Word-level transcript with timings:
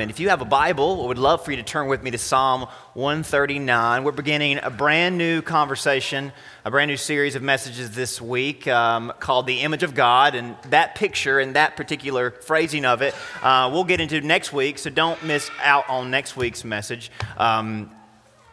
And 0.00 0.10
if 0.10 0.18
you 0.18 0.30
have 0.30 0.40
a 0.40 0.44
Bible, 0.44 1.02
I 1.04 1.06
would 1.06 1.18
love 1.18 1.44
for 1.44 1.50
you 1.50 1.56
to 1.58 1.62
turn 1.62 1.88
with 1.88 2.02
me 2.02 2.10
to 2.10 2.18
Psalm 2.18 2.66
139. 2.94 4.04
We're 4.04 4.12
beginning 4.12 4.58
a 4.62 4.70
brand 4.70 5.18
new 5.18 5.42
conversation, 5.42 6.32
a 6.64 6.70
brand 6.70 6.88
new 6.88 6.96
series 6.96 7.34
of 7.34 7.42
messages 7.42 7.90
this 7.92 8.20
week 8.20 8.66
um, 8.66 9.12
called 9.20 9.46
The 9.46 9.60
Image 9.60 9.82
of 9.82 9.94
God. 9.94 10.34
And 10.34 10.56
that 10.70 10.94
picture 10.94 11.38
and 11.38 11.54
that 11.56 11.76
particular 11.76 12.30
phrasing 12.30 12.84
of 12.84 13.02
it, 13.02 13.14
uh, 13.42 13.70
we'll 13.72 13.84
get 13.84 14.00
into 14.00 14.20
next 14.20 14.52
week, 14.52 14.78
so 14.78 14.90
don't 14.90 15.22
miss 15.24 15.50
out 15.62 15.88
on 15.88 16.10
next 16.10 16.36
week's 16.36 16.64
message. 16.64 17.10
Um, 17.36 17.90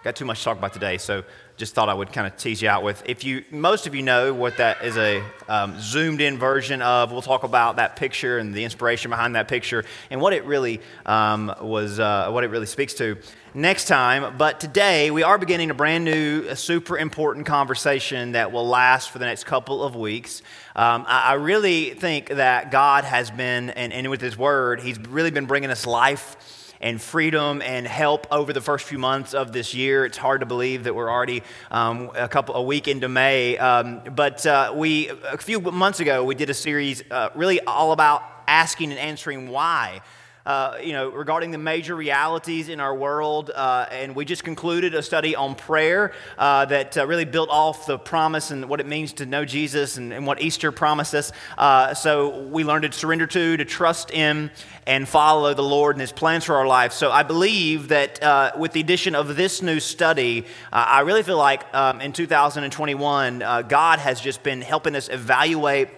got 0.04 0.16
too 0.16 0.26
much 0.26 0.40
to 0.40 0.44
talk 0.46 0.58
about 0.58 0.74
today, 0.74 0.98
so 0.98 1.24
just 1.62 1.76
thought 1.76 1.90
I 1.90 1.94
would 1.94 2.12
kind 2.12 2.26
of 2.26 2.36
tease 2.38 2.60
you 2.60 2.70
out 2.70 2.82
with. 2.82 3.04
If 3.06 3.24
you, 3.24 3.46
most 3.52 3.86
of 3.86 3.94
you 3.94 4.02
know 4.02 4.34
what 4.34 4.58
that 4.58 4.84
is 4.84 4.98
a 4.98 5.24
um, 5.48 5.80
zoomed 5.80 6.20
in 6.20 6.40
version 6.40 6.82
of. 6.82 7.12
We'll 7.12 7.22
talk 7.22 7.44
about 7.44 7.76
that 7.76 7.96
picture 7.96 8.40
and 8.40 8.52
the 8.52 8.64
inspiration 8.64 9.12
behind 9.12 9.36
that 9.36 9.48
picture 9.48 9.86
and 10.10 10.20
what 10.20 10.34
it 10.34 10.44
really 10.46 10.82
um, 11.06 11.54
was, 11.62 12.00
uh, 12.00 12.32
what 12.32 12.44
it 12.44 12.48
really 12.48 12.66
speaks 12.66 12.96
to 12.96 13.16
next 13.54 13.88
time. 13.88 14.40
But 14.40 14.60
today 14.60 15.12
we 15.12 15.22
are 15.22 15.38
beginning 15.38 15.70
a 15.70 15.76
brand 15.76 16.04
new, 16.04 16.48
a 16.50 16.56
super 16.56 16.98
important 16.98 17.46
conversation 17.46 18.32
that 18.32 18.52
will 18.52 18.68
last 18.68 19.12
for 19.12 19.20
the 19.20 19.26
next 19.26 19.44
couple 19.44 19.84
of 19.84 19.96
weeks. 19.96 20.42
Um, 20.76 21.06
I, 21.08 21.22
I, 21.26 21.34
really 21.34 21.92
think 21.92 22.30
that 22.30 22.72
God 22.72 23.04
has 23.04 23.30
been, 23.30 23.70
and, 23.70 23.94
and 23.94 24.10
with 24.10 24.22
His 24.22 24.36
Word, 24.36 24.82
He's 24.82 24.98
really 24.98 25.30
been 25.30 25.46
bringing 25.46 25.70
us 25.70 25.86
life 25.86 26.38
and 26.82 27.02
freedom 27.02 27.62
and 27.62 27.88
help 27.88 28.28
over 28.32 28.52
the 28.54 28.62
first 28.62 28.86
few 28.86 28.98
months 28.98 29.34
of 29.34 29.52
this 29.52 29.74
year. 29.74 30.06
It's 30.06 30.18
hard 30.18 30.42
to 30.42 30.46
believe 30.46 30.84
that 30.84 30.96
we're 30.96 31.10
already 31.10 31.44
um, 31.70 32.12
a 32.16 32.28
couple 32.28 32.56
a 32.56 32.62
week 32.62 32.88
into 32.88 33.08
May, 33.08 33.58
um, 33.58 34.02
but 34.16 34.46
uh, 34.46 34.74
we 34.76 35.10
a 35.10 35.38
few 35.38 35.60
months 35.60 36.00
ago 36.00 36.24
we 36.24 36.36
did 36.36 36.50
a 36.50 36.54
series 36.54 37.04
uh, 37.12 37.30
really 37.36 37.60
all 37.62 37.92
about 37.92 38.24
asking 38.48 38.92
and 38.92 39.00
answering 39.00 39.50
why 39.50 40.02
uh, 40.46 40.78
you 40.82 40.94
know, 40.94 41.10
regarding 41.10 41.52
the 41.52 41.58
major 41.58 41.96
realities 41.96 42.70
in 42.70 42.80
our 42.80 42.96
world. 42.96 43.52
Uh, 43.54 43.86
and 43.92 44.16
we 44.16 44.26
just 44.26 44.44
concluded 44.44 44.96
a 44.96 45.04
study 45.04 45.36
on 45.36 45.56
prayer 45.56 46.14
uh, 46.38 46.66
that 46.66 46.98
uh, 46.98 47.06
really 47.06 47.26
built 47.26 47.50
off 47.50 47.86
the 47.86 47.98
promise 47.98 48.52
and 48.52 48.68
what 48.68 48.80
it 48.80 48.88
means 48.88 49.14
to 49.14 49.26
know 49.26 49.46
Jesus 49.46 49.98
and, 49.98 50.12
and 50.12 50.26
what 50.26 50.42
Easter 50.42 50.72
promised 50.72 51.14
us. 51.14 51.32
Uh, 51.58 51.94
so 51.94 52.42
we 52.44 52.64
learned 52.64 52.92
to 52.92 52.98
surrender 52.98 53.28
to, 53.28 53.58
to 53.58 53.66
trust 53.66 54.12
in, 54.12 54.52
and 54.88 55.08
follow 55.08 55.54
the 55.54 55.62
Lord 55.62 55.96
and 55.96 56.02
His 56.02 56.12
plans 56.12 56.46
for 56.46 56.56
our 56.56 56.66
life. 56.66 56.92
So 56.92 57.12
I 57.12 57.22
believe 57.22 57.90
that 57.90 58.22
uh, 58.24 58.52
with 58.58 58.72
the 58.72 58.80
addition 58.80 59.14
of 59.14 59.36
this 59.36 59.62
new 59.62 59.80
study, 59.80 60.46
I 60.74 61.02
really 61.02 61.22
feel 61.22 61.38
like 61.38 61.72
um, 61.74 62.02
in 62.02 62.14
2021, 62.14 63.40
God 63.68 64.00
has 64.00 64.20
just 64.20 64.42
been 64.42 64.62
helping 64.62 64.96
us 64.96 65.08
evaluate 65.08 65.90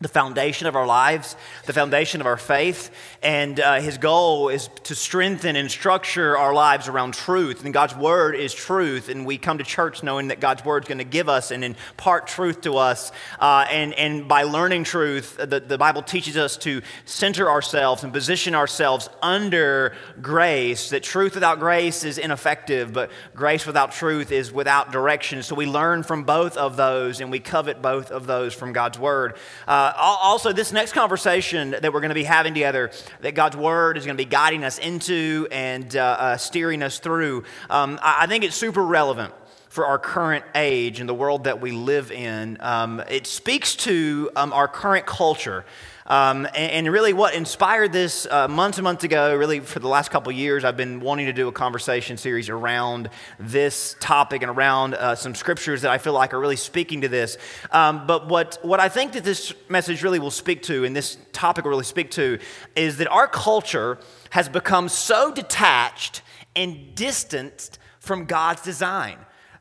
the 0.00 0.08
foundation 0.08 0.68
of 0.68 0.76
our 0.76 0.86
lives, 0.86 1.34
the 1.66 1.72
foundation 1.72 2.20
of 2.20 2.26
our 2.26 2.36
faith. 2.36 2.90
And 3.20 3.58
uh, 3.58 3.80
his 3.80 3.98
goal 3.98 4.48
is 4.48 4.68
to 4.84 4.94
strengthen 4.94 5.56
and 5.56 5.68
structure 5.68 6.38
our 6.38 6.54
lives 6.54 6.86
around 6.86 7.14
truth. 7.14 7.64
And 7.64 7.74
God's 7.74 7.96
word 7.96 8.36
is 8.36 8.54
truth. 8.54 9.08
And 9.08 9.26
we 9.26 9.38
come 9.38 9.58
to 9.58 9.64
church 9.64 10.04
knowing 10.04 10.28
that 10.28 10.38
God's 10.38 10.64
word 10.64 10.84
is 10.84 10.88
going 10.88 10.98
to 10.98 11.04
give 11.04 11.28
us 11.28 11.50
and 11.50 11.64
impart 11.64 12.28
truth 12.28 12.60
to 12.60 12.76
us. 12.76 13.10
Uh, 13.40 13.66
and, 13.70 13.92
and 13.94 14.28
by 14.28 14.44
learning 14.44 14.84
truth, 14.84 15.36
the, 15.36 15.60
the 15.60 15.78
Bible 15.78 16.02
teaches 16.02 16.36
us 16.36 16.56
to 16.58 16.80
center 17.04 17.50
ourselves 17.50 18.04
and 18.04 18.12
position 18.12 18.54
ourselves 18.54 19.08
under 19.20 19.96
grace. 20.22 20.90
That 20.90 21.02
truth 21.02 21.34
without 21.34 21.58
grace 21.58 22.04
is 22.04 22.18
ineffective, 22.18 22.92
but 22.92 23.10
grace 23.34 23.66
without 23.66 23.90
truth 23.90 24.30
is 24.30 24.52
without 24.52 24.92
direction. 24.92 25.42
So 25.42 25.56
we 25.56 25.66
learn 25.66 26.04
from 26.04 26.22
both 26.22 26.56
of 26.56 26.76
those 26.76 27.20
and 27.20 27.32
we 27.32 27.40
covet 27.40 27.82
both 27.82 28.12
of 28.12 28.26
those 28.26 28.54
from 28.54 28.72
God's 28.72 28.98
word. 28.98 29.36
Uh, 29.66 29.87
uh, 29.96 30.16
also, 30.22 30.52
this 30.52 30.72
next 30.72 30.92
conversation 30.92 31.70
that 31.70 31.92
we're 31.92 32.00
going 32.00 32.10
to 32.10 32.14
be 32.14 32.24
having 32.24 32.54
together, 32.54 32.90
that 33.20 33.34
God's 33.34 33.56
Word 33.56 33.96
is 33.96 34.04
going 34.04 34.16
to 34.16 34.22
be 34.22 34.28
guiding 34.28 34.64
us 34.64 34.78
into 34.78 35.46
and 35.50 35.94
uh, 35.96 36.00
uh, 36.00 36.36
steering 36.36 36.82
us 36.82 36.98
through, 36.98 37.44
um, 37.70 37.98
I, 38.02 38.24
I 38.24 38.26
think 38.26 38.44
it's 38.44 38.56
super 38.56 38.84
relevant 38.84 39.34
for 39.68 39.86
our 39.86 39.98
current 39.98 40.44
age 40.54 41.00
and 41.00 41.08
the 41.08 41.14
world 41.14 41.44
that 41.44 41.60
we 41.60 41.70
live 41.70 42.10
in. 42.10 42.56
Um, 42.60 43.00
it 43.08 43.26
speaks 43.26 43.76
to 43.76 44.30
um, 44.34 44.52
our 44.52 44.66
current 44.66 45.06
culture. 45.06 45.64
Um, 46.08 46.46
and, 46.46 46.86
and, 46.86 46.92
really, 46.92 47.12
what 47.12 47.34
inspired 47.34 47.92
this 47.92 48.26
uh, 48.30 48.48
months 48.48 48.78
and 48.78 48.84
months 48.84 49.04
ago, 49.04 49.36
really 49.36 49.60
for 49.60 49.78
the 49.78 49.88
last 49.88 50.10
couple 50.10 50.32
years, 50.32 50.64
I've 50.64 50.76
been 50.76 51.00
wanting 51.00 51.26
to 51.26 51.34
do 51.34 51.48
a 51.48 51.52
conversation 51.52 52.16
series 52.16 52.48
around 52.48 53.10
this 53.38 53.94
topic 54.00 54.40
and 54.42 54.50
around 54.50 54.94
uh, 54.94 55.14
some 55.14 55.34
scriptures 55.34 55.82
that 55.82 55.90
I 55.90 55.98
feel 55.98 56.14
like 56.14 56.32
are 56.32 56.40
really 56.40 56.56
speaking 56.56 57.02
to 57.02 57.08
this. 57.08 57.36
Um, 57.72 58.06
but 58.06 58.26
what, 58.26 58.58
what 58.62 58.80
I 58.80 58.88
think 58.88 59.12
that 59.12 59.22
this 59.22 59.52
message 59.68 60.02
really 60.02 60.18
will 60.18 60.30
speak 60.30 60.62
to, 60.62 60.86
and 60.86 60.96
this 60.96 61.18
topic 61.32 61.64
will 61.64 61.72
really 61.72 61.84
speak 61.84 62.10
to, 62.12 62.38
is 62.74 62.96
that 62.96 63.08
our 63.08 63.28
culture 63.28 63.98
has 64.30 64.48
become 64.48 64.88
so 64.88 65.30
detached 65.30 66.22
and 66.56 66.94
distanced 66.94 67.78
from 68.00 68.24
God's 68.24 68.62
design. 68.62 69.18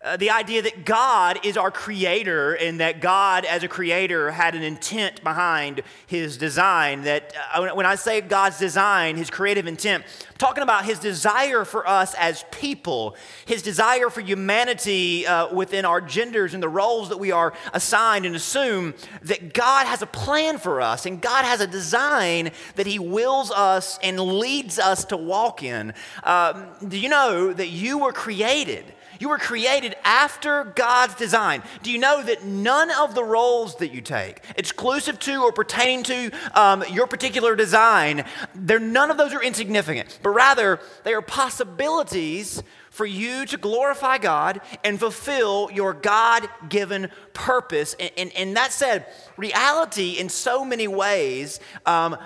Uh, 0.08 0.16
the 0.16 0.30
idea 0.30 0.62
that 0.62 0.86
God 0.86 1.38
is 1.44 1.58
our 1.58 1.70
creator 1.70 2.54
and 2.54 2.80
that 2.80 3.02
God, 3.02 3.44
as 3.44 3.64
a 3.64 3.68
creator, 3.68 4.32
had 4.32 4.56
an 4.56 4.64
intent 4.64 5.22
behind 5.22 5.82
his 6.06 6.38
design. 6.38 7.02
That 7.02 7.34
uh, 7.54 7.68
when 7.74 7.86
I 7.86 7.96
say 7.96 8.22
God's 8.22 8.58
design, 8.58 9.18
his 9.18 9.30
creative 9.30 9.68
intent, 9.68 10.06
I'm 10.06 10.38
talking 10.38 10.64
about 10.64 10.86
his 10.86 11.00
desire 11.00 11.66
for 11.66 11.86
us 11.86 12.14
as 12.14 12.46
people, 12.52 13.18
his 13.46 13.62
desire 13.62 14.10
for 14.10 14.22
humanity 14.22 15.28
uh, 15.28 15.54
within 15.54 15.84
our 15.84 16.00
genders 16.00 16.54
and 16.54 16.64
the 16.64 16.70
roles 16.70 17.10
that 17.10 17.18
we 17.18 17.34
are 17.34 17.52
assigned, 17.74 18.26
and 18.26 18.34
assume 18.34 18.94
that 19.24 19.54
God 19.54 19.88
has 19.88 20.02
a 20.02 20.08
plan 20.08 20.58
for 20.58 20.80
us 20.80 21.06
and 21.06 21.22
God 21.22 21.44
has 21.44 21.60
a 21.60 21.68
design 21.68 22.52
that 22.76 22.88
he 22.88 22.98
wills 22.98 23.52
us 23.52 24.00
and 24.02 24.18
leads 24.18 24.80
us 24.80 25.04
to 25.06 25.18
walk 25.18 25.64
in. 25.64 25.94
Um, 26.24 26.68
do 26.88 26.98
you 26.98 27.10
know 27.10 27.52
that 27.52 27.68
you 27.68 27.98
were 27.98 28.14
created? 28.14 28.94
You 29.20 29.30
were 29.30 29.38
created 29.38 29.96
after 30.04 30.64
God's 30.76 31.16
design. 31.16 31.64
Do 31.84 31.92
you 31.92 31.98
know 31.98 32.22
that 32.24 32.44
none 32.44 32.92
of 32.92 33.16
the 33.16 33.24
roles 33.24 33.76
that 33.78 33.94
you 33.94 34.02
take, 34.02 34.42
exclusive 34.56 35.20
to 35.20 35.44
or 35.44 35.52
pertaining 35.52 36.04
to 36.04 36.32
um, 36.54 36.84
your 36.92 37.08
particular 37.08 37.56
design, 37.56 38.26
none 38.56 39.12
of 39.12 39.18
those 39.18 39.34
are 39.34 39.44
insignificant, 39.44 40.20
but 40.24 40.30
rather 40.30 40.80
they 41.04 41.14
are 41.14 41.22
possibilities 41.22 42.62
for 42.98 43.06
you 43.06 43.46
to 43.46 43.58
glorify 43.58 44.18
God 44.18 44.60
and 44.84 45.00
fulfill 45.00 45.70
your 45.72 45.94
God 45.94 46.50
given 46.68 47.12
purpose. 47.34 47.96
And, 48.00 48.12
and, 48.18 48.32
and, 48.36 48.58
that 48.58 48.74
said, 48.74 49.06
reality 49.38 50.14
in 50.18 50.30
so 50.30 50.66
many 50.66 50.88
ways 50.88 51.60
um, 51.86 52.18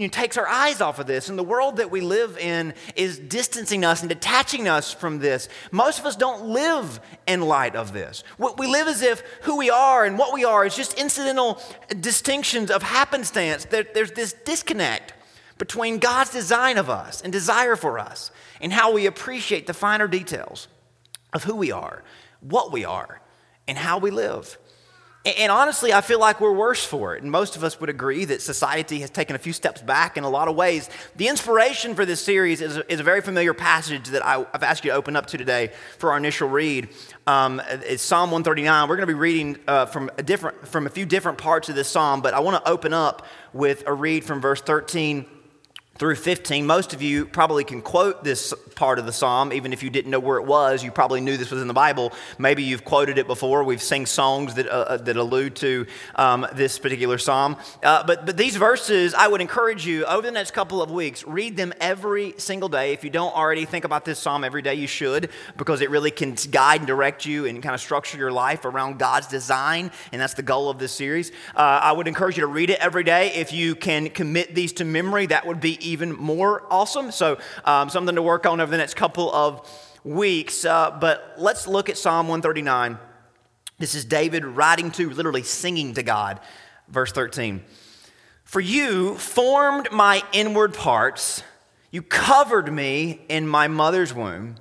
you 0.00 0.06
know, 0.06 0.10
takes 0.10 0.38
our 0.38 0.48
eyes 0.48 0.80
off 0.80 0.98
of 0.98 1.06
this. 1.06 1.28
And 1.28 1.38
the 1.38 1.44
world 1.44 1.76
that 1.76 1.90
we 1.90 2.00
live 2.00 2.38
in 2.38 2.72
is 2.96 3.18
distancing 3.18 3.84
us 3.84 4.00
and 4.00 4.08
detaching 4.08 4.66
us 4.66 4.94
from 4.94 5.18
this. 5.18 5.46
Most 5.70 5.98
of 5.98 6.06
us 6.06 6.16
don't 6.16 6.46
live 6.46 7.00
in 7.26 7.42
light 7.42 7.76
of 7.76 7.92
this. 7.92 8.24
We 8.38 8.66
live 8.66 8.88
as 8.88 9.02
if 9.02 9.20
who 9.42 9.58
we 9.58 9.68
are 9.68 10.06
and 10.06 10.16
what 10.16 10.32
we 10.32 10.42
are 10.42 10.64
is 10.64 10.74
just 10.74 10.94
incidental 10.94 11.60
distinctions 12.00 12.70
of 12.70 12.82
happenstance. 12.82 13.66
There's 13.66 14.12
this 14.12 14.32
disconnect 14.32 15.12
between 15.58 15.98
God's 15.98 16.30
design 16.30 16.78
of 16.78 16.88
us 16.88 17.20
and 17.20 17.30
desire 17.30 17.76
for 17.76 17.98
us 17.98 18.30
and 18.58 18.72
how 18.72 18.94
we 18.94 19.04
appreciate 19.04 19.66
the 19.66 19.74
finer 19.74 20.08
details 20.08 20.66
of 21.34 21.44
who 21.44 21.54
we 21.54 21.72
are, 21.72 22.02
what 22.40 22.72
we 22.72 22.86
are, 22.86 23.20
and 23.68 23.76
how 23.76 23.98
we 23.98 24.10
live. 24.10 24.56
And 25.22 25.52
honestly, 25.52 25.92
I 25.92 26.00
feel 26.00 26.18
like 26.18 26.40
we're 26.40 26.54
worse 26.54 26.82
for 26.82 27.14
it. 27.14 27.22
And 27.22 27.30
most 27.30 27.54
of 27.54 27.62
us 27.62 27.78
would 27.78 27.90
agree 27.90 28.24
that 28.24 28.40
society 28.40 29.00
has 29.00 29.10
taken 29.10 29.36
a 29.36 29.38
few 29.38 29.52
steps 29.52 29.82
back 29.82 30.16
in 30.16 30.24
a 30.24 30.30
lot 30.30 30.48
of 30.48 30.56
ways. 30.56 30.88
The 31.16 31.28
inspiration 31.28 31.94
for 31.94 32.06
this 32.06 32.22
series 32.22 32.62
is 32.62 32.78
a, 32.78 32.90
is 32.90 33.00
a 33.00 33.02
very 33.02 33.20
familiar 33.20 33.52
passage 33.52 34.08
that 34.08 34.24
I, 34.24 34.46
have 34.52 34.62
asked 34.62 34.82
you 34.82 34.92
to 34.92 34.96
open 34.96 35.16
up 35.16 35.26
to 35.26 35.36
today 35.36 35.72
for 35.98 36.12
our 36.12 36.16
initial 36.16 36.48
read. 36.48 36.88
Um, 37.26 37.60
it's 37.68 38.02
Psalm 38.02 38.30
139. 38.30 38.88
We're 38.88 38.96
going 38.96 39.06
to 39.06 39.12
be 39.12 39.18
reading 39.18 39.58
uh, 39.68 39.84
from, 39.84 40.10
a 40.16 40.22
different, 40.22 40.66
from 40.66 40.86
a 40.86 40.90
few 40.90 41.04
different 41.04 41.36
parts 41.36 41.68
of 41.68 41.74
this 41.74 41.88
psalm, 41.88 42.22
but 42.22 42.32
I 42.32 42.40
want 42.40 42.64
to 42.64 42.70
open 42.70 42.94
up 42.94 43.26
with 43.52 43.84
a 43.86 43.92
read 43.92 44.24
from 44.24 44.40
verse 44.40 44.62
13 44.62 45.26
through 46.00 46.14
15. 46.14 46.66
Most 46.66 46.94
of 46.94 47.02
you 47.02 47.26
probably 47.26 47.62
can 47.62 47.82
quote 47.82 48.24
this 48.24 48.54
part 48.74 48.98
of 48.98 49.04
the 49.04 49.12
psalm, 49.12 49.52
even 49.52 49.74
if 49.74 49.82
you 49.82 49.90
didn't 49.90 50.10
know 50.10 50.18
where 50.18 50.38
it 50.38 50.46
was. 50.46 50.82
You 50.82 50.90
probably 50.90 51.20
knew 51.20 51.36
this 51.36 51.50
was 51.50 51.60
in 51.60 51.68
the 51.68 51.74
Bible. 51.74 52.14
Maybe 52.38 52.62
you've 52.62 52.86
quoted 52.86 53.18
it 53.18 53.26
before. 53.26 53.62
We've 53.64 53.82
sung 53.82 54.06
songs 54.06 54.54
that, 54.54 54.66
uh, 54.66 54.70
uh, 54.70 54.96
that 54.96 55.18
allude 55.18 55.56
to 55.56 55.84
um, 56.14 56.46
this 56.54 56.78
particular 56.78 57.18
psalm. 57.18 57.58
Uh, 57.82 58.02
but, 58.06 58.24
but 58.24 58.38
these 58.38 58.56
verses, 58.56 59.12
I 59.12 59.28
would 59.28 59.42
encourage 59.42 59.86
you 59.86 60.06
over 60.06 60.22
the 60.22 60.30
next 60.30 60.52
couple 60.52 60.80
of 60.80 60.90
weeks, 60.90 61.22
read 61.26 61.58
them 61.58 61.74
every 61.82 62.32
single 62.38 62.70
day. 62.70 62.94
If 62.94 63.04
you 63.04 63.10
don't 63.10 63.36
already 63.36 63.66
think 63.66 63.84
about 63.84 64.06
this 64.06 64.18
psalm 64.18 64.42
every 64.42 64.62
day, 64.62 64.76
you 64.76 64.86
should, 64.86 65.28
because 65.58 65.82
it 65.82 65.90
really 65.90 66.10
can 66.10 66.34
guide 66.50 66.80
and 66.80 66.86
direct 66.86 67.26
you 67.26 67.44
and 67.44 67.62
kind 67.62 67.74
of 67.74 67.80
structure 67.82 68.16
your 68.16 68.32
life 68.32 68.64
around 68.64 68.98
God's 68.98 69.26
design. 69.26 69.90
And 70.12 70.22
that's 70.22 70.32
the 70.32 70.42
goal 70.42 70.70
of 70.70 70.78
this 70.78 70.92
series. 70.92 71.30
Uh, 71.54 71.80
I 71.82 71.92
would 71.92 72.08
encourage 72.08 72.38
you 72.38 72.40
to 72.40 72.46
read 72.46 72.70
it 72.70 72.78
every 72.78 73.04
day. 73.04 73.34
If 73.34 73.52
you 73.52 73.74
can 73.74 74.08
commit 74.08 74.54
these 74.54 74.72
to 74.74 74.86
memory, 74.86 75.26
that 75.26 75.46
would 75.46 75.60
be 75.60 75.89
even 75.90 76.12
more 76.12 76.66
awesome. 76.70 77.10
So, 77.10 77.38
um, 77.64 77.90
something 77.90 78.14
to 78.14 78.22
work 78.22 78.46
on 78.46 78.60
over 78.60 78.70
the 78.70 78.78
next 78.78 78.94
couple 78.94 79.32
of 79.32 79.68
weeks. 80.04 80.64
Uh, 80.64 80.96
but 81.00 81.34
let's 81.38 81.66
look 81.66 81.88
at 81.88 81.98
Psalm 81.98 82.28
139. 82.28 82.98
This 83.78 83.94
is 83.94 84.04
David 84.04 84.44
writing 84.44 84.90
to, 84.92 85.10
literally 85.10 85.42
singing 85.42 85.94
to 85.94 86.02
God. 86.02 86.40
Verse 86.88 87.12
13 87.12 87.62
For 88.44 88.60
you 88.60 89.16
formed 89.16 89.90
my 89.92 90.22
inward 90.32 90.74
parts, 90.74 91.42
You 91.90 92.02
covered 92.02 92.72
me 92.72 93.22
in 93.28 93.48
my 93.48 93.68
mother's 93.68 94.14
womb. 94.14 94.56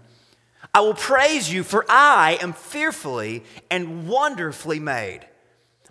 I 0.73 0.81
will 0.81 0.93
praise 0.93 1.51
you, 1.51 1.63
for 1.63 1.85
I 1.89 2.37
am 2.41 2.53
fearfully 2.53 3.43
and 3.71 4.07
wonderfully 4.07 4.79
made. 4.79 5.21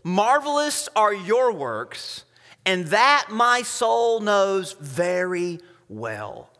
Marvelous 0.05 0.89
are 0.95 1.13
your 1.13 1.53
works, 1.53 2.25
and 2.69 2.89
that 2.89 3.29
my 3.31 3.63
soul 3.63 4.21
knows 4.21 4.75
very 4.75 5.59
well. 5.89 6.51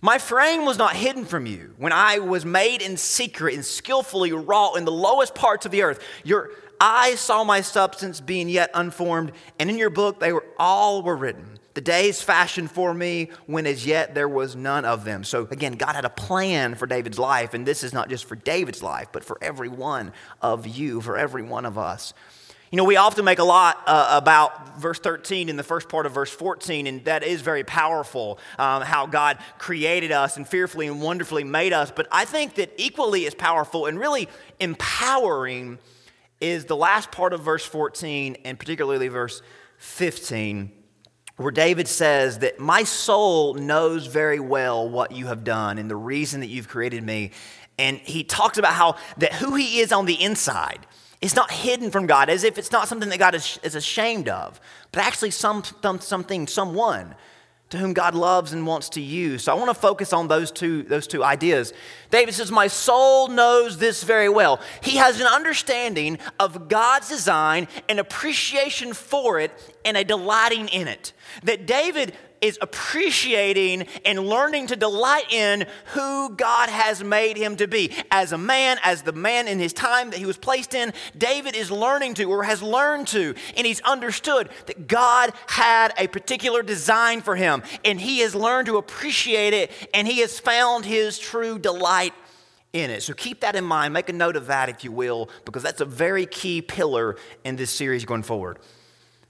My 0.00 0.16
frame 0.16 0.64
was 0.64 0.78
not 0.78 0.96
hidden 0.96 1.26
from 1.26 1.44
you 1.44 1.74
when 1.76 1.92
I 1.92 2.20
was 2.20 2.46
made 2.46 2.80
in 2.80 2.96
secret 2.96 3.54
and 3.54 3.62
skillfully 3.62 4.32
wrought 4.32 4.78
in 4.78 4.86
the 4.86 4.90
lowest 4.90 5.34
parts 5.34 5.66
of 5.66 5.72
the 5.72 5.82
earth. 5.82 6.02
Your 6.24 6.52
eyes 6.80 7.20
saw 7.20 7.44
my 7.44 7.60
substance 7.60 8.22
being 8.22 8.48
yet 8.48 8.70
unformed, 8.72 9.32
and 9.58 9.68
in 9.68 9.76
your 9.76 9.90
book 9.90 10.18
they 10.18 10.32
were 10.32 10.46
all 10.58 11.02
were 11.02 11.16
written. 11.16 11.58
The 11.74 11.82
days 11.82 12.22
fashioned 12.22 12.70
for 12.70 12.94
me 12.94 13.28
when 13.44 13.66
as 13.66 13.84
yet 13.84 14.14
there 14.14 14.30
was 14.30 14.56
none 14.56 14.86
of 14.86 15.04
them. 15.04 15.24
So 15.24 15.46
again, 15.50 15.74
God 15.74 15.94
had 15.94 16.06
a 16.06 16.10
plan 16.10 16.74
for 16.74 16.86
David's 16.86 17.18
life, 17.18 17.52
and 17.52 17.66
this 17.66 17.84
is 17.84 17.92
not 17.92 18.08
just 18.08 18.24
for 18.24 18.34
David's 18.34 18.82
life, 18.82 19.08
but 19.12 19.24
for 19.24 19.36
every 19.42 19.68
one 19.68 20.14
of 20.40 20.66
you, 20.66 21.02
for 21.02 21.18
every 21.18 21.42
one 21.42 21.66
of 21.66 21.76
us. 21.76 22.14
You 22.70 22.76
know, 22.76 22.84
we 22.84 22.96
often 22.96 23.24
make 23.24 23.38
a 23.38 23.44
lot 23.44 23.82
uh, 23.86 24.18
about 24.20 24.78
verse 24.78 24.98
13 24.98 25.48
in 25.48 25.56
the 25.56 25.62
first 25.62 25.88
part 25.88 26.04
of 26.04 26.12
verse 26.12 26.30
14, 26.30 26.86
and 26.86 27.02
that 27.06 27.22
is 27.22 27.40
very 27.40 27.64
powerful 27.64 28.38
um, 28.58 28.82
how 28.82 29.06
God 29.06 29.38
created 29.56 30.12
us 30.12 30.36
and 30.36 30.46
fearfully 30.46 30.86
and 30.86 31.00
wonderfully 31.00 31.44
made 31.44 31.72
us. 31.72 31.90
But 31.90 32.08
I 32.12 32.26
think 32.26 32.56
that 32.56 32.70
equally 32.76 33.26
as 33.26 33.34
powerful 33.34 33.86
and 33.86 33.98
really 33.98 34.28
empowering 34.60 35.78
is 36.42 36.66
the 36.66 36.76
last 36.76 37.10
part 37.10 37.32
of 37.32 37.40
verse 37.40 37.64
14, 37.64 38.36
and 38.44 38.58
particularly 38.58 39.08
verse 39.08 39.40
15, 39.78 40.70
where 41.38 41.50
David 41.50 41.88
says 41.88 42.40
that 42.40 42.60
my 42.60 42.82
soul 42.84 43.54
knows 43.54 44.06
very 44.06 44.40
well 44.40 44.86
what 44.86 45.12
you 45.12 45.28
have 45.28 45.42
done 45.42 45.78
and 45.78 45.90
the 45.90 45.96
reason 45.96 46.40
that 46.40 46.48
you've 46.48 46.68
created 46.68 47.02
me. 47.02 47.30
And 47.78 47.96
he 47.96 48.24
talks 48.24 48.58
about 48.58 48.74
how 48.74 48.96
that 49.16 49.32
who 49.32 49.54
he 49.54 49.80
is 49.80 49.90
on 49.90 50.04
the 50.04 50.22
inside 50.22 50.86
it's 51.20 51.34
not 51.34 51.50
hidden 51.50 51.90
from 51.90 52.06
God, 52.06 52.30
as 52.30 52.44
if 52.44 52.58
it's 52.58 52.70
not 52.70 52.88
something 52.88 53.08
that 53.08 53.18
God 53.18 53.34
is, 53.34 53.58
is 53.62 53.74
ashamed 53.74 54.28
of, 54.28 54.60
but 54.92 55.02
actually 55.02 55.30
some, 55.30 55.64
some, 55.82 56.00
something, 56.00 56.46
someone 56.46 57.14
to 57.70 57.76
whom 57.76 57.92
God 57.92 58.14
loves 58.14 58.52
and 58.52 58.66
wants 58.66 58.88
to 58.90 59.00
use. 59.00 59.44
So 59.44 59.52
I 59.52 59.54
want 59.56 59.68
to 59.68 59.74
focus 59.74 60.12
on 60.12 60.28
those 60.28 60.50
two, 60.50 60.84
those 60.84 61.06
two 61.06 61.22
ideas. 61.22 61.74
David 62.10 62.34
says, 62.34 62.50
My 62.50 62.66
soul 62.66 63.28
knows 63.28 63.78
this 63.78 64.02
very 64.04 64.28
well. 64.28 64.60
He 64.82 64.96
has 64.96 65.20
an 65.20 65.26
understanding 65.26 66.18
of 66.40 66.68
God's 66.68 67.08
design, 67.08 67.68
an 67.88 67.98
appreciation 67.98 68.94
for 68.94 69.38
it, 69.38 69.50
and 69.84 69.96
a 69.96 70.04
delighting 70.04 70.68
in 70.68 70.88
it. 70.88 71.12
That 71.42 71.66
David 71.66 72.14
is 72.40 72.58
appreciating 72.60 73.86
and 74.04 74.20
learning 74.20 74.68
to 74.68 74.76
delight 74.76 75.32
in 75.32 75.66
who 75.94 76.34
God 76.34 76.68
has 76.68 77.02
made 77.02 77.36
him 77.36 77.56
to 77.56 77.66
be. 77.66 77.92
As 78.10 78.32
a 78.32 78.38
man, 78.38 78.78
as 78.82 79.02
the 79.02 79.12
man 79.12 79.48
in 79.48 79.58
his 79.58 79.72
time 79.72 80.10
that 80.10 80.18
he 80.18 80.26
was 80.26 80.38
placed 80.38 80.74
in, 80.74 80.92
David 81.16 81.54
is 81.54 81.70
learning 81.70 82.14
to 82.14 82.24
or 82.24 82.44
has 82.44 82.62
learned 82.62 83.08
to, 83.08 83.34
and 83.56 83.66
he's 83.66 83.80
understood 83.80 84.48
that 84.66 84.86
God 84.86 85.32
had 85.46 85.92
a 85.98 86.06
particular 86.06 86.62
design 86.62 87.20
for 87.20 87.36
him, 87.36 87.62
and 87.84 88.00
he 88.00 88.20
has 88.20 88.34
learned 88.34 88.66
to 88.66 88.76
appreciate 88.76 89.54
it, 89.54 89.70
and 89.92 90.06
he 90.06 90.20
has 90.20 90.38
found 90.38 90.84
his 90.84 91.18
true 91.18 91.58
delight 91.58 92.14
in 92.72 92.90
it. 92.90 93.02
So 93.02 93.14
keep 93.14 93.40
that 93.40 93.56
in 93.56 93.64
mind. 93.64 93.94
Make 93.94 94.08
a 94.08 94.12
note 94.12 94.36
of 94.36 94.46
that, 94.46 94.68
if 94.68 94.84
you 94.84 94.92
will, 94.92 95.30
because 95.44 95.62
that's 95.62 95.80
a 95.80 95.86
very 95.86 96.26
key 96.26 96.62
pillar 96.62 97.16
in 97.44 97.56
this 97.56 97.70
series 97.70 98.04
going 98.04 98.22
forward. 98.22 98.58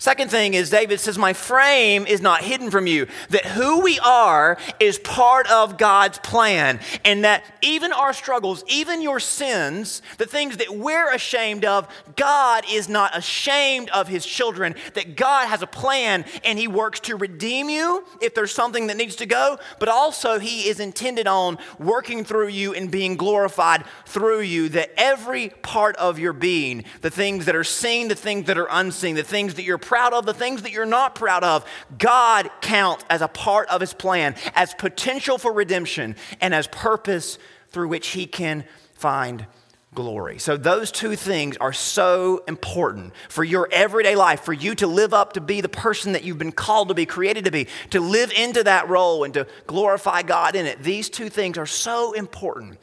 Second 0.01 0.31
thing 0.31 0.55
is, 0.55 0.71
David 0.71 1.01
says, 1.01 1.19
My 1.19 1.33
frame 1.33 2.07
is 2.07 2.21
not 2.21 2.45
hidden 2.45 2.71
from 2.71 2.87
you. 2.87 3.09
That 3.31 3.45
who 3.45 3.81
we 3.81 3.99
are 3.99 4.57
is 4.79 4.97
part 4.97 5.51
of 5.51 5.77
God's 5.77 6.19
plan. 6.21 6.79
And 7.05 7.25
that 7.25 7.43
even 7.63 7.93
our 7.93 8.13
struggles, 8.13 8.63
even 8.69 9.03
your 9.03 9.19
sins, 9.19 10.01
the 10.19 10.25
things 10.25 10.59
that 10.59 10.71
we're 10.71 11.13
ashamed 11.13 11.65
of, 11.65 11.89
God 12.15 12.65
is 12.71 12.89
not 12.89 13.17
ashamed 13.19 13.91
of 13.91 14.07
his 14.07 14.25
children. 14.25 14.77
That 14.95 15.17
God 15.17 15.49
has 15.49 15.63
a 15.63 15.67
plan 15.67 16.25
and 16.45 16.61
he 16.61 16.69
works 16.69 17.01
to 17.01 17.17
redeem 17.17 17.69
you 17.69 18.05
if 18.23 18.37
there's 18.37 18.55
something 18.55 18.87
that 18.87 18.97
needs 18.97 19.17
to 19.17 19.27
go, 19.27 19.59
but 19.81 19.89
also 19.89 20.39
he 20.39 20.69
is 20.69 20.79
intended 20.79 21.27
on 21.27 21.59
working 21.81 22.23
through 22.23 22.49
you 22.49 22.73
and 22.73 22.89
being 22.89 23.17
glorified 23.17 23.83
through 24.07 24.43
you. 24.43 24.69
That 24.69 24.93
every 24.97 25.49
part 25.49 25.97
of 25.97 26.21
your 26.21 26.33
being, 26.33 26.85
the 27.01 27.11
things 27.11 27.47
that 27.47 27.57
are 27.57 27.65
seen, 27.65 28.07
the 28.07 28.15
things 28.15 28.47
that 28.47 28.59
are 28.59 28.69
unseen, 28.71 29.17
the 29.17 29.25
things 29.25 29.55
that 29.55 29.65
you're 29.65 29.88
proud 29.89 30.13
of, 30.13 30.27
the 30.27 30.35
things 30.35 30.63
that 30.63 30.71
you're 30.71 30.85
not 30.85 31.15
proud 31.15 31.43
of, 31.43 31.65
God 31.97 32.51
counts 32.61 33.07
as 33.09 33.23
a 33.23 33.29
part 33.29 33.71
of 33.71 33.81
his 33.81 33.95
plan, 33.95 34.35
as 34.55 34.75
potential 34.75 35.39
for 35.39 35.51
redemption, 35.51 36.15
and 36.43 36.55
as 36.55 36.67
purpose 36.67 37.39
through 37.71 37.89
which 37.89 38.09
he 38.09 38.27
can 38.27 38.65
find 38.93 39.47
glory. 39.95 40.39
So, 40.39 40.59
those 40.59 40.93
two 40.93 41.17
things 41.17 41.57
are 41.57 41.73
so 41.73 42.45
important 42.47 43.15
for 43.31 43.43
your 43.43 43.67
everyday 43.73 44.15
life, 44.15 44.43
for 44.43 44.53
you 44.53 44.75
to 44.75 44.87
live 44.87 45.15
up 45.15 45.33
to 45.33 45.41
be 45.41 45.63
the 45.63 45.71
person 45.71 46.13
that 46.13 46.23
you've 46.23 46.37
been 46.37 46.53
called 46.53 46.89
to 46.89 46.95
be, 46.95 47.07
created 47.07 47.47
to 47.47 47.51
be, 47.51 47.67
to 47.89 48.01
live 48.01 48.31
into 48.33 48.63
that 48.65 48.91
role 48.91 49.25
and 49.25 49.33
to 49.33 49.47
glorify 49.67 50.21
God 50.21 50.55
in 50.55 50.67
it. 50.67 50.83
These 50.83 51.09
two 51.09 51.31
things 51.31 51.57
are 51.57 51.67
so 51.67 52.13
important. 52.13 52.79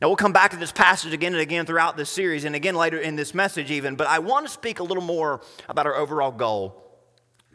Now, 0.00 0.06
we'll 0.08 0.16
come 0.16 0.32
back 0.32 0.52
to 0.52 0.56
this 0.56 0.70
passage 0.70 1.12
again 1.12 1.32
and 1.32 1.42
again 1.42 1.66
throughout 1.66 1.96
this 1.96 2.08
series 2.08 2.44
and 2.44 2.54
again 2.54 2.76
later 2.76 2.98
in 2.98 3.16
this 3.16 3.34
message, 3.34 3.72
even, 3.72 3.96
but 3.96 4.06
I 4.06 4.20
want 4.20 4.46
to 4.46 4.52
speak 4.52 4.78
a 4.78 4.84
little 4.84 5.02
more 5.02 5.40
about 5.68 5.86
our 5.86 5.96
overall 5.96 6.30
goal, 6.30 6.84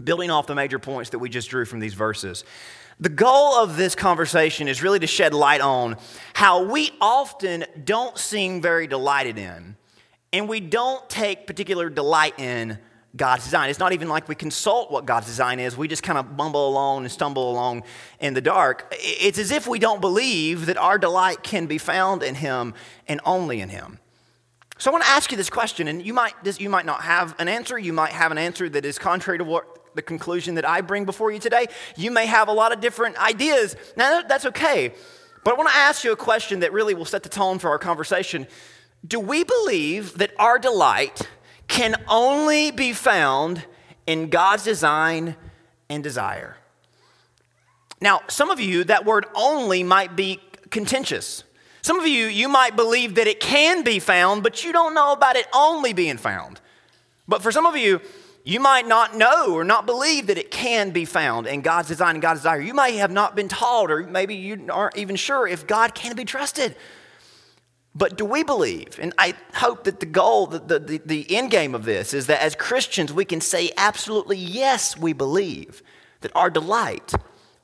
building 0.04 0.30
off 0.30 0.46
the 0.46 0.56
major 0.56 0.78
points 0.78 1.12
that 1.12 1.20
we 1.20 1.30
just 1.30 1.50
drew 1.50 1.64
from 1.64 1.80
these 1.80 1.94
verses. 1.94 2.44
The 3.00 3.08
goal 3.08 3.56
of 3.56 3.78
this 3.78 3.96
conversation 3.96 4.68
is 4.68 4.84
really 4.84 5.00
to 5.00 5.08
shed 5.08 5.34
light 5.34 5.62
on 5.62 5.96
how 6.34 6.64
we 6.64 6.92
often 7.00 7.64
don't 7.82 8.18
seem 8.18 8.62
very 8.62 8.88
delighted 8.88 9.38
in, 9.38 9.78
and 10.34 10.50
we 10.50 10.60
don't 10.60 11.10
take 11.10 11.48
particular 11.48 11.90
delight 11.90 12.38
in 12.40 12.78
God's 13.16 13.44
design. 13.44 13.70
It's 13.70 13.80
not 13.80 13.94
even 13.94 14.10
like 14.10 14.28
we 14.28 14.34
consult 14.34 14.90
what 14.92 15.06
God's 15.06 15.28
design 15.28 15.60
is. 15.60 15.78
We 15.78 15.88
just 15.88 16.02
kind 16.02 16.18
of 16.18 16.36
bumble 16.36 16.68
along 16.68 17.04
and 17.04 17.12
stumble 17.12 17.52
along 17.52 17.84
in 18.20 18.34
the 18.34 18.42
dark. 18.42 18.92
It's 18.92 19.38
as 19.38 19.52
if 19.52 19.68
we 19.68 19.78
don't 19.78 20.02
believe 20.02 20.66
that 20.66 20.78
our 20.78 20.98
delight 20.98 21.44
can 21.44 21.68
be 21.68 21.78
found 21.78 22.24
in 22.24 22.34
Him 22.36 22.74
and 23.08 23.22
only 23.24 23.62
in 23.62 23.70
Him. 23.70 24.00
So 24.80 24.90
I 24.90 24.94
want 24.94 25.04
to 25.04 25.10
ask 25.12 25.30
you 25.30 25.38
this 25.38 25.52
question, 25.52 25.88
and 25.88 26.04
you 26.04 26.14
might, 26.14 26.34
you 26.60 26.70
might 26.70 26.88
not 26.88 27.04
have 27.04 27.36
an 27.38 27.48
answer. 27.48 27.78
You 27.78 27.94
might 27.94 28.12
have 28.12 28.32
an 28.32 28.40
answer 28.40 28.68
that 28.70 28.84
is 28.84 28.98
contrary 28.98 29.38
to 29.38 29.44
what 29.44 29.96
the 29.96 30.02
conclusion 30.02 30.56
that 30.56 30.68
I 30.68 30.82
bring 30.82 31.06
before 31.06 31.32
you 31.32 31.38
today. 31.38 31.68
You 31.96 32.10
may 32.10 32.26
have 32.26 32.48
a 32.48 32.52
lot 32.52 32.72
of 32.74 32.82
different 32.82 33.16
ideas. 33.18 33.76
Now, 33.96 34.24
that's 34.24 34.46
okay. 34.48 34.94
But 35.44 35.54
I 35.54 35.58
want 35.58 35.70
to 35.70 35.76
ask 35.76 36.04
you 36.04 36.12
a 36.12 36.18
question 36.18 36.62
that 36.62 36.74
really 36.74 36.96
will 36.96 37.06
set 37.06 37.22
the 37.22 37.30
tone 37.30 37.60
for 37.60 37.70
our 37.70 37.78
conversation. 37.78 38.48
Do 39.06 39.20
we 39.20 39.44
believe 39.44 40.18
that 40.18 40.32
our 40.40 40.58
delight 40.58 41.28
can 41.68 41.96
only 42.08 42.72
be 42.72 42.94
found 42.94 43.66
in 44.06 44.30
God's 44.30 44.64
design 44.64 45.36
and 45.90 46.04
desire. 46.04 46.58
Now, 48.02 48.22
some 48.28 48.50
of 48.50 48.60
you, 48.60 48.84
that 48.86 49.06
word 49.06 49.26
only 49.34 49.84
might 49.84 50.16
be 50.16 50.42
contentious. 50.70 51.44
Some 51.82 52.00
of 52.00 52.08
you, 52.08 52.26
you 52.26 52.50
might 52.50 52.76
believe 52.76 53.16
that 53.16 53.28
it 53.28 53.40
can 53.40 53.84
be 53.84 54.00
found, 54.00 54.44
but 54.44 54.64
you 54.64 54.74
don't 54.74 54.94
know 54.94 55.14
about 55.14 55.36
it 55.36 55.48
only 55.54 55.94
being 55.94 56.18
found. 56.18 56.60
But 57.28 57.42
for 57.42 57.52
some 57.52 57.66
of 57.66 57.78
you, 57.78 58.02
you 58.44 58.60
might 58.60 58.88
not 58.88 59.16
know 59.16 59.54
or 59.54 59.64
not 59.64 59.86
believe 59.86 60.28
that 60.28 60.38
it 60.38 60.52
can 60.52 60.92
be 60.92 61.06
found 61.06 61.48
in 61.48 61.62
God's 61.62 61.88
design 61.88 62.16
and 62.16 62.22
God's 62.22 62.42
desire. 62.42 62.60
You 62.60 62.74
may 62.74 62.98
have 62.98 63.12
not 63.12 63.36
been 63.36 63.48
taught, 63.48 63.90
or 63.90 64.06
maybe 64.06 64.36
you 64.36 64.68
aren't 64.70 64.98
even 64.98 65.16
sure 65.16 65.48
if 65.48 65.66
God 65.66 65.96
can 65.96 66.16
be 66.16 66.26
trusted. 66.26 66.76
But 67.96 68.18
do 68.18 68.26
we 68.26 68.44
believe, 68.44 68.98
and 69.00 69.14
I 69.20 69.36
hope 69.54 69.84
that 69.84 70.00
the 70.00 70.08
goal, 70.08 70.48
the, 70.48 70.80
the, 70.80 71.02
the 71.06 71.36
end 71.36 71.52
game 71.52 71.76
of 71.76 71.86
this 71.86 72.14
is 72.14 72.26
that 72.28 72.42
as 72.42 72.56
Christians 72.56 73.14
we 73.14 73.24
can 73.24 73.40
say 73.40 73.72
absolutely 73.78 74.38
yes, 74.38 74.98
we 74.98 75.14
believe 75.14 75.84
that 76.22 76.32
our 76.36 76.50
delight, 76.50 77.14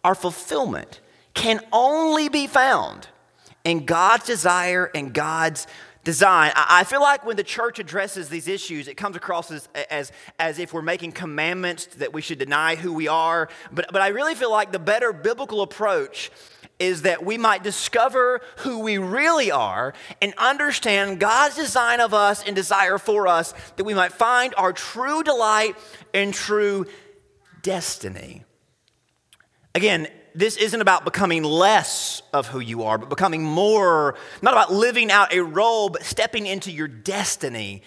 our 0.03 0.13
fulfillment 0.13 1.01
can 1.33 1.61
only 1.71 2.29
be 2.29 2.45
found 2.45 3.07
in 3.63 3.85
God's 3.85 4.25
desire 4.25 4.91
and 4.93 5.13
God's 5.13 5.65
design. 6.03 6.51
I 6.55 6.83
feel 6.83 7.01
like 7.01 7.25
when 7.25 7.35
the 7.35 7.43
church 7.43 7.79
addresses 7.79 8.29
these 8.29 8.47
issues, 8.47 8.87
it 8.87 8.95
comes 8.95 9.15
across 9.15 9.51
as, 9.51 9.67
as, 9.89 10.11
as 10.37 10.59
if 10.59 10.73
we're 10.73 10.81
making 10.81 11.11
commandments 11.11 11.87
that 11.97 12.13
we 12.13 12.21
should 12.21 12.39
deny 12.39 12.75
who 12.75 12.93
we 12.93 13.07
are. 13.07 13.49
But, 13.71 13.91
but 13.91 14.01
I 14.01 14.09
really 14.09 14.35
feel 14.35 14.51
like 14.51 14.71
the 14.71 14.79
better 14.79 15.11
biblical 15.11 15.61
approach 15.61 16.31
is 16.79 17.01
that 17.01 17.25
we 17.25 17.37
might 17.37 17.61
discover 17.61 18.41
who 18.59 18.79
we 18.79 18.97
really 18.97 19.51
are 19.51 19.93
and 20.21 20.33
understand 20.37 21.19
God's 21.19 21.55
design 21.55 21.99
of 21.99 22.13
us 22.13 22.41
and 22.43 22.55
desire 22.55 22.97
for 22.97 23.27
us, 23.27 23.53
that 23.75 23.83
we 23.83 23.93
might 23.93 24.13
find 24.13 24.53
our 24.57 24.71
true 24.71 25.21
delight 25.21 25.75
and 26.13 26.33
true 26.33 26.85
destiny. 27.61 28.45
Again, 29.75 30.07
this 30.33 30.55
isn't 30.55 30.79
about 30.79 31.03
becoming 31.03 31.43
less 31.43 32.21
of 32.33 32.47
who 32.47 32.61
you 32.61 32.83
are, 32.83 32.97
but 32.97 33.09
becoming 33.09 33.43
more, 33.43 34.15
not 34.41 34.53
about 34.53 34.71
living 34.71 35.11
out 35.11 35.33
a 35.33 35.41
role, 35.41 35.89
but 35.89 36.03
stepping 36.03 36.45
into 36.45 36.71
your 36.71 36.87
destiny 36.87 37.81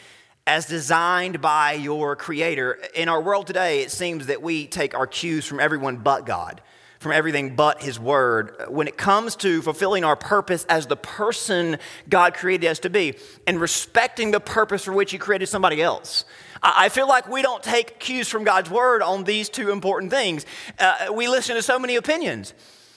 as 0.47 0.67
designed 0.67 1.41
by 1.41 1.73
your 1.73 2.15
Creator. 2.17 2.79
In 2.95 3.09
our 3.09 3.23
world 3.23 3.47
today, 3.47 3.81
it 3.81 3.91
seems 3.91 4.27
that 4.27 4.43
we 4.43 4.67
take 4.67 4.95
our 4.95 5.07
cues 5.07 5.47
from 5.47 5.61
everyone 5.61 5.99
but 5.99 6.27
God 6.27 6.61
from 7.03 7.13
everything 7.13 7.55
but 7.55 7.83
His 7.83 8.01
Word 8.01 8.55
when 8.69 8.89
it 8.89 8.97
comes 8.97 9.37
to 9.37 9.61
fulfilling 9.61 10.05
our 10.05 10.17
purpose 10.17 10.65
as 10.69 10.87
the 10.87 10.97
person 10.97 11.79
God 12.09 12.35
created 12.35 12.69
us 12.69 12.79
to 12.81 12.91
be 12.91 13.15
and 13.47 13.61
respecting 13.61 14.31
the 14.31 14.41
purpose 14.41 14.85
for 14.85 14.93
which 14.93 15.11
He 15.11 15.19
created 15.19 15.49
somebody 15.49 15.83
else. 15.83 16.25
I 16.63 16.89
feel 16.89 17.09
like 17.09 17.29
we 17.29 17.43
don't 17.43 17.63
take 17.63 17.99
cues 17.99 18.29
from 18.29 18.45
God's 18.45 18.71
Word 18.71 19.03
on 19.03 19.25
these 19.25 19.49
two 19.49 19.71
important 19.71 20.13
things. 20.13 20.47
Uh, 20.79 21.09
we 21.13 21.29
listen 21.29 21.57
to 21.57 21.63
so 21.63 21.79
many 21.79 21.97
opinions. 21.97 22.55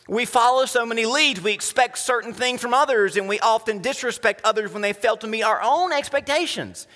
We 0.08 0.26
follow 0.26 0.66
so 0.66 0.86
many 0.86 1.08
leads. 1.08 1.42
We 1.42 1.52
expect 1.52 1.98
certain 1.98 2.32
things 2.32 2.62
from 2.62 2.76
others, 2.76 3.18
and 3.18 3.28
we 3.28 3.40
often 3.40 3.82
disrespect 3.82 4.42
others 4.44 4.72
when 4.72 4.84
they 4.84 4.94
fail 4.94 5.18
to 5.18 5.28
meet 5.28 5.42
our 5.42 5.60
own 5.64 5.92
expectations. 5.92 6.88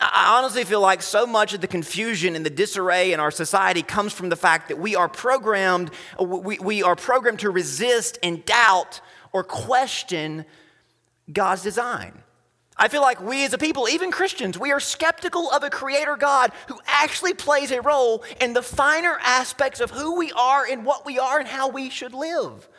I 0.00 0.38
honestly 0.38 0.64
feel 0.64 0.80
like 0.80 1.02
so 1.02 1.26
much 1.26 1.52
of 1.52 1.60
the 1.60 1.66
confusion 1.66 2.34
and 2.34 2.44
the 2.44 2.50
disarray 2.50 3.12
in 3.12 3.20
our 3.20 3.30
society 3.30 3.82
comes 3.82 4.14
from 4.14 4.30
the 4.30 4.36
fact 4.36 4.68
that 4.68 4.78
we 4.78 4.96
are 4.96 5.08
programmed, 5.08 5.90
we, 6.18 6.58
we 6.58 6.82
are 6.82 6.96
programmed 6.96 7.40
to 7.40 7.50
resist 7.50 8.18
and 8.22 8.42
doubt 8.46 9.02
or 9.32 9.44
question 9.44 10.46
God's 11.30 11.62
design. 11.62 12.22
I 12.78 12.88
feel 12.88 13.02
like 13.02 13.20
we 13.20 13.44
as 13.44 13.52
a 13.52 13.58
people, 13.58 13.90
even 13.90 14.10
Christians, 14.10 14.58
we 14.58 14.72
are 14.72 14.80
skeptical 14.80 15.50
of 15.50 15.62
a 15.62 15.68
creator 15.68 16.16
God 16.16 16.50
who 16.66 16.80
actually 16.86 17.34
plays 17.34 17.70
a 17.70 17.82
role 17.82 18.24
in 18.40 18.54
the 18.54 18.62
finer 18.62 19.18
aspects 19.22 19.80
of 19.80 19.90
who 19.90 20.16
we 20.16 20.32
are 20.32 20.64
and 20.64 20.86
what 20.86 21.04
we 21.04 21.18
are 21.18 21.38
and 21.38 21.46
how 21.46 21.68
we 21.68 21.90
should 21.90 22.14
live. 22.14 22.69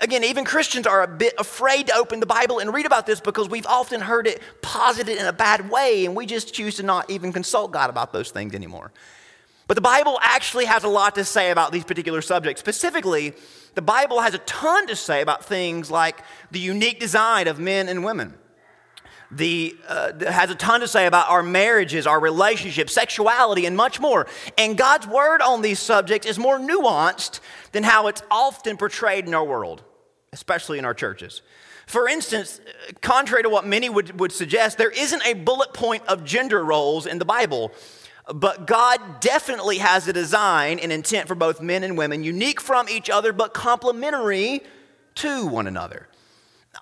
Again, 0.00 0.24
even 0.24 0.44
Christians 0.44 0.86
are 0.86 1.02
a 1.02 1.06
bit 1.06 1.34
afraid 1.38 1.86
to 1.86 1.94
open 1.94 2.18
the 2.18 2.26
Bible 2.26 2.58
and 2.58 2.74
read 2.74 2.86
about 2.86 3.06
this 3.06 3.20
because 3.20 3.48
we've 3.48 3.66
often 3.66 4.00
heard 4.00 4.26
it 4.26 4.42
posited 4.60 5.16
in 5.16 5.26
a 5.26 5.32
bad 5.32 5.70
way, 5.70 6.04
and 6.04 6.16
we 6.16 6.26
just 6.26 6.52
choose 6.52 6.76
to 6.76 6.82
not 6.82 7.08
even 7.08 7.32
consult 7.32 7.70
God 7.70 7.88
about 7.88 8.12
those 8.12 8.32
things 8.32 8.52
anymore. 8.52 8.90
But 9.68 9.74
the 9.76 9.82
Bible 9.82 10.18
actually 10.22 10.64
has 10.64 10.82
a 10.82 10.88
lot 10.88 11.14
to 11.14 11.24
say 11.24 11.52
about 11.52 11.70
these 11.70 11.84
particular 11.84 12.20
subjects. 12.20 12.60
Specifically, 12.60 13.32
the 13.74 13.82
Bible 13.82 14.20
has 14.20 14.34
a 14.34 14.38
ton 14.38 14.88
to 14.88 14.96
say 14.96 15.22
about 15.22 15.44
things 15.44 15.88
like 15.88 16.20
the 16.50 16.58
unique 16.58 16.98
design 16.98 17.46
of 17.46 17.60
men 17.60 17.88
and 17.88 18.04
women. 18.04 18.34
The, 19.30 19.76
uh, 19.88 20.12
has 20.30 20.50
a 20.50 20.54
ton 20.54 20.80
to 20.80 20.88
say 20.88 21.06
about 21.06 21.28
our 21.28 21.42
marriages, 21.42 22.06
our 22.06 22.20
relationships, 22.20 22.92
sexuality, 22.92 23.66
and 23.66 23.76
much 23.76 23.98
more. 23.98 24.26
And 24.56 24.78
God's 24.78 25.06
word 25.06 25.42
on 25.42 25.62
these 25.62 25.80
subjects 25.80 26.26
is 26.26 26.38
more 26.38 26.58
nuanced 26.58 27.40
than 27.72 27.82
how 27.82 28.06
it's 28.06 28.22
often 28.30 28.76
portrayed 28.76 29.26
in 29.26 29.34
our 29.34 29.44
world, 29.44 29.82
especially 30.32 30.78
in 30.78 30.84
our 30.84 30.94
churches. 30.94 31.42
For 31.86 32.08
instance, 32.08 32.60
contrary 33.00 33.42
to 33.44 33.48
what 33.48 33.66
many 33.66 33.88
would, 33.88 34.18
would 34.20 34.32
suggest, 34.32 34.78
there 34.78 34.90
isn't 34.90 35.24
a 35.24 35.34
bullet 35.34 35.72
point 35.72 36.04
of 36.06 36.24
gender 36.24 36.64
roles 36.64 37.06
in 37.06 37.18
the 37.18 37.24
Bible. 37.24 37.72
But 38.32 38.66
God 38.66 39.20
definitely 39.20 39.78
has 39.78 40.08
a 40.08 40.12
design 40.12 40.80
and 40.80 40.90
intent 40.90 41.28
for 41.28 41.36
both 41.36 41.60
men 41.60 41.84
and 41.84 41.96
women, 41.96 42.24
unique 42.24 42.60
from 42.60 42.88
each 42.88 43.08
other, 43.08 43.32
but 43.32 43.54
complementary 43.54 44.62
to 45.16 45.46
one 45.46 45.68
another. 45.68 46.08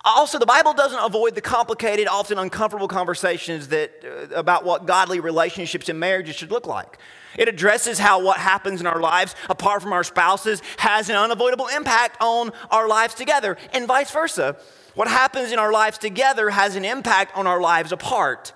Also, 0.07 0.37
the 0.37 0.45
Bible 0.45 0.73
doesn't 0.73 0.99
avoid 0.99 1.33
the 1.33 1.41
complicated, 1.41 2.07
often 2.07 2.37
uncomfortable 2.37 2.87
conversations 2.87 3.69
that, 3.69 3.91
uh, 4.05 4.35
about 4.35 4.63
what 4.63 4.85
godly 4.85 5.19
relationships 5.19 5.89
and 5.89 5.99
marriages 5.99 6.35
should 6.35 6.51
look 6.51 6.67
like. 6.67 6.99
It 7.37 7.47
addresses 7.47 7.97
how 7.97 8.21
what 8.21 8.37
happens 8.37 8.79
in 8.79 8.87
our 8.87 9.01
lives, 9.01 9.35
apart 9.49 9.81
from 9.81 9.91
our 9.93 10.03
spouses, 10.03 10.61
has 10.77 11.09
an 11.09 11.15
unavoidable 11.15 11.67
impact 11.67 12.17
on 12.21 12.51
our 12.69 12.87
lives 12.87 13.15
together, 13.15 13.57
and 13.73 13.87
vice 13.87 14.11
versa. 14.11 14.57
What 14.93 15.07
happens 15.07 15.51
in 15.51 15.57
our 15.57 15.71
lives 15.71 15.97
together 15.97 16.51
has 16.51 16.75
an 16.75 16.85
impact 16.85 17.35
on 17.35 17.47
our 17.47 17.59
lives 17.59 17.91
apart. 17.91 18.53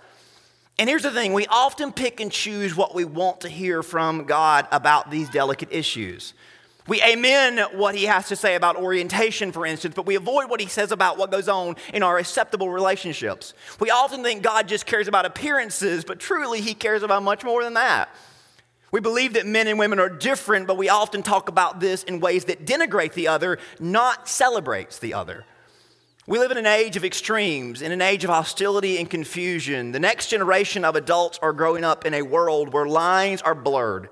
And 0.77 0.87
here's 0.87 1.03
the 1.03 1.11
thing 1.11 1.33
we 1.33 1.47
often 1.47 1.91
pick 1.91 2.21
and 2.21 2.31
choose 2.31 2.75
what 2.75 2.95
we 2.95 3.03
want 3.03 3.41
to 3.41 3.49
hear 3.49 3.83
from 3.83 4.25
God 4.25 4.67
about 4.71 5.11
these 5.11 5.29
delicate 5.29 5.69
issues. 5.71 6.33
We 6.89 7.03
amen 7.03 7.59
what 7.73 7.93
he 7.93 8.05
has 8.05 8.29
to 8.29 8.35
say 8.35 8.55
about 8.55 8.75
orientation, 8.75 9.51
for 9.51 9.63
instance, 9.63 9.93
but 9.93 10.07
we 10.07 10.15
avoid 10.15 10.49
what 10.49 10.59
he 10.59 10.65
says 10.65 10.91
about 10.91 11.19
what 11.19 11.29
goes 11.29 11.47
on 11.47 11.75
in 11.93 12.01
our 12.01 12.17
acceptable 12.17 12.71
relationships. 12.71 13.53
We 13.79 13.91
often 13.91 14.23
think 14.23 14.41
God 14.41 14.67
just 14.67 14.87
cares 14.87 15.07
about 15.07 15.27
appearances, 15.27 16.03
but 16.03 16.19
truly 16.19 16.61
he 16.61 16.73
cares 16.73 17.03
about 17.03 17.21
much 17.21 17.43
more 17.43 17.63
than 17.63 17.75
that. 17.75 18.09
We 18.91 19.01
believe 19.01 19.33
that 19.33 19.45
men 19.45 19.67
and 19.67 19.77
women 19.77 19.99
are 19.99 20.09
different, 20.09 20.65
but 20.65 20.77
we 20.77 20.89
often 20.89 21.21
talk 21.21 21.47
about 21.47 21.79
this 21.79 22.01
in 22.01 22.21
ways 22.21 22.45
that 22.45 22.65
denigrate 22.65 23.13
the 23.13 23.27
other, 23.27 23.59
not 23.79 24.27
celebrates 24.27 24.97
the 24.97 25.13
other. 25.13 25.45
We 26.25 26.39
live 26.39 26.49
in 26.49 26.57
an 26.57 26.65
age 26.65 26.97
of 26.97 27.05
extremes, 27.05 27.83
in 27.83 27.91
an 27.91 28.01
age 28.01 28.23
of 28.23 28.31
hostility 28.31 28.97
and 28.97 29.07
confusion. 29.07 29.91
The 29.91 29.99
next 29.99 30.29
generation 30.29 30.83
of 30.83 30.95
adults 30.95 31.37
are 31.43 31.53
growing 31.53 31.83
up 31.83 32.03
in 32.03 32.15
a 32.15 32.23
world 32.23 32.73
where 32.73 32.87
lines 32.87 33.43
are 33.43 33.53
blurred 33.53 34.09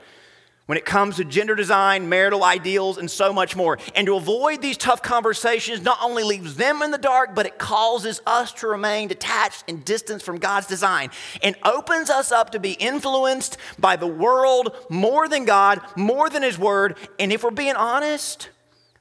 when 0.67 0.77
it 0.77 0.85
comes 0.85 1.15
to 1.15 1.25
gender 1.25 1.55
design, 1.55 2.07
marital 2.07 2.43
ideals, 2.43 2.97
and 2.97 3.09
so 3.09 3.33
much 3.33 3.55
more. 3.55 3.79
And 3.95 4.05
to 4.05 4.15
avoid 4.15 4.61
these 4.61 4.77
tough 4.77 5.01
conversations 5.01 5.81
not 5.81 5.97
only 6.01 6.23
leaves 6.23 6.55
them 6.55 6.81
in 6.81 6.91
the 6.91 6.97
dark, 6.97 7.33
but 7.33 7.45
it 7.45 7.57
causes 7.57 8.21
us 8.27 8.51
to 8.53 8.67
remain 8.67 9.07
detached 9.07 9.63
and 9.67 9.83
distant 9.83 10.21
from 10.21 10.37
God's 10.37 10.67
design 10.67 11.09
and 11.41 11.55
opens 11.63 12.09
us 12.09 12.31
up 12.31 12.51
to 12.51 12.59
be 12.59 12.73
influenced 12.73 13.57
by 13.79 13.95
the 13.95 14.07
world 14.07 14.75
more 14.89 15.27
than 15.27 15.45
God, 15.45 15.81
more 15.95 16.29
than 16.29 16.43
His 16.43 16.59
Word. 16.59 16.97
And 17.17 17.31
if 17.31 17.43
we're 17.43 17.51
being 17.51 17.75
honest, 17.75 18.49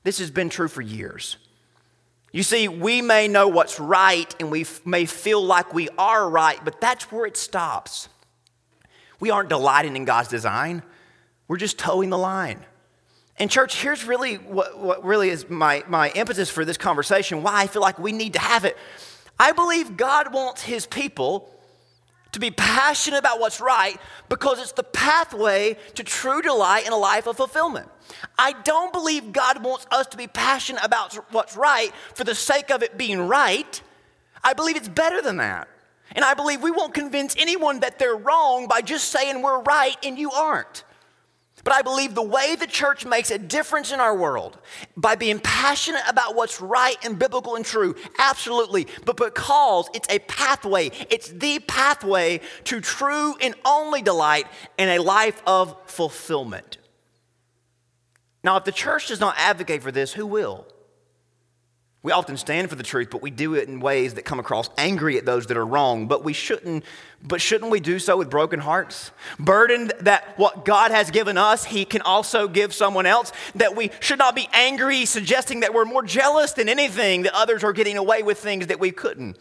this 0.05 0.19
has 0.19 0.31
been 0.31 0.49
true 0.49 0.69
for 0.69 0.83
years. 0.83 1.37
You 2.33 2.45
see, 2.45 2.69
we 2.69 3.03
may 3.03 3.27
know 3.27 3.49
what's 3.49 3.81
right 3.81 4.33
and 4.39 4.53
we 4.53 4.67
may 4.85 5.05
feel 5.05 5.43
like 5.43 5.75
we 5.75 5.89
are 5.99 6.29
right, 6.29 6.61
but 6.65 6.81
that's 6.81 7.11
where 7.11 7.27
it 7.27 7.37
stops. 7.37 8.09
We 9.19 9.31
aren't 9.31 9.49
delighting 9.49 9.97
in 9.97 10.05
God's 10.05 10.29
design. 10.29 10.83
We're 11.49 11.57
just 11.57 11.79
toeing 11.79 12.11
the 12.11 12.19
line. 12.19 12.65
And, 13.39 13.51
church, 13.51 13.81
here's 13.81 14.05
really 14.05 14.37
what, 14.37 14.79
what 14.79 15.05
really 15.05 15.29
is 15.29 15.49
my, 15.51 15.85
my 15.89 16.09
emphasis 16.11 16.49
for 16.49 16.65
this 16.65 16.79
conversation, 16.79 17.43
why 17.43 17.63
I 17.63 17.67
feel 17.67 17.83
like 17.83 17.99
we 17.99 18.13
need 18.13 18.33
to 18.33 18.39
have 18.39 18.65
it. 18.65 18.77
I 19.39 19.53
believe 19.53 19.97
God 19.97 20.33
wants 20.33 20.63
his 20.63 20.87
people 20.87 21.53
to 22.33 22.41
be 22.41 22.51
passionate 22.51 23.19
about 23.19 23.41
what's 23.41 23.61
right 23.61 23.99
because 24.29 24.61
it's 24.61 24.73
the 24.73 24.83
pathway 24.83 25.77
to 25.95 26.05
true 26.05 26.43
delight 26.43 26.87
in 26.87 26.93
a 26.93 26.97
life 26.97 27.27
of 27.27 27.37
fulfillment. 27.37 27.89
I 28.39 28.53
don't 28.53 28.93
believe 28.93 29.33
God 29.33 29.63
wants 29.63 29.87
us 29.91 30.07
to 30.09 30.17
be 30.17 30.27
passionate 30.27 30.85
about 30.85 31.15
what's 31.33 31.57
right 31.57 31.93
for 32.15 32.25
the 32.25 32.35
sake 32.35 32.71
of 32.71 32.83
it 32.83 32.97
being 32.97 33.21
right. 33.21 33.81
I 34.43 34.53
believe 34.53 34.77
it's 34.77 34.89
better 34.89 35.21
than 35.21 35.39
that. 35.39 35.69
And 36.13 36.25
I 36.25 36.35
believe 36.35 36.63
we 36.63 36.71
won't 36.71 36.95
convince 36.95 37.35
anyone 37.39 37.81
that 37.81 37.99
they're 37.99 38.17
wrong 38.17 38.69
by 38.69 38.81
just 38.81 39.11
saying 39.11 39.43
we're 39.43 39.63
right 39.63 39.97
and 40.03 40.19
you 40.19 40.31
aren't. 40.31 40.85
But 41.67 41.75
I 41.75 41.83
believe 41.83 42.15
the 42.15 42.23
way 42.23 42.55
the 42.55 42.69
church 42.69 43.05
makes 43.05 43.33
a 43.33 43.39
difference 43.39 43.91
in 43.91 43.99
our 43.99 44.17
world 44.17 44.57
by 44.97 45.17
being 45.17 45.41
passionate 45.41 46.05
about 46.07 46.37
what's 46.37 46.61
right 46.61 46.97
and 47.05 47.19
biblical 47.19 47.57
and 47.57 47.65
true, 47.65 47.97
absolutely. 48.21 48.87
But 49.05 49.17
because 49.17 49.89
it's 49.93 50.07
a 50.09 50.21
pathway, 50.21 50.93
it's 51.11 51.29
the 51.29 51.59
pathway 51.59 52.41
to 52.67 52.81
true 52.81 53.35
and 53.41 53.57
only 53.65 54.01
delight 54.01 54.47
in 54.79 54.91
a 54.91 55.01
life 55.01 55.43
of 55.45 55.77
fulfillment. 55.87 56.79
Now, 58.45 58.57
if 58.59 58.65
the 58.65 58.71
church 58.71 59.09
does 59.09 59.19
not 59.19 59.35
advocate 59.37 59.83
for 59.83 59.91
this, 59.91 60.13
who 60.13 60.25
will? 60.25 60.69
We 62.07 62.13
often 62.13 62.37
stand 62.37 62.71
for 62.71 62.77
the 62.77 62.85
truth, 62.85 63.09
but 63.11 63.21
we 63.21 63.33
do 63.33 63.55
it 63.57 63.69
in 63.69 63.81
ways 63.81 64.15
that 64.15 64.25
come 64.25 64.39
across 64.39 64.71
angry 64.79 65.19
at 65.19 65.25
those 65.27 65.47
that 65.47 65.57
are 65.57 65.67
wrong. 65.67 66.07
But 66.07 66.23
we 66.23 66.33
shouldn't, 66.33 66.85
but 67.21 67.41
shouldn't 67.41 67.69
we 67.69 67.81
do 67.81 67.99
so 67.99 68.17
with 68.17 68.31
broken 68.31 68.61
hearts? 68.61 69.11
Burdened 69.41 69.93
that 70.03 70.39
what 70.39 70.65
God 70.65 70.93
has 70.93 71.11
given 71.11 71.37
us, 71.37 71.65
He 71.65 71.85
can 71.85 72.03
also 72.03 72.47
give 72.47 72.73
someone 72.73 73.07
else. 73.07 73.33
That 73.57 73.75
we 73.75 73.91
should 73.99 74.21
not 74.21 74.37
be 74.37 74.49
angry, 74.53 75.05
suggesting 75.05 75.61
that 75.61 75.75
we're 75.75 75.85
more 75.85 76.05
jealous 76.05 76.53
than 76.53 76.69
anything, 76.69 77.25
that 77.25 77.35
others 77.35 77.65
are 77.65 77.73
getting 77.73 77.97
away 77.97 78.23
with 78.23 78.39
things 78.39 78.69
that 78.69 78.79
we 78.79 78.93
couldn't. 78.93 79.37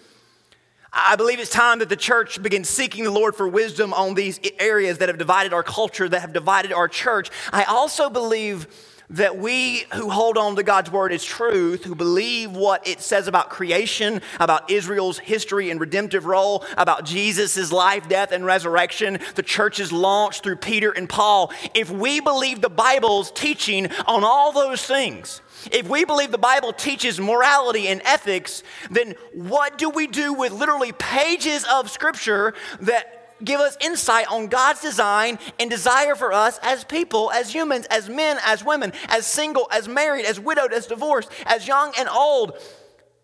I 0.92 1.18
believe 1.18 1.40
it's 1.40 1.52
time 1.52 1.78
that 1.80 1.90
the 1.90 1.96
church 1.96 2.42
begins 2.42 2.68
seeking 2.68 3.04
the 3.04 3.12
Lord 3.12 3.36
for 3.36 3.48
wisdom 3.48 3.94
on 3.94 4.16
these 4.16 4.40
areas 4.58 4.98
that 4.98 5.10
have 5.10 5.20
divided 5.20 5.54
our 5.54 5.62
culture, 5.62 6.10
that 6.10 6.22
have 6.22 6.34
divided 6.34 6.74
our 6.74 6.88
church. 6.88 7.30
I 7.54 7.66
also 7.66 8.10
believe 8.10 8.66
that 9.10 9.38
we 9.38 9.86
who 9.94 10.10
hold 10.10 10.38
on 10.38 10.56
to 10.56 10.64
God's 10.64 10.92
word 10.92 11.12
as 11.12 11.24
truth, 11.24 11.84
who 11.84 11.96
believe 11.96 12.52
what 12.52 12.88
it 12.88 13.02
says 13.02 13.28
about 13.28 13.50
creation, 13.50 14.22
about 14.40 14.70
Israel's 14.70 15.20
history 15.20 15.70
and 15.70 15.80
redemptive 15.80 16.26
role, 16.26 16.64
about 16.78 17.06
Jesus' 17.06 17.72
life, 17.72 18.08
death, 18.10 18.32
and 18.32 18.46
resurrection, 18.46 19.20
the 19.36 19.44
church's 19.44 19.92
launch 19.92 20.42
through 20.42 20.58
Peter 20.58 20.92
and 20.92 21.08
Paul, 21.08 21.52
if 21.74 21.90
we 21.90 22.20
believe 22.20 22.62
the 22.62 22.70
Bible's 22.70 23.32
teaching 23.32 23.92
on 24.08 24.24
all 24.24 24.52
those 24.52 24.84
things, 24.84 25.42
if 25.72 25.88
we 25.90 26.06
believe 26.06 26.32
the 26.32 26.38
Bible 26.38 26.74
teaches 26.74 27.20
morality 27.20 27.88
and 27.88 28.02
ethics, 28.06 28.64
then 28.92 29.16
what 29.34 29.78
do 29.78 29.90
we 29.90 30.08
do 30.08 30.34
with 30.34 30.52
literally 30.52 30.92
pages 30.92 31.66
of 31.72 31.90
scripture 31.90 32.54
that 32.82 33.15
give 33.44 33.60
us 33.60 33.78
insight 33.82 34.28
on 34.32 34.48
God's 34.48 34.82
design 34.82 35.40
and 35.60 35.70
desire 35.70 36.16
for 36.16 36.32
us 36.32 36.60
as 36.62 36.84
people, 36.84 37.32
as 37.32 37.54
humans, 37.54 37.86
as 37.90 38.10
men, 38.10 38.38
as 38.44 38.64
women, 38.64 38.94
as 39.10 39.26
single, 39.26 39.68
as 39.72 39.88
married, 39.88 40.26
as 40.26 40.40
widowed, 40.40 40.74
as 40.74 40.88
divorced, 40.88 41.30
as 41.46 41.68
young 41.68 41.94
and 42.00 42.08
old. 42.10 42.58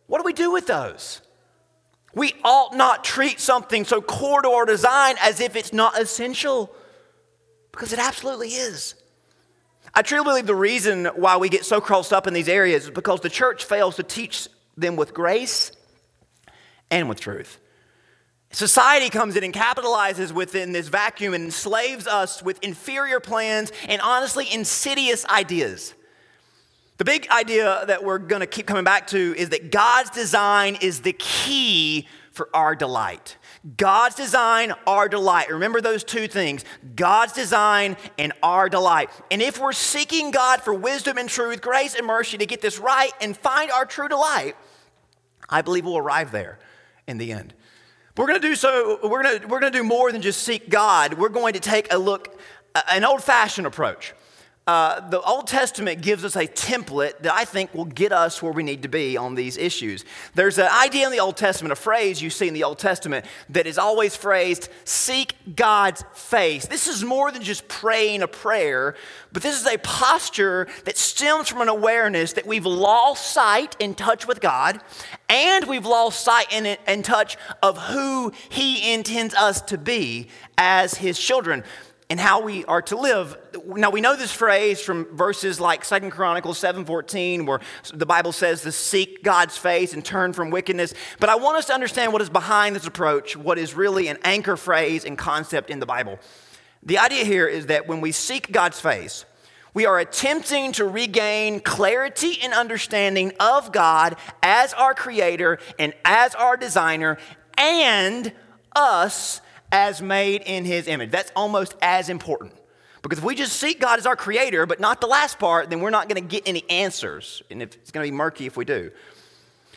What 0.07 0.19
do 0.19 0.23
we 0.23 0.33
do 0.33 0.51
with 0.51 0.67
those? 0.67 1.21
We 2.13 2.33
ought 2.43 2.75
not 2.75 3.03
treat 3.03 3.39
something 3.39 3.85
so 3.85 4.01
core 4.01 4.41
to 4.41 4.49
our 4.49 4.65
design 4.65 5.15
as 5.21 5.39
if 5.39 5.55
it's 5.55 5.71
not 5.71 5.99
essential, 5.99 6.75
because 7.71 7.93
it 7.93 7.99
absolutely 7.99 8.49
is. 8.49 8.95
I 9.93 10.01
truly 10.01 10.23
believe 10.23 10.45
the 10.45 10.55
reason 10.55 11.05
why 11.15 11.37
we 11.37 11.47
get 11.47 11.65
so 11.65 11.79
crossed 11.79 12.11
up 12.11 12.27
in 12.27 12.33
these 12.33 12.49
areas 12.49 12.85
is 12.85 12.89
because 12.89 13.21
the 13.21 13.29
church 13.29 13.63
fails 13.63 13.95
to 13.95 14.03
teach 14.03 14.47
them 14.75 14.95
with 14.97 15.13
grace 15.13 15.71
and 16.89 17.07
with 17.07 17.19
truth. 17.19 17.57
Society 18.51 19.09
comes 19.09 19.35
in 19.37 19.43
and 19.43 19.53
capitalizes 19.53 20.31
within 20.31 20.73
this 20.73 20.89
vacuum 20.89 21.33
and 21.33 21.45
enslaves 21.45 22.05
us 22.05 22.43
with 22.43 22.61
inferior 22.61 23.19
plans 23.19 23.71
and 23.87 24.01
honestly 24.01 24.51
insidious 24.51 25.25
ideas. 25.27 25.93
The 26.97 27.05
big 27.05 27.27
idea 27.29 27.83
that 27.87 28.03
we're 28.03 28.19
going 28.19 28.41
to 28.41 28.47
keep 28.47 28.67
coming 28.67 28.83
back 28.83 29.07
to 29.07 29.35
is 29.37 29.49
that 29.49 29.71
God's 29.71 30.11
design 30.11 30.77
is 30.81 31.01
the 31.01 31.13
key 31.13 32.07
for 32.31 32.49
our 32.53 32.75
delight. 32.75 33.37
God's 33.77 34.15
design, 34.15 34.73
our 34.85 35.07
delight. 35.07 35.49
Remember 35.49 35.81
those 35.81 36.03
two 36.03 36.27
things 36.27 36.65
God's 36.95 37.33
design 37.33 37.97
and 38.17 38.33
our 38.43 38.69
delight. 38.69 39.09
And 39.29 39.41
if 39.41 39.59
we're 39.59 39.73
seeking 39.73 40.31
God 40.31 40.61
for 40.61 40.73
wisdom 40.73 41.17
and 41.17 41.29
truth, 41.29 41.61
grace 41.61 41.95
and 41.95 42.05
mercy 42.05 42.37
to 42.37 42.45
get 42.45 42.61
this 42.61 42.79
right 42.79 43.11
and 43.21 43.35
find 43.37 43.71
our 43.71 43.85
true 43.85 44.07
delight, 44.07 44.55
I 45.49 45.61
believe 45.61 45.85
we'll 45.85 45.97
arrive 45.97 46.31
there 46.31 46.59
in 47.07 47.17
the 47.17 47.31
end. 47.31 47.53
We're 48.17 48.27
going 48.27 48.41
to 48.41 48.47
do 48.47 48.55
so, 48.55 48.99
we're 49.03 49.23
going 49.23 49.39
to, 49.39 49.47
we're 49.47 49.59
going 49.59 49.71
to 49.71 49.77
do 49.77 49.83
more 49.83 50.11
than 50.11 50.21
just 50.21 50.43
seek 50.43 50.69
God. 50.69 51.13
We're 51.13 51.29
going 51.29 51.53
to 51.53 51.59
take 51.59 51.91
a 51.93 51.97
look, 51.97 52.37
an 52.89 53.05
old 53.05 53.23
fashioned 53.23 53.65
approach 53.65 54.13
uh, 54.67 55.09
the 55.09 55.19
Old 55.21 55.47
Testament 55.47 56.01
gives 56.01 56.23
us 56.23 56.35
a 56.35 56.45
template 56.45 57.17
that 57.21 57.33
I 57.33 57.45
think 57.45 57.73
will 57.73 57.85
get 57.85 58.11
us 58.11 58.43
where 58.43 58.53
we 58.53 58.61
need 58.61 58.83
to 58.83 58.87
be 58.87 59.17
on 59.17 59.33
these 59.33 59.57
issues. 59.57 60.05
There's 60.35 60.59
an 60.59 60.67
idea 60.71 61.07
in 61.07 61.11
the 61.11 61.19
Old 61.19 61.35
Testament, 61.35 61.71
a 61.71 61.75
phrase 61.75 62.21
you 62.21 62.29
see 62.29 62.47
in 62.47 62.53
the 62.53 62.63
Old 62.63 62.77
Testament 62.77 63.25
that 63.49 63.65
is 63.65 63.79
always 63.79 64.15
phrased, 64.15 64.69
seek 64.85 65.35
God's 65.55 66.03
face. 66.13 66.67
This 66.67 66.85
is 66.85 67.03
more 67.03 67.31
than 67.31 67.41
just 67.41 67.67
praying 67.67 68.21
a 68.21 68.27
prayer, 68.27 68.95
but 69.33 69.41
this 69.41 69.59
is 69.59 69.65
a 69.65 69.79
posture 69.79 70.67
that 70.85 70.95
stems 70.95 71.49
from 71.49 71.61
an 71.61 71.69
awareness 71.69 72.33
that 72.33 72.45
we've 72.45 72.67
lost 72.67 73.33
sight 73.33 73.75
in 73.79 73.95
touch 73.95 74.27
with 74.27 74.41
God, 74.41 74.79
and 75.27 75.65
we've 75.65 75.87
lost 75.87 76.23
sight 76.23 76.53
in, 76.53 76.77
in 76.87 77.01
touch 77.01 77.35
of 77.63 77.79
who 77.79 78.31
He 78.49 78.93
intends 78.93 79.33
us 79.33 79.59
to 79.63 79.79
be 79.79 80.27
as 80.55 80.93
His 80.93 81.17
children 81.17 81.63
and 82.11 82.19
how 82.19 82.41
we 82.41 82.65
are 82.65 82.81
to 82.81 82.97
live. 82.97 83.37
Now 83.65 83.89
we 83.89 84.01
know 84.01 84.17
this 84.17 84.33
phrase 84.33 84.81
from 84.81 85.05
verses 85.15 85.61
like 85.61 85.85
Second 85.85 86.11
Chronicles 86.11 86.59
7:14 86.59 87.45
where 87.45 87.61
the 87.93 88.05
Bible 88.05 88.33
says 88.33 88.63
to 88.63 88.71
seek 88.73 89.23
God's 89.23 89.57
face 89.57 89.93
and 89.93 90.03
turn 90.03 90.33
from 90.33 90.49
wickedness, 90.49 90.93
but 91.21 91.29
I 91.29 91.35
want 91.35 91.55
us 91.55 91.67
to 91.67 91.73
understand 91.73 92.11
what 92.11 92.21
is 92.21 92.29
behind 92.29 92.75
this 92.75 92.85
approach, 92.85 93.37
what 93.37 93.57
is 93.57 93.75
really 93.75 94.09
an 94.09 94.17
anchor 94.25 94.57
phrase 94.57 95.05
and 95.05 95.17
concept 95.17 95.69
in 95.69 95.79
the 95.79 95.85
Bible. 95.85 96.19
The 96.83 96.97
idea 96.97 97.23
here 97.23 97.47
is 97.47 97.67
that 97.67 97.87
when 97.87 98.01
we 98.01 98.11
seek 98.11 98.51
God's 98.51 98.81
face, 98.81 99.23
we 99.73 99.85
are 99.85 99.97
attempting 99.97 100.73
to 100.73 100.85
regain 100.85 101.61
clarity 101.61 102.39
and 102.43 102.53
understanding 102.53 103.31
of 103.39 103.71
God 103.71 104.17
as 104.43 104.73
our 104.73 104.93
creator 104.93 105.59
and 105.79 105.93
as 106.03 106.35
our 106.35 106.57
designer 106.57 107.17
and 107.57 108.33
us 108.75 109.39
as 109.71 110.01
made 110.01 110.41
in 110.45 110.65
his 110.65 110.87
image. 110.87 111.11
That's 111.11 111.31
almost 111.35 111.75
as 111.81 112.09
important. 112.09 112.53
Because 113.01 113.17
if 113.17 113.25
we 113.25 113.33
just 113.33 113.53
seek 113.53 113.79
God 113.79 113.97
as 113.97 114.05
our 114.05 114.15
creator, 114.15 114.65
but 114.65 114.79
not 114.79 115.01
the 115.01 115.07
last 115.07 115.39
part, 115.39 115.69
then 115.69 115.81
we're 115.81 115.89
not 115.89 116.07
going 116.07 116.21
to 116.21 116.27
get 116.27 116.47
any 116.47 116.63
answers. 116.69 117.41
And 117.49 117.61
it's 117.61 117.91
going 117.91 118.05
to 118.05 118.11
be 118.11 118.15
murky 118.15 118.45
if 118.45 118.55
we 118.55 118.65
do. 118.65 118.91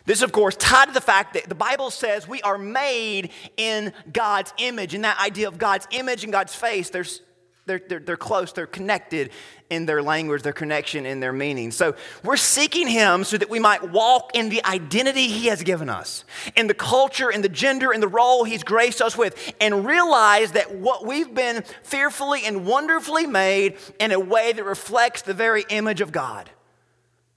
This, 0.04 0.20
of 0.20 0.32
course, 0.32 0.56
tied 0.56 0.88
to 0.88 0.92
the 0.92 1.00
fact 1.00 1.32
that 1.32 1.48
the 1.48 1.54
Bible 1.54 1.90
says 1.90 2.28
we 2.28 2.42
are 2.42 2.58
made 2.58 3.30
in 3.56 3.94
God's 4.12 4.52
image. 4.58 4.92
And 4.92 5.04
that 5.04 5.18
idea 5.18 5.48
of 5.48 5.56
God's 5.56 5.88
image 5.92 6.24
and 6.24 6.32
God's 6.32 6.54
face, 6.54 6.90
there's 6.90 7.22
they're, 7.66 7.80
they're, 7.88 8.00
they're 8.00 8.16
close, 8.16 8.52
they're 8.52 8.66
connected 8.66 9.30
in 9.74 9.86
their 9.86 10.02
language, 10.02 10.42
their 10.42 10.52
connection 10.52 11.04
in 11.04 11.20
their 11.20 11.32
meaning. 11.32 11.70
So 11.70 11.94
we're 12.22 12.36
seeking 12.36 12.88
Him 12.88 13.24
so 13.24 13.36
that 13.36 13.50
we 13.50 13.58
might 13.58 13.90
walk 13.90 14.30
in 14.34 14.48
the 14.48 14.64
identity 14.64 15.26
He 15.26 15.48
has 15.48 15.62
given 15.62 15.88
us, 15.88 16.24
in 16.56 16.66
the 16.66 16.74
culture, 16.74 17.30
in 17.30 17.42
the 17.42 17.48
gender, 17.48 17.92
in 17.92 18.00
the 18.00 18.08
role 18.08 18.44
He's 18.44 18.62
graced 18.62 19.02
us 19.02 19.18
with, 19.18 19.54
and 19.60 19.84
realize 19.84 20.52
that 20.52 20.74
what 20.74 21.04
we've 21.04 21.34
been 21.34 21.62
fearfully 21.82 22.40
and 22.44 22.66
wonderfully 22.66 23.26
made 23.26 23.76
in 24.00 24.12
a 24.12 24.20
way 24.20 24.52
that 24.52 24.64
reflects 24.64 25.22
the 25.22 25.34
very 25.34 25.64
image 25.68 26.00
of 26.00 26.12
God. 26.12 26.48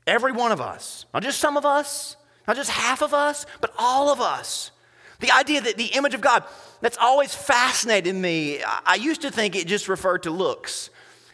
Every 0.05 0.31
one 0.31 0.53
of 0.53 0.61
us, 0.61 1.05
not 1.13 1.23
just 1.23 1.39
some 1.39 1.57
of 1.57 1.65
us, 1.65 2.15
not 2.47 2.55
just 2.55 2.69
half 2.69 3.01
of 3.01 3.13
us, 3.13 3.45
but 3.59 3.73
all 3.77 4.09
of 4.09 4.21
us. 4.21 4.71
The 5.19 5.31
idea 5.31 5.61
that 5.61 5.77
the 5.77 5.87
image 5.87 6.13
of 6.13 6.21
God, 6.21 6.43
that's 6.79 6.97
always 6.97 7.33
fascinated 7.33 8.15
me. 8.15 8.61
I 8.63 8.95
used 8.95 9.21
to 9.23 9.31
think 9.31 9.55
it 9.55 9.67
just 9.67 9.89
referred 9.89 10.23
to 10.23 10.31
looks. 10.31 10.89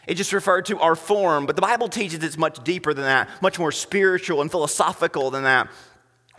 It 0.06 0.14
just 0.14 0.32
referred 0.32 0.66
to 0.66 0.78
our 0.80 0.96
form, 0.96 1.46
but 1.46 1.56
the 1.56 1.62
Bible 1.62 1.88
teaches 1.88 2.22
it's 2.22 2.36
much 2.36 2.62
deeper 2.64 2.92
than 2.92 3.04
that, 3.04 3.28
much 3.40 3.58
more 3.58 3.72
spiritual 3.72 4.40
and 4.42 4.50
philosophical 4.50 5.30
than 5.30 5.44
that. 5.44 5.68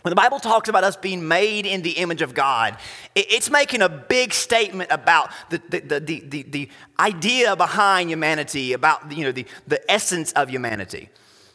When 0.02 0.10
the 0.10 0.16
Bible 0.16 0.38
talks 0.38 0.68
about 0.68 0.84
us 0.84 0.96
being 0.96 1.26
made 1.26 1.66
in 1.66 1.82
the 1.82 1.90
image 1.90 2.22
of 2.22 2.32
God, 2.32 2.76
it's 3.16 3.50
making 3.50 3.82
a 3.82 3.88
big 3.88 4.32
statement 4.32 4.92
about 4.92 5.30
the, 5.50 5.60
the, 5.68 5.80
the, 5.80 6.20
the, 6.20 6.42
the 6.44 6.68
idea 7.00 7.56
behind 7.56 8.08
humanity, 8.08 8.72
about 8.72 9.10
you 9.10 9.24
know, 9.24 9.32
the, 9.32 9.46
the 9.66 9.90
essence 9.90 10.30
of 10.34 10.48
humanity. 10.48 11.08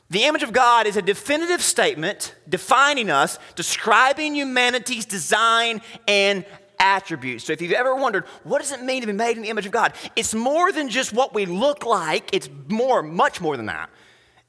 The 0.10 0.26
image 0.26 0.44
of 0.44 0.52
God 0.52 0.86
is 0.88 0.98
a 0.98 1.02
definitive 1.02 1.62
statement 1.62 2.36
defining 2.50 3.10
us, 3.10 3.40
describing 3.56 4.36
humanity's 4.36 5.06
design 5.06 5.80
and 6.06 6.44
attributes. 6.82 7.46
So 7.46 7.54
if 7.54 7.62
you've 7.62 7.72
ever 7.72 7.96
wondered, 7.96 8.26
what 8.44 8.60
does 8.60 8.72
it 8.72 8.82
mean 8.82 9.02
to 9.02 9.08
be 9.08 9.14
made 9.14 9.38
in 9.38 9.44
the 9.44 9.50
image 9.50 9.66
of 9.66 9.72
God? 9.72 9.94
It's 10.16 10.34
more 10.34 10.72
than 10.72 10.90
just 10.90 11.14
what 11.14 11.34
we 11.34 11.46
look 11.46 11.86
like, 11.86 12.34
it's 12.34 12.50
more, 12.68 13.02
much 13.02 13.40
more 13.40 13.56
than 13.56 13.68
that. 13.68 13.90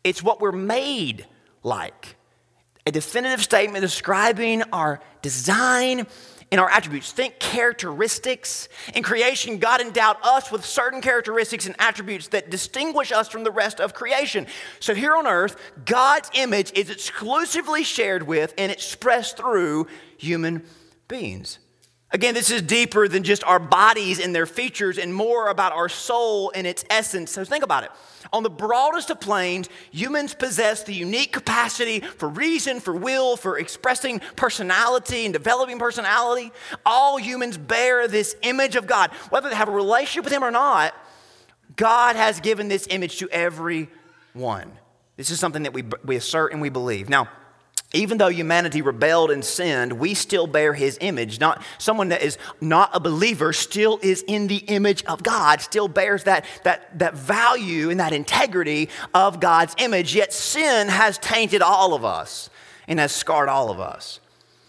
It's 0.02 0.22
what 0.22 0.40
we're 0.40 0.50
made 0.50 1.26
like. 1.62 2.16
A 2.86 2.90
definitive 2.90 3.42
statement 3.42 3.82
describing 3.82 4.62
our 4.72 5.00
design 5.20 6.06
and 6.50 6.60
our 6.60 6.68
attributes. 6.68 7.12
Think 7.12 7.38
characteristics. 7.38 8.68
In 8.94 9.02
creation, 9.02 9.58
God 9.58 9.80
endowed 9.80 10.16
us 10.22 10.50
with 10.50 10.64
certain 10.64 11.00
characteristics 11.00 11.66
and 11.66 11.76
attributes 11.78 12.28
that 12.28 12.50
distinguish 12.50 13.12
us 13.12 13.28
from 13.28 13.44
the 13.44 13.50
rest 13.50 13.80
of 13.80 13.94
creation. 13.94 14.46
So 14.80 14.94
here 14.94 15.14
on 15.14 15.26
earth, 15.26 15.56
God's 15.84 16.30
image 16.34 16.72
is 16.74 16.90
exclusively 16.90 17.84
shared 17.84 18.24
with 18.24 18.52
and 18.58 18.72
expressed 18.72 19.36
through 19.36 19.86
human 20.18 20.64
beings. 21.08 21.58
Again, 22.14 22.34
this 22.34 22.50
is 22.50 22.60
deeper 22.60 23.08
than 23.08 23.22
just 23.22 23.42
our 23.44 23.58
bodies 23.58 24.20
and 24.20 24.34
their 24.34 24.44
features 24.44 24.98
and 24.98 25.14
more 25.14 25.48
about 25.48 25.72
our 25.72 25.88
soul 25.88 26.52
and 26.54 26.66
its 26.66 26.84
essence. 26.90 27.30
So 27.30 27.42
think 27.42 27.64
about 27.64 27.84
it. 27.84 27.90
On 28.34 28.42
the 28.42 28.50
broadest 28.50 29.08
of 29.08 29.18
planes, 29.18 29.70
humans 29.90 30.34
possess 30.34 30.82
the 30.82 30.92
unique 30.92 31.32
capacity 31.32 32.00
for 32.00 32.28
reason, 32.28 32.80
for 32.80 32.94
will, 32.94 33.36
for 33.38 33.58
expressing 33.58 34.20
personality 34.36 35.24
and 35.24 35.32
developing 35.32 35.78
personality. 35.78 36.52
All 36.84 37.16
humans 37.16 37.56
bear 37.56 38.06
this 38.06 38.36
image 38.42 38.76
of 38.76 38.86
God. 38.86 39.10
Whether 39.30 39.48
they 39.48 39.56
have 39.56 39.68
a 39.68 39.72
relationship 39.72 40.24
with 40.24 40.34
Him 40.34 40.44
or 40.44 40.50
not, 40.50 40.94
God 41.76 42.16
has 42.16 42.40
given 42.40 42.68
this 42.68 42.86
image 42.90 43.18
to 43.18 43.28
everyone. 43.30 44.70
This 45.16 45.30
is 45.30 45.40
something 45.40 45.62
that 45.62 45.72
we, 45.72 45.84
we 46.04 46.16
assert 46.16 46.52
and 46.52 46.60
we 46.60 46.68
believe. 46.68 47.08
Now, 47.08 47.28
even 47.92 48.16
though 48.18 48.28
humanity 48.28 48.80
rebelled 48.80 49.30
and 49.30 49.44
sinned, 49.44 49.92
we 49.92 50.14
still 50.14 50.46
bear 50.46 50.72
his 50.72 50.96
image. 51.00 51.40
Not 51.40 51.62
someone 51.78 52.08
that 52.08 52.22
is 52.22 52.38
not 52.60 52.90
a 52.94 53.00
believer 53.00 53.52
still 53.52 53.98
is 54.02 54.24
in 54.26 54.46
the 54.46 54.56
image 54.56 55.04
of 55.04 55.22
God, 55.22 55.60
still 55.60 55.88
bears 55.88 56.24
that, 56.24 56.46
that, 56.64 56.98
that 56.98 57.14
value 57.14 57.90
and 57.90 58.00
that 58.00 58.12
integrity 58.12 58.88
of 59.12 59.40
God's 59.40 59.74
image. 59.78 60.14
Yet 60.14 60.32
sin 60.32 60.88
has 60.88 61.18
tainted 61.18 61.60
all 61.60 61.92
of 61.92 62.04
us 62.04 62.48
and 62.88 62.98
has 62.98 63.12
scarred 63.12 63.50
all 63.50 63.70
of 63.70 63.78
us. 63.78 64.20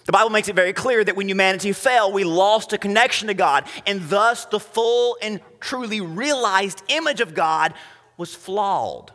The 0.05 0.11
Bible 0.11 0.31
makes 0.31 0.49
it 0.49 0.55
very 0.55 0.73
clear 0.73 1.01
that 1.01 1.15
when 1.15 1.29
humanity 1.29 1.71
fell, 1.71 2.11
we 2.11 2.25
lost 2.25 2.73
a 2.73 2.77
connection 2.77 3.29
to 3.29 3.33
God, 3.33 3.65
and 3.85 4.01
thus 4.09 4.43
the 4.45 4.59
full 4.59 5.17
and 5.21 5.39
truly 5.61 6.01
realized 6.01 6.83
image 6.89 7.21
of 7.21 7.33
God 7.33 7.73
was 8.17 8.35
flawed. 8.35 9.13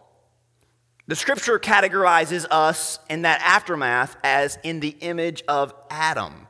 The 1.08 1.16
scripture 1.16 1.58
categorizes 1.58 2.46
us 2.50 2.98
in 3.08 3.22
that 3.22 3.40
aftermath 3.40 4.16
as 4.22 4.58
in 4.62 4.80
the 4.80 4.94
image 5.00 5.42
of 5.48 5.72
Adam. 5.88 6.46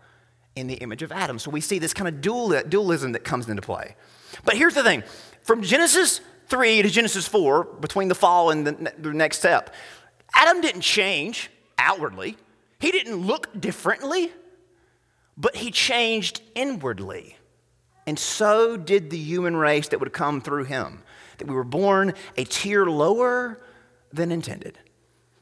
In 0.57 0.66
the 0.66 0.75
image 0.75 1.05
of 1.05 1.12
Adam. 1.12 1.38
So 1.38 1.49
we 1.49 1.61
see 1.61 1.79
this 1.79 1.94
kind 1.94 2.09
of 2.09 2.21
dual, 2.21 2.61
dualism 2.68 3.12
that 3.12 3.23
comes 3.23 3.49
into 3.49 3.62
play. 3.62 3.94
But 4.44 4.57
here's 4.57 4.75
the 4.75 4.83
thing 4.83 5.05
from 5.42 5.62
Genesis 5.62 6.21
3 6.49 6.83
to 6.83 6.90
Genesis 6.90 7.29
4, 7.29 7.64
between 7.81 8.09
the 8.09 8.16
fall 8.16 8.51
and 8.51 8.66
the, 8.66 8.92
the 8.99 9.12
next 9.12 9.38
step, 9.38 9.73
Adam 10.35 10.61
didn't 10.61 10.81
change 10.81 11.51
outwardly, 11.79 12.37
he 12.81 12.90
didn't 12.90 13.16
look 13.16 13.61
differently, 13.61 14.33
but 15.37 15.55
he 15.55 15.71
changed 15.71 16.40
inwardly. 16.57 17.37
And 18.09 18.18
so 18.18 18.77
did 18.77 19.11
the 19.11 19.18
human 19.18 19.55
race 19.55 19.88
that 19.88 20.01
would 20.01 20.12
come 20.12 20.40
through 20.40 20.64
him. 20.64 21.03
That 21.37 21.47
we 21.47 21.55
were 21.55 21.62
born 21.62 22.14
a 22.37 22.42
tier 22.42 22.87
lower 22.87 23.61
than 24.12 24.33
intended. 24.33 24.79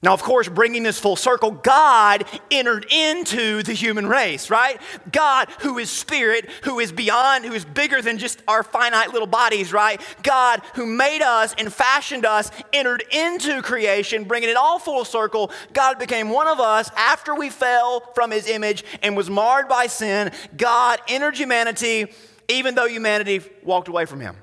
Now, 0.02 0.12
of 0.12 0.22
course, 0.22 0.48
bringing 0.48 0.82
this 0.82 1.00
full 1.00 1.16
circle, 1.16 1.50
God 1.50 2.26
entered 2.50 2.86
into 2.92 3.62
the 3.62 3.72
human 3.72 4.06
race, 4.06 4.50
right? 4.50 4.80
God, 5.10 5.48
who 5.60 5.78
is 5.78 5.90
spirit, 5.90 6.48
who 6.62 6.78
is 6.78 6.92
beyond, 6.92 7.44
who 7.44 7.54
is 7.54 7.64
bigger 7.64 8.02
than 8.02 8.18
just 8.18 8.42
our 8.46 8.62
finite 8.62 9.12
little 9.12 9.26
bodies, 9.26 9.72
right? 9.72 10.00
God, 10.22 10.60
who 10.74 10.86
made 10.86 11.22
us 11.22 11.54
and 11.58 11.72
fashioned 11.72 12.26
us, 12.26 12.50
entered 12.72 13.04
into 13.10 13.62
creation, 13.62 14.24
bringing 14.24 14.50
it 14.50 14.56
all 14.56 14.78
full 14.78 15.04
circle. 15.04 15.50
God 15.72 15.98
became 15.98 16.28
one 16.28 16.46
of 16.46 16.60
us 16.60 16.90
after 16.96 17.34
we 17.34 17.48
fell 17.48 18.00
from 18.14 18.30
his 18.30 18.48
image 18.48 18.84
and 19.02 19.16
was 19.16 19.30
marred 19.30 19.66
by 19.66 19.86
sin. 19.86 20.30
God 20.56 21.00
entered 21.08 21.36
humanity, 21.36 22.12
even 22.48 22.74
though 22.74 22.86
humanity 22.86 23.40
walked 23.64 23.88
away 23.88 24.04
from 24.04 24.20
him. 24.20 24.36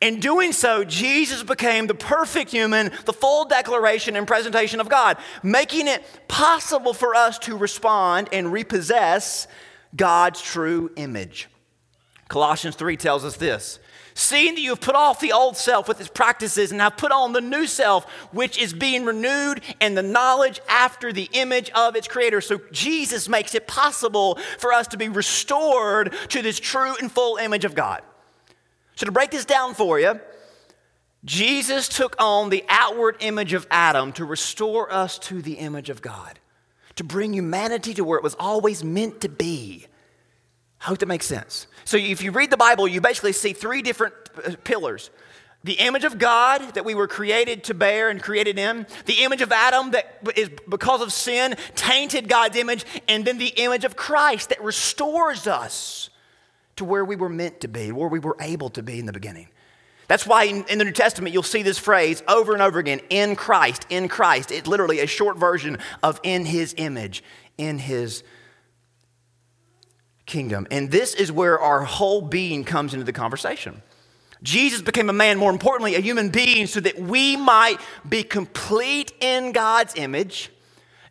In 0.00 0.20
doing 0.20 0.52
so, 0.52 0.84
Jesus 0.84 1.42
became 1.42 1.88
the 1.88 1.94
perfect 1.94 2.52
human, 2.52 2.92
the 3.04 3.12
full 3.12 3.46
declaration 3.46 4.14
and 4.14 4.26
presentation 4.26 4.80
of 4.80 4.88
God, 4.88 5.16
making 5.42 5.88
it 5.88 6.04
possible 6.28 6.94
for 6.94 7.16
us 7.16 7.38
to 7.40 7.56
respond 7.56 8.28
and 8.32 8.52
repossess 8.52 9.48
God's 9.96 10.40
true 10.40 10.92
image. 10.94 11.48
Colossians 12.28 12.76
3 12.76 12.96
tells 12.96 13.24
us 13.24 13.36
this 13.36 13.80
Seeing 14.14 14.54
that 14.54 14.60
you 14.60 14.70
have 14.70 14.80
put 14.80 14.94
off 14.94 15.20
the 15.20 15.32
old 15.32 15.56
self 15.56 15.88
with 15.88 16.00
its 16.00 16.10
practices 16.10 16.72
and 16.72 16.80
have 16.80 16.96
put 16.96 17.10
on 17.10 17.32
the 17.32 17.40
new 17.40 17.66
self, 17.66 18.04
which 18.32 18.58
is 18.58 18.72
being 18.72 19.04
renewed 19.04 19.62
in 19.80 19.94
the 19.94 20.02
knowledge 20.02 20.60
after 20.68 21.12
the 21.12 21.28
image 21.32 21.70
of 21.70 21.96
its 21.96 22.06
creator. 22.08 22.40
So 22.40 22.60
Jesus 22.70 23.28
makes 23.28 23.54
it 23.54 23.66
possible 23.66 24.38
for 24.58 24.72
us 24.72 24.88
to 24.88 24.96
be 24.96 25.08
restored 25.08 26.12
to 26.30 26.42
this 26.42 26.60
true 26.60 26.94
and 27.00 27.10
full 27.10 27.36
image 27.36 27.64
of 27.64 27.74
God. 27.74 28.02
So, 28.98 29.06
to 29.06 29.12
break 29.12 29.30
this 29.30 29.44
down 29.44 29.74
for 29.74 30.00
you, 30.00 30.18
Jesus 31.24 31.88
took 31.88 32.16
on 32.18 32.50
the 32.50 32.64
outward 32.68 33.18
image 33.20 33.52
of 33.52 33.64
Adam 33.70 34.12
to 34.14 34.24
restore 34.24 34.92
us 34.92 35.20
to 35.20 35.40
the 35.40 35.52
image 35.52 35.88
of 35.88 36.02
God, 36.02 36.40
to 36.96 37.04
bring 37.04 37.32
humanity 37.32 37.94
to 37.94 38.02
where 38.02 38.18
it 38.18 38.24
was 38.24 38.34
always 38.40 38.82
meant 38.82 39.20
to 39.20 39.28
be. 39.28 39.86
I 40.80 40.86
hope 40.86 40.98
that 40.98 41.06
makes 41.06 41.26
sense. 41.26 41.68
So, 41.84 41.96
if 41.96 42.24
you 42.24 42.32
read 42.32 42.50
the 42.50 42.56
Bible, 42.56 42.88
you 42.88 43.00
basically 43.00 43.34
see 43.34 43.52
three 43.52 43.82
different 43.82 44.14
pillars 44.64 45.10
the 45.62 45.74
image 45.74 46.02
of 46.02 46.18
God 46.18 46.74
that 46.74 46.84
we 46.84 46.96
were 46.96 47.06
created 47.06 47.62
to 47.64 47.74
bear 47.74 48.10
and 48.10 48.20
created 48.20 48.58
in, 48.58 48.84
the 49.06 49.22
image 49.22 49.42
of 49.42 49.52
Adam 49.52 49.92
that 49.92 50.18
is 50.34 50.50
because 50.68 51.02
of 51.02 51.12
sin 51.12 51.54
tainted 51.76 52.28
God's 52.28 52.56
image, 52.56 52.84
and 53.06 53.24
then 53.24 53.38
the 53.38 53.54
image 53.58 53.84
of 53.84 53.94
Christ 53.94 54.48
that 54.48 54.60
restores 54.60 55.46
us 55.46 56.10
to 56.78 56.84
where 56.84 57.04
we 57.04 57.16
were 57.16 57.28
meant 57.28 57.60
to 57.60 57.68
be, 57.68 57.92
where 57.92 58.08
we 58.08 58.18
were 58.18 58.36
able 58.40 58.70
to 58.70 58.82
be 58.82 58.98
in 58.98 59.06
the 59.06 59.12
beginning. 59.12 59.48
That's 60.08 60.26
why 60.26 60.44
in, 60.44 60.78
the 60.78 60.84
New 60.84 60.92
Testament 60.92 61.34
you'll 61.34 61.42
see 61.42 61.62
this 61.62 61.78
phrase 61.78 62.22
over 62.26 62.54
and 62.54 62.62
over 62.62 62.78
again 62.78 63.00
in 63.10 63.36
Christ, 63.36 63.86
in 63.90 64.08
Christ. 64.08 64.50
It's 64.50 64.66
literally 64.66 65.00
a 65.00 65.06
short 65.06 65.36
version 65.36 65.78
of 66.02 66.18
in 66.22 66.46
his 66.46 66.74
image, 66.78 67.22
in 67.58 67.78
his 67.78 68.24
kingdom. 70.24 70.66
And 70.70 70.90
this 70.90 71.14
is 71.14 71.30
where 71.30 71.58
our 71.58 71.84
whole 71.84 72.22
being 72.22 72.64
comes 72.64 72.94
into 72.94 73.04
the 73.04 73.12
conversation. 73.12 73.82
Jesus 74.42 74.80
became 74.80 75.10
a 75.10 75.12
man, 75.12 75.36
more 75.36 75.50
importantly, 75.50 75.94
a 75.94 76.00
human 76.00 76.30
being, 76.30 76.66
so 76.66 76.80
that 76.80 76.98
we 76.98 77.36
might 77.36 77.78
be 78.08 78.22
complete 78.22 79.12
in 79.20 79.52
God's 79.52 79.94
image, 79.96 80.50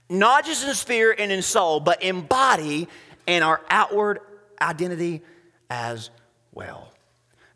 not 0.09 0.45
just 0.45 0.65
in 0.65 0.73
spirit 0.73 1.19
and 1.19 1.31
in 1.31 1.41
soul, 1.41 1.79
but 1.79 2.01
in 2.01 2.21
body 2.21 2.87
and 3.27 3.43
our 3.43 3.61
outward 3.69 4.21
identity 4.61 5.21
as 5.69 6.09
well. 6.51 6.91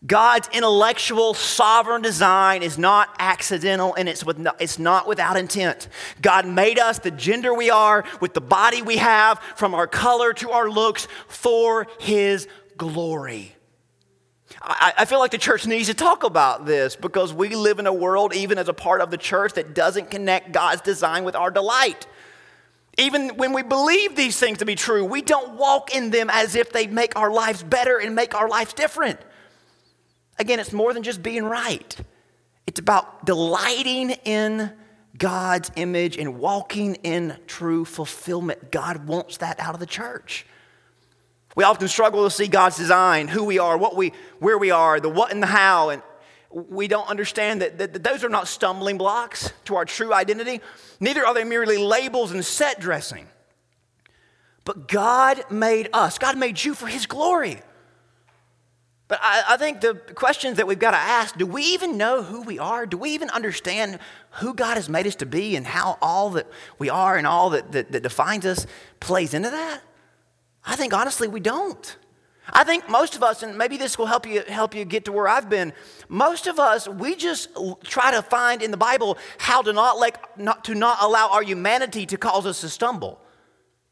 God's 0.06 0.50
intellectual 0.52 1.36
sovereign 1.36 2.02
design 2.02 2.64
is 2.64 2.80
not 2.80 3.10
accidental 3.20 3.94
and 3.94 4.10
it's, 4.10 4.26
with 4.26 4.46
it's 4.60 4.80
not 4.80 5.08
without 5.08 5.38
intent. 5.38 5.88
God 6.22 6.48
made 6.48 6.80
us 6.80 6.98
the 6.98 7.12
gender 7.12 7.54
we 7.54 7.70
are, 7.70 8.04
with 8.20 8.34
the 8.34 8.42
body 8.42 8.82
we 8.82 8.98
have, 8.98 9.40
from 9.56 9.76
our 9.76 9.86
color 9.86 10.34
to 10.34 10.52
our 10.52 10.70
looks, 10.70 11.08
for 11.28 11.86
His 12.00 12.48
glory. 12.78 13.56
I, 14.60 14.94
I 14.98 15.06
feel 15.06 15.20
like 15.20 15.32
the 15.32 15.38
church 15.38 15.68
needs 15.68 15.88
to 15.88 15.94
talk 15.94 16.24
about 16.24 16.66
this 16.66 16.96
because 16.96 17.32
we 17.32 17.56
live 17.56 17.78
in 17.78 17.86
a 17.86 17.94
world, 17.94 18.34
even 18.34 18.58
as 18.58 18.70
a 18.70 18.74
part 18.74 19.02
of 19.02 19.12
the 19.12 19.18
church, 19.18 19.54
that 19.54 19.76
doesn't 19.76 20.10
connect 20.10 20.52
God's 20.52 20.82
design 20.82 21.24
with 21.24 21.36
our 21.36 21.52
delight. 21.52 22.08
Even 23.02 23.30
when 23.30 23.52
we 23.52 23.64
believe 23.64 24.16
these 24.16 24.38
things 24.38 24.60
to 24.60 24.66
be 24.66 24.76
true, 24.76 25.04
we 25.04 25.24
don't 25.24 25.58
walk 25.58 25.96
in 25.96 26.12
them 26.12 26.30
as 26.30 26.56
if 26.56 26.72
they 26.72 26.86
make 26.86 27.16
our 27.16 27.32
lives 27.32 27.64
better 27.64 27.98
and 27.98 28.14
make 28.16 28.36
our 28.36 28.48
lives 28.48 28.74
different. 28.74 29.20
Again, 30.38 30.60
it's 30.60 30.72
more 30.72 30.94
than 30.94 31.02
just 31.02 31.24
being 31.24 31.44
right, 31.44 31.96
it's 32.68 32.80
about 32.80 33.26
delighting 33.26 34.12
in 34.24 34.72
God's 35.18 35.72
image 35.76 36.18
and 36.18 36.40
walking 36.40 36.96
in 36.96 37.38
true 37.48 37.86
fulfillment. 37.86 38.72
God 38.72 39.08
wants 39.08 39.38
that 39.38 39.60
out 39.60 39.74
of 39.74 39.80
the 39.80 39.86
church. 39.86 40.46
We 41.56 41.64
often 41.64 41.88
struggle 41.88 42.24
to 42.24 42.32
see 42.32 42.48
God's 42.48 42.78
design, 42.78 43.28
who 43.28 43.44
we 43.44 43.60
are, 43.60 43.78
what 43.78 43.96
we, 43.96 44.14
where 44.40 44.58
we 44.58 44.72
are, 44.72 45.00
the 45.00 45.10
what 45.10 45.32
and 45.32 45.44
the 45.44 45.48
how, 45.48 45.90
and 45.90 46.02
we 46.54 46.88
don't 46.88 47.08
understand 47.10 47.62
that, 47.62 47.78
that, 47.78 47.94
that, 47.94 48.04
those 48.04 48.24
are 48.24 48.30
not 48.30 48.48
stumbling 48.48 48.98
blocks 48.98 49.52
to 49.66 49.76
our 49.76 49.86
true 49.86 50.14
identity. 50.14 50.62
Neither 51.00 51.26
are 51.26 51.34
they 51.34 51.44
merely 51.44 51.78
labels 51.78 52.32
and 52.32 52.44
set 52.44 52.80
dressing. 52.80 53.28
But 54.66 54.88
God 54.88 55.44
made 55.50 55.90
us, 55.94 56.18
God 56.18 56.38
made 56.38 56.64
you 56.64 56.74
for 56.74 56.88
His 56.88 57.06
glory. 57.06 57.62
But 59.08 59.20
I, 59.22 59.44
I 59.50 59.58
think 59.58 59.82
the 59.82 59.96
questions 59.96 60.58
that 60.58 60.68
we've 60.68 60.80
got 60.80 60.92
to 60.92 60.98
ask 60.98 61.38
do 61.38 61.46
we 61.46 61.64
even 61.64 61.98
know 61.98 62.24
who 62.24 62.44
we 62.44 62.60
are? 62.60 62.86
Do 62.86 62.98
we 62.98 63.12
even 63.12 63.30
understand 63.30 64.00
who 64.36 64.54
God 64.54 64.76
has 64.76 64.88
made 64.88 65.06
us 65.06 65.16
to 65.16 65.26
be 65.26 65.56
and 65.56 65.66
how 65.66 65.98
all 66.02 66.30
that 66.32 66.48
we 66.80 66.90
are 66.90 67.18
and 67.18 67.28
all 67.28 67.50
that, 67.50 67.72
that, 67.74 67.92
that 67.92 68.04
defines 68.04 68.46
us 68.46 68.66
plays 69.00 69.34
into 69.34 69.50
that? 69.50 69.82
I 70.64 70.76
think 70.76 70.94
honestly 70.94 71.28
we 71.28 71.40
don't. 71.40 71.98
I 72.54 72.64
think 72.64 72.90
most 72.90 73.16
of 73.16 73.24
us, 73.24 73.44
and 73.44 73.58
maybe 73.58 73.78
this 73.78 73.98
will 73.98 74.08
help 74.08 74.28
you 74.28 74.44
help 74.48 74.76
you 74.76 74.84
get 74.84 75.06
to 75.06 75.12
where 75.12 75.28
I've 75.28 75.50
been. 75.50 75.74
Most 76.10 76.48
of 76.48 76.60
us, 76.60 76.88
we 76.88 77.16
just 77.16 77.50
try 77.84 78.12
to 78.12 78.22
find 78.22 78.62
in 78.62 78.72
the 78.72 78.78
Bible 78.78 79.18
how 79.38 79.62
to 79.62 79.72
not 79.74 79.98
like 79.98 80.38
not 80.38 80.66
to 80.66 80.76
not 80.76 80.98
allow 81.02 81.30
our 81.30 81.44
humanity 81.44 82.06
to 82.08 82.18
cause 82.18 82.46
us 82.46 82.62
to 82.62 82.70
stumble. 82.70 83.20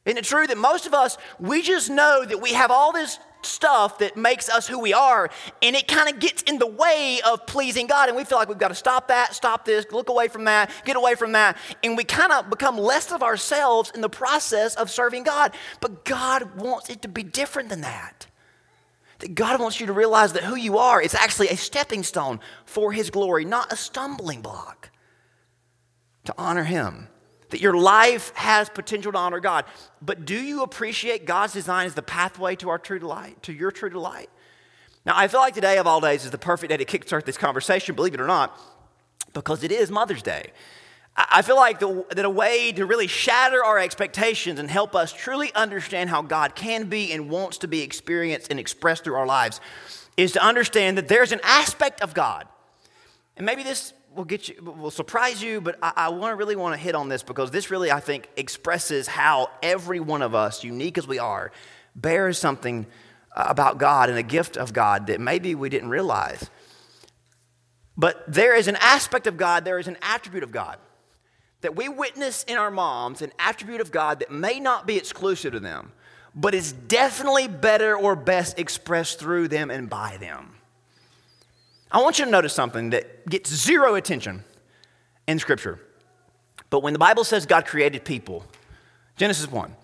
Isn't 0.06 0.18
it 0.18 0.26
true 0.26 0.48
that 0.48 0.58
most 0.58 0.88
of 0.88 0.94
us, 0.94 1.18
we 1.40 1.62
just 1.62 1.90
know 1.90 2.26
that 2.26 2.42
we 2.42 2.54
have 2.54 2.72
all 2.72 2.92
this 2.92 3.20
stuff 3.42 4.00
that 4.00 4.18
makes 4.18 4.50
us 4.50 4.68
who 4.68 4.80
we 4.80 4.94
are, 4.94 5.30
and 5.62 5.76
it 5.76 5.88
kind 5.88 6.10
of 6.10 6.20
gets 6.20 6.42
in 6.44 6.58
the 6.58 6.68
way 6.68 7.22
of 7.26 7.46
pleasing 7.46 7.88
God, 7.88 8.10
and 8.10 8.18
we 8.18 8.24
feel 8.24 8.38
like 8.38 8.50
we've 8.50 8.58
got 8.58 8.70
to 8.70 8.76
stop 8.76 9.08
that, 9.10 9.34
stop 9.34 9.66
this, 9.66 9.86
look 9.92 10.10
away 10.10 10.28
from 10.28 10.46
that, 10.46 10.72
get 10.84 10.96
away 10.96 11.16
from 11.16 11.34
that, 11.34 11.58
and 11.84 11.96
we 11.96 12.04
kind 12.04 12.32
of 12.32 12.50
become 12.50 12.78
less 12.78 13.12
of 13.12 13.24
ourselves 13.24 13.92
in 13.94 14.02
the 14.02 14.10
process 14.10 14.76
of 14.76 14.90
serving 14.90 15.24
God. 15.24 15.54
But 15.80 16.06
God 16.06 16.60
wants 16.60 16.90
it 16.90 17.02
to 17.04 17.08
be 17.08 17.24
different 17.24 17.70
than 17.70 17.82
that. 17.82 18.28
That 19.20 19.36
God 19.36 19.60
wants 19.60 19.80
you 19.80 19.88
to 19.88 19.94
realize 19.94 20.34
that 20.34 20.44
who 20.44 20.56
you 20.56 20.78
are 20.78 21.02
is 21.02 21.14
actually 21.14 21.50
a 21.50 21.58
stepping 21.58 22.04
stone 22.04 22.40
for 22.66 22.92
His 22.92 23.10
glory, 23.10 23.46
not 23.46 23.72
a 23.72 23.76
stumbling 23.76 24.42
block 24.42 24.90
to 26.26 26.34
honor 26.38 26.64
Him. 26.64 27.08
That 27.50 27.62
your 27.62 27.76
life 27.76 28.32
has 28.36 28.70
potential 28.70 29.12
to 29.12 29.18
honor 29.18 29.40
God. 29.40 29.66
But 30.02 30.26
do 30.26 30.36
you 30.36 30.62
appreciate 30.62 31.26
God's 31.26 31.54
design 31.54 31.88
as 31.88 31.96
the 31.96 32.04
pathway 32.04 32.56
to 32.58 32.70
our 32.70 32.78
true 32.78 33.00
delight, 33.00 33.42
to 33.44 33.54
your 33.54 33.72
true 33.72 33.90
delight? 33.90 34.30
Now, 35.06 35.14
I 35.18 35.28
feel 35.28 35.40
like 35.40 35.56
today 35.56 35.78
of 35.78 35.88
all 35.88 36.00
days 36.00 36.26
is 36.26 36.32
the 36.32 36.38
perfect 36.38 36.70
day 36.70 36.78
to 36.78 36.86
kickstart 36.86 37.26
this 37.26 37.38
conversation, 37.38 37.96
believe 37.96 38.14
it 38.14 38.22
or 38.22 38.28
not, 38.28 38.58
because 39.34 39.64
it 39.64 39.72
is 39.72 39.90
Mother's 39.90 40.22
Day. 40.22 40.52
I 41.30 41.42
feel 41.42 41.58
like 41.58 41.80
the, 41.80 42.06
that 42.12 42.24
a 42.24 42.30
way 42.30 42.72
to 42.72 42.86
really 42.86 43.08
shatter 43.08 43.64
our 43.64 43.78
expectations 43.78 44.58
and 44.58 44.70
help 44.70 44.96
us 44.96 45.12
truly 45.12 45.54
understand 45.54 46.10
how 46.10 46.22
God 46.22 46.56
can 46.56 46.86
be 46.86 47.12
and 47.12 47.30
wants 47.30 47.58
to 47.60 47.68
be 47.68 47.82
experienced 47.82 48.48
and 48.50 48.60
expressed 48.60 49.04
through 49.04 49.16
our 49.16 49.26
lives 49.26 49.60
is 50.16 50.32
to 50.34 50.44
understand 50.44 50.98
that 50.98 51.10
there's 51.10 51.34
an 51.34 51.42
aspect 51.44 52.02
of 52.02 52.14
God. 52.14 52.48
And 53.36 53.46
maybe 53.46 53.64
this 53.64 53.94
will 54.16 54.24
get 54.24 54.48
you 54.48 54.56
will 54.62 54.92
surprise 54.92 55.44
you, 55.44 55.60
but 55.60 55.78
I, 55.82 55.94
I 55.96 56.10
want 56.10 56.32
to 56.32 56.36
really 56.36 56.56
want 56.56 56.76
to 56.76 56.80
hit 56.80 56.96
on 56.96 57.10
this 57.10 57.22
because 57.22 57.52
this 57.52 57.70
really, 57.70 57.92
I 57.92 58.00
think, 58.00 58.30
expresses 58.38 59.08
how 59.08 59.50
every 59.62 60.00
one 60.00 60.22
of 60.22 60.34
us, 60.34 60.64
unique 60.64 60.98
as 60.98 61.08
we 61.08 61.20
are, 61.20 61.52
bears 61.96 62.38
something 62.38 62.86
uh, 63.36 63.46
about 63.48 63.78
God 63.78 64.10
and 64.10 64.18
a 64.18 64.24
gift 64.24 64.56
of 64.56 64.72
God 64.72 65.08
that 65.08 65.20
maybe 65.20 65.54
we 65.54 65.68
didn't 65.68 65.90
realize. 65.90 66.50
But 67.98 68.24
there 68.32 68.56
is 68.56 68.70
an 68.70 68.78
aspect 68.78 69.28
of 69.28 69.36
God, 69.36 69.66
there 69.66 69.80
is 69.80 69.88
an 69.90 69.98
attribute 70.02 70.44
of 70.44 70.52
God 70.52 70.78
that 71.62 71.76
we 71.76 71.90
witness 71.90 72.44
in 72.44 72.58
our 72.58 72.72
moms 72.72 73.22
an 73.22 73.32
attribute 73.40 73.82
of 73.82 73.92
God 73.92 74.20
that 74.20 74.32
may 74.32 74.60
not 74.60 74.88
be 74.88 74.98
exclusive 74.98 75.54
to 75.54 75.60
them, 75.60 75.92
but 76.36 76.54
is 76.54 76.72
definitely 76.72 77.48
better 77.48 77.98
or 77.98 78.16
best 78.16 78.60
expressed 78.60 79.20
through 79.20 79.48
them 79.48 79.70
and 79.70 79.90
by 79.90 80.18
them. 80.18 80.56
I 81.92 82.02
want 82.02 82.20
you 82.20 82.26
to 82.26 82.32
notice 82.32 82.54
something 82.54 82.92
that 82.92 83.28
gets 83.28 83.54
zero 83.54 83.96
attention 83.96 84.44
in 85.28 85.40
Scripture. 85.40 85.80
But 86.70 86.84
when 86.84 86.94
the 86.94 87.00
Bible 87.00 87.24
says 87.24 87.46
God 87.46 87.66
created 87.66 88.06
people, 88.06 88.46
Genesis 89.16 89.52
1. 89.52 89.76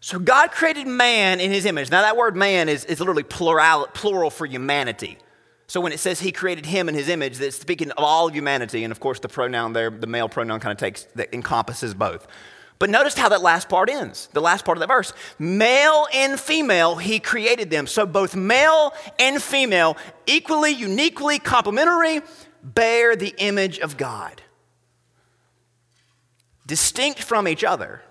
So 0.00 0.18
God 0.18 0.50
created 0.50 0.86
man 0.86 1.40
in 1.40 1.50
his 1.50 1.64
image. 1.64 1.90
Now, 1.90 2.02
that 2.02 2.16
word 2.16 2.36
man 2.36 2.68
is, 2.68 2.84
is 2.84 2.98
literally 3.00 3.22
plural, 3.22 3.86
plural 3.94 4.28
for 4.28 4.44
humanity. 4.44 5.16
So 5.66 5.80
when 5.80 5.92
it 5.92 5.98
says 5.98 6.20
he 6.20 6.30
created 6.32 6.66
him 6.66 6.88
in 6.88 6.94
his 6.94 7.08
image, 7.08 7.38
that's 7.38 7.58
speaking 7.58 7.90
of 7.92 8.04
all 8.04 8.28
of 8.28 8.34
humanity. 8.34 8.84
And 8.84 8.92
of 8.92 9.00
course, 9.00 9.20
the 9.20 9.28
pronoun 9.28 9.72
there, 9.72 9.90
the 9.90 10.06
male 10.06 10.28
pronoun 10.28 10.60
kind 10.60 10.72
of 10.72 10.78
takes, 10.78 11.04
that 11.14 11.32
encompasses 11.32 11.94
both. 11.94 12.26
But 12.78 12.90
notice 12.90 13.14
how 13.16 13.28
that 13.30 13.40
last 13.40 13.68
part 13.68 13.88
ends, 13.88 14.28
the 14.32 14.40
last 14.40 14.64
part 14.64 14.76
of 14.76 14.80
the 14.80 14.86
verse. 14.86 15.12
Male 15.38 16.06
and 16.12 16.38
female, 16.38 16.96
he 16.96 17.18
created 17.18 17.70
them. 17.70 17.86
So 17.86 18.04
both 18.04 18.34
male 18.34 18.92
and 19.18 19.40
female, 19.40 19.96
equally, 20.26 20.72
uniquely 20.72 21.38
complementary, 21.38 22.20
bear 22.62 23.16
the 23.16 23.34
image 23.38 23.78
of 23.78 23.96
God. 23.96 24.42
Distinct 26.66 27.22
from 27.22 27.46
each 27.46 27.62
other. 27.62 28.02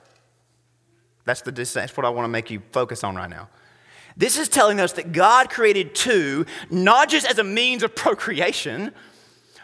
That's, 1.25 1.41
the, 1.41 1.51
that's 1.51 1.95
what 1.97 2.05
I 2.05 2.09
want 2.09 2.25
to 2.25 2.29
make 2.29 2.49
you 2.49 2.61
focus 2.71 3.03
on 3.03 3.15
right 3.15 3.29
now. 3.29 3.49
This 4.15 4.37
is 4.37 4.47
telling 4.49 4.79
us 4.79 4.93
that 4.93 5.11
God 5.11 5.49
created 5.49 5.95
two, 5.95 6.45
not 6.69 7.09
just 7.09 7.27
as 7.27 7.39
a 7.39 7.43
means 7.43 7.83
of 7.83 7.95
procreation, 7.95 8.91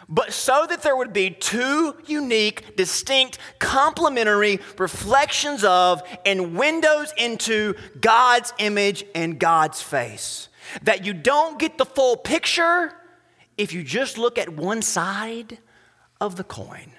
but 0.08 0.32
so 0.32 0.66
that 0.68 0.82
there 0.82 0.96
would 0.96 1.12
be 1.12 1.30
two 1.30 1.94
unique, 2.06 2.76
distinct, 2.76 3.38
complementary 3.60 4.58
reflections 4.76 5.62
of 5.62 6.02
and 6.26 6.56
windows 6.56 7.12
into 7.16 7.74
God's 8.00 8.52
image 8.58 9.04
and 9.14 9.38
God's 9.38 9.80
face. 9.80 10.48
That 10.82 11.06
you 11.06 11.14
don't 11.14 11.60
get 11.60 11.78
the 11.78 11.86
full 11.86 12.16
picture 12.16 12.92
if 13.56 13.72
you 13.72 13.84
just 13.84 14.18
look 14.18 14.36
at 14.36 14.48
one 14.48 14.82
side 14.82 15.58
of 16.20 16.34
the 16.34 16.44
coin. 16.44 16.90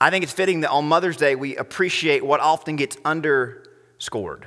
I 0.00 0.10
think 0.10 0.24
it's 0.24 0.32
fitting 0.32 0.60
that 0.60 0.70
on 0.70 0.86
Mother's 0.86 1.16
Day 1.16 1.34
we 1.34 1.56
appreciate 1.56 2.24
what 2.24 2.40
often 2.40 2.76
gets 2.76 2.96
underscored. 3.04 4.46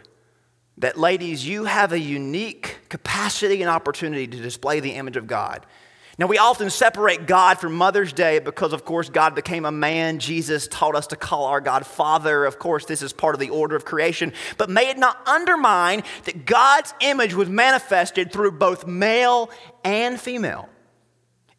That, 0.80 0.98
ladies, 0.98 1.48
you 1.48 1.66
have 1.66 1.94
a 1.94 2.00
unique 2.00 2.80
capacity 2.90 3.62
and 3.62 3.70
opportunity 3.70 4.28
to 4.28 4.38
display 4.38 4.82
the 4.82 4.92
image 4.92 5.16
of 5.16 5.26
God. 5.26 5.66
Now, 6.18 6.28
we 6.28 6.38
often 6.38 6.70
separate 6.70 7.28
God 7.28 7.60
from 7.60 7.76
Mother's 7.76 8.14
Day 8.14 8.40
because, 8.40 8.72
of 8.72 8.86
course, 8.86 9.10
God 9.10 9.36
became 9.36 9.66
a 9.66 9.72
man. 9.72 10.20
Jesus 10.20 10.68
taught 10.70 10.96
us 10.96 11.08
to 11.08 11.18
call 11.18 11.46
our 11.46 11.60
God 11.60 11.86
Father. 11.86 12.46
Of 12.46 12.58
course, 12.58 12.86
this 12.86 13.02
is 13.02 13.12
part 13.12 13.36
of 13.36 13.42
the 13.42 13.50
order 13.50 13.76
of 13.76 13.84
creation. 13.84 14.32
But 14.58 14.70
may 14.70 14.90
it 14.90 14.98
not 14.98 15.28
undermine 15.28 16.04
that 16.24 16.46
God's 16.46 16.94
image 17.02 17.34
was 17.34 17.50
manifested 17.50 18.32
through 18.32 18.52
both 18.52 18.88
male 18.88 19.50
and 19.84 20.20
female. 20.20 20.70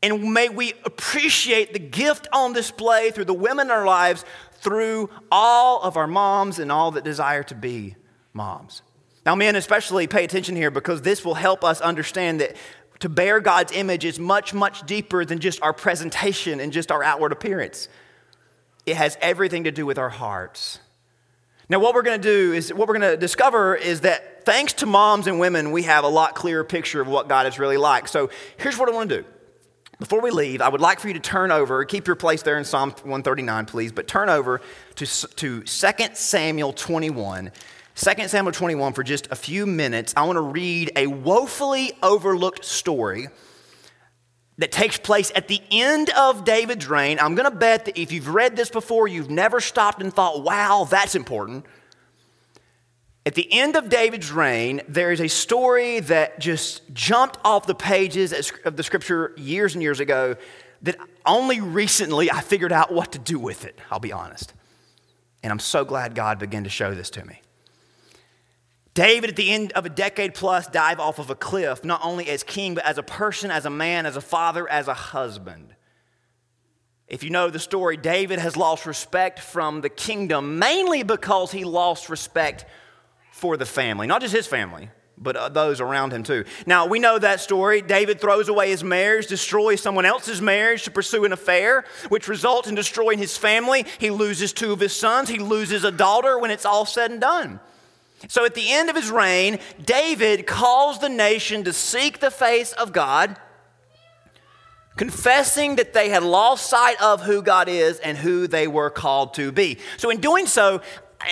And 0.03 0.33
may 0.33 0.49
we 0.49 0.73
appreciate 0.85 1.75
the 1.75 1.79
gift 1.79 2.27
on 2.33 2.55
display 2.55 3.11
through 3.11 3.27
the 3.27 3.35
women 3.35 3.67
in 3.67 3.71
our 3.71 3.85
lives, 3.85 4.25
through 4.53 5.11
all 5.31 5.83
of 5.83 5.99
our 5.99 6.07
moms 6.07 6.59
and 6.59 6.73
all 6.73 6.93
that 6.93 7.05
desire 7.05 7.43
to 7.45 7.55
be 7.55 7.97
moms. 8.33 8.81
Now, 9.27 9.35
men, 9.35 9.57
especially 9.57 10.07
pay 10.07 10.23
attention 10.23 10.55
here 10.55 10.71
because 10.71 11.03
this 11.03 11.25
will 11.25 11.35
help 11.35 11.65
us 11.65 11.81
understand 11.81 12.41
that 12.41 12.55
to 13.01 13.09
bear 13.09 13.41
God's 13.41 13.73
image 13.73 14.05
is 14.05 14.21
much, 14.21 14.55
much 14.55 14.87
deeper 14.87 15.25
than 15.25 15.41
just 15.41 15.61
our 15.62 15.73
presentation 15.73 16.61
and 16.61 16.73
just 16.73 16.93
our 16.93 17.03
outward 17.03 17.33
appearance. 17.33 17.89
It 18.87 18.97
has 18.97 19.19
everything 19.21 19.65
to 19.65 19.73
do 19.73 19.85
with 19.85 19.99
our 19.99 20.09
hearts. 20.09 20.79
Now, 21.69 21.81
what 21.81 21.95
we're 21.95 22.03
going 22.03 22.23
to 22.23 22.29
do 22.29 22.53
is, 22.53 22.73
what 22.73 22.87
we're 22.87 22.97
going 22.99 23.11
to 23.11 23.17
discover 23.17 23.75
is 23.75 24.03
that 24.03 24.45
thanks 24.47 24.73
to 24.75 24.87
moms 24.87 25.27
and 25.27 25.41
women, 25.41 25.73
we 25.73 25.83
have 25.83 26.05
a 26.05 26.09
lot 26.09 26.37
clearer 26.37 26.62
picture 26.62 27.01
of 27.01 27.09
what 27.09 27.29
God 27.29 27.49
is 27.49 27.59
really 27.59 27.77
like. 27.77 28.07
So 28.07 28.31
here's 28.59 28.79
what 28.79 28.89
I 28.89 28.93
want 28.93 29.11
to 29.11 29.23
do. 29.23 29.29
Before 29.99 30.21
we 30.21 30.31
leave, 30.31 30.61
I 30.61 30.69
would 30.69 30.81
like 30.81 31.01
for 31.01 31.09
you 31.09 31.15
to 31.15 31.21
turn 31.21 31.51
over, 31.51 31.85
keep 31.85 32.07
your 32.07 32.17
place 32.17 32.43
there 32.43 32.59
in 32.59 32.65
Psalm 32.65 32.91
139, 32.91 33.67
please, 33.67 33.91
but 33.91 34.07
turn 34.07 34.29
over 34.29 34.61
to, 34.95 35.07
to 35.07 35.62
2 35.62 35.65
Samuel 36.15 36.73
21. 36.73 37.51
2 37.97 38.29
Samuel 38.29 38.53
21 38.53 38.93
for 38.93 39.03
just 39.03 39.27
a 39.31 39.35
few 39.35 39.65
minutes. 39.65 40.13
I 40.17 40.25
want 40.25 40.37
to 40.37 40.43
read 40.43 40.93
a 40.97 41.07
woefully 41.07 41.93
overlooked 42.03 42.65
story 42.65 43.29
that 44.59 44.71
takes 44.71 44.99
place 44.99 45.33
at 45.35 45.49
the 45.49 45.63
end 45.71 46.11
of 46.11 46.45
David's 46.45 46.87
reign. 46.89 47.19
I'm 47.19 47.35
going 47.35 47.51
to 47.51 47.57
bet 47.57 47.87
that 47.87 47.99
if 47.99 48.13
you've 48.13 48.29
read 48.29 48.55
this 48.55 48.69
before, 48.69 49.09
you've 49.09 49.31
never 49.31 49.61
stopped 49.61 50.03
and 50.03 50.13
thought, 50.13 50.43
wow, 50.43 50.87
that's 50.89 51.15
important. 51.15 51.65
At 53.25 53.35
the 53.35 53.51
end 53.51 53.77
of 53.77 53.89
David's 53.89 54.31
reign, 54.31 54.83
there 54.89 55.11
is 55.11 55.21
a 55.23 55.29
story 55.29 56.01
that 56.01 56.39
just 56.39 56.83
jumped 56.93 57.39
off 57.45 57.67
the 57.67 57.75
pages 57.75 58.53
of 58.67 58.77
the 58.77 58.83
scripture 58.83 59.33
years 59.39 59.75
and 59.75 59.83
years 59.83 60.01
ago 60.01 60.37
that 60.83 60.97
only 61.25 61.63
recently 61.63 62.31
I 62.31 62.43
figured 62.43 62.73
out 62.73 62.93
what 62.93 63.13
to 63.13 63.19
do 63.19 63.39
with 63.39 63.65
it, 63.65 63.79
I'll 63.91 64.01
be 64.01 64.13
honest. 64.13 64.53
And 65.43 65.51
I'm 65.51 65.59
so 65.59 65.85
glad 65.85 66.15
God 66.15 66.39
began 66.39 66.65
to 66.65 66.71
show 66.71 66.95
this 66.95 67.09
to 67.11 67.25
me. 67.25 67.41
David, 68.97 69.29
at 69.29 69.37
the 69.37 69.51
end 69.51 69.73
of 69.73 69.85
a 69.85 69.91
decade 69.91 70.33
plus, 70.33 70.67
dive 70.69 71.01
off 71.01 71.19
of 71.19 71.29
a 71.29 71.35
cliff, 71.35 71.85
not 71.85 72.01
only 72.03 72.31
as 72.31 72.43
king, 72.43 72.75
but 72.75 72.87
as 72.87 72.97
a 72.97 73.03
person, 73.03 73.51
as 73.51 73.67
a 73.67 73.71
man, 73.71 74.07
as 74.07 74.17
a 74.17 74.23
father, 74.23 74.67
as 74.67 74.89
a 74.89 74.95
husband. 74.95 75.77
If 77.07 77.23
you 77.23 77.29
know 77.29 77.51
the 77.51 77.59
story, 77.59 77.99
David 77.99 78.39
has 78.39 78.57
lost 78.57 78.87
respect 78.87 79.39
from 79.39 79.83
the 79.83 79.91
kingdom 79.91 80.59
mainly 80.59 81.03
because 81.03 81.53
he 81.53 81.63
lost 81.63 82.09
respect 82.09 82.65
for 83.33 83.59
the 83.59 83.67
family. 83.67 84.07
Not 84.07 84.23
just 84.23 84.35
his 84.35 84.47
family, 84.47 84.89
but 85.19 85.37
uh, 85.37 85.51
those 85.51 85.83
around 85.83 86.15
him 86.15 86.23
too. 86.23 86.47
Now, 86.65 86.87
we 86.87 86.99
know 86.99 87.19
that 87.19 87.41
story. 87.41 87.83
David 87.83 88.19
throws 88.19 88.49
away 88.49 88.71
his 88.71 88.83
marriage, 88.83 89.27
destroys 89.27 89.83
someone 89.83 90.07
else's 90.07 90.41
marriage 90.41 90.85
to 90.85 90.91
pursue 90.91 91.27
an 91.27 91.35
affair, 91.35 91.85
which 92.09 92.29
results 92.29 92.67
in 92.67 92.75
destroying 92.75 93.19
his 93.19 93.37
family. 93.37 93.85
He 93.99 94.09
loses 94.09 94.55
two 94.55 94.73
of 94.73 94.81
his 94.81 94.97
sons, 94.97 95.29
he 95.29 95.39
loses 95.39 95.85
a 95.85 95.93
daughter 95.93 96.39
when 96.39 96.51
it's 96.51 96.65
all 96.65 96.87
said 96.87 97.11
and 97.11 97.21
done. 97.21 97.61
So 98.29 98.45
at 98.45 98.55
the 98.55 98.73
end 98.73 98.91
of 98.91 98.97
his 98.97 99.11
reign, 99.11 99.59
David 99.85 100.47
calls 100.47 100.99
the 100.99 101.09
nation 101.09 101.65
to 101.65 101.73
seek 101.73 102.21
the 102.21 102.31
face 102.31 102.73
of 102.73 102.93
God, 102.93 103.37
confessing 104.97 105.77
that 105.77 105.93
they 105.93 106.09
had 106.09 106.23
lost 106.23 106.69
sight 106.69 107.01
of 107.03 107.23
who 107.23 107.43
God 107.43 107.69
is 107.69 107.99
and 108.01 108.17
who 108.17 108.47
they 108.47 108.67
were 108.67 108.91
called 108.91 109.35
to 109.35 109.53
be. 109.53 109.79
So 109.97 110.11
in 110.11 110.21
doing 110.21 110.47
so, 110.47 110.81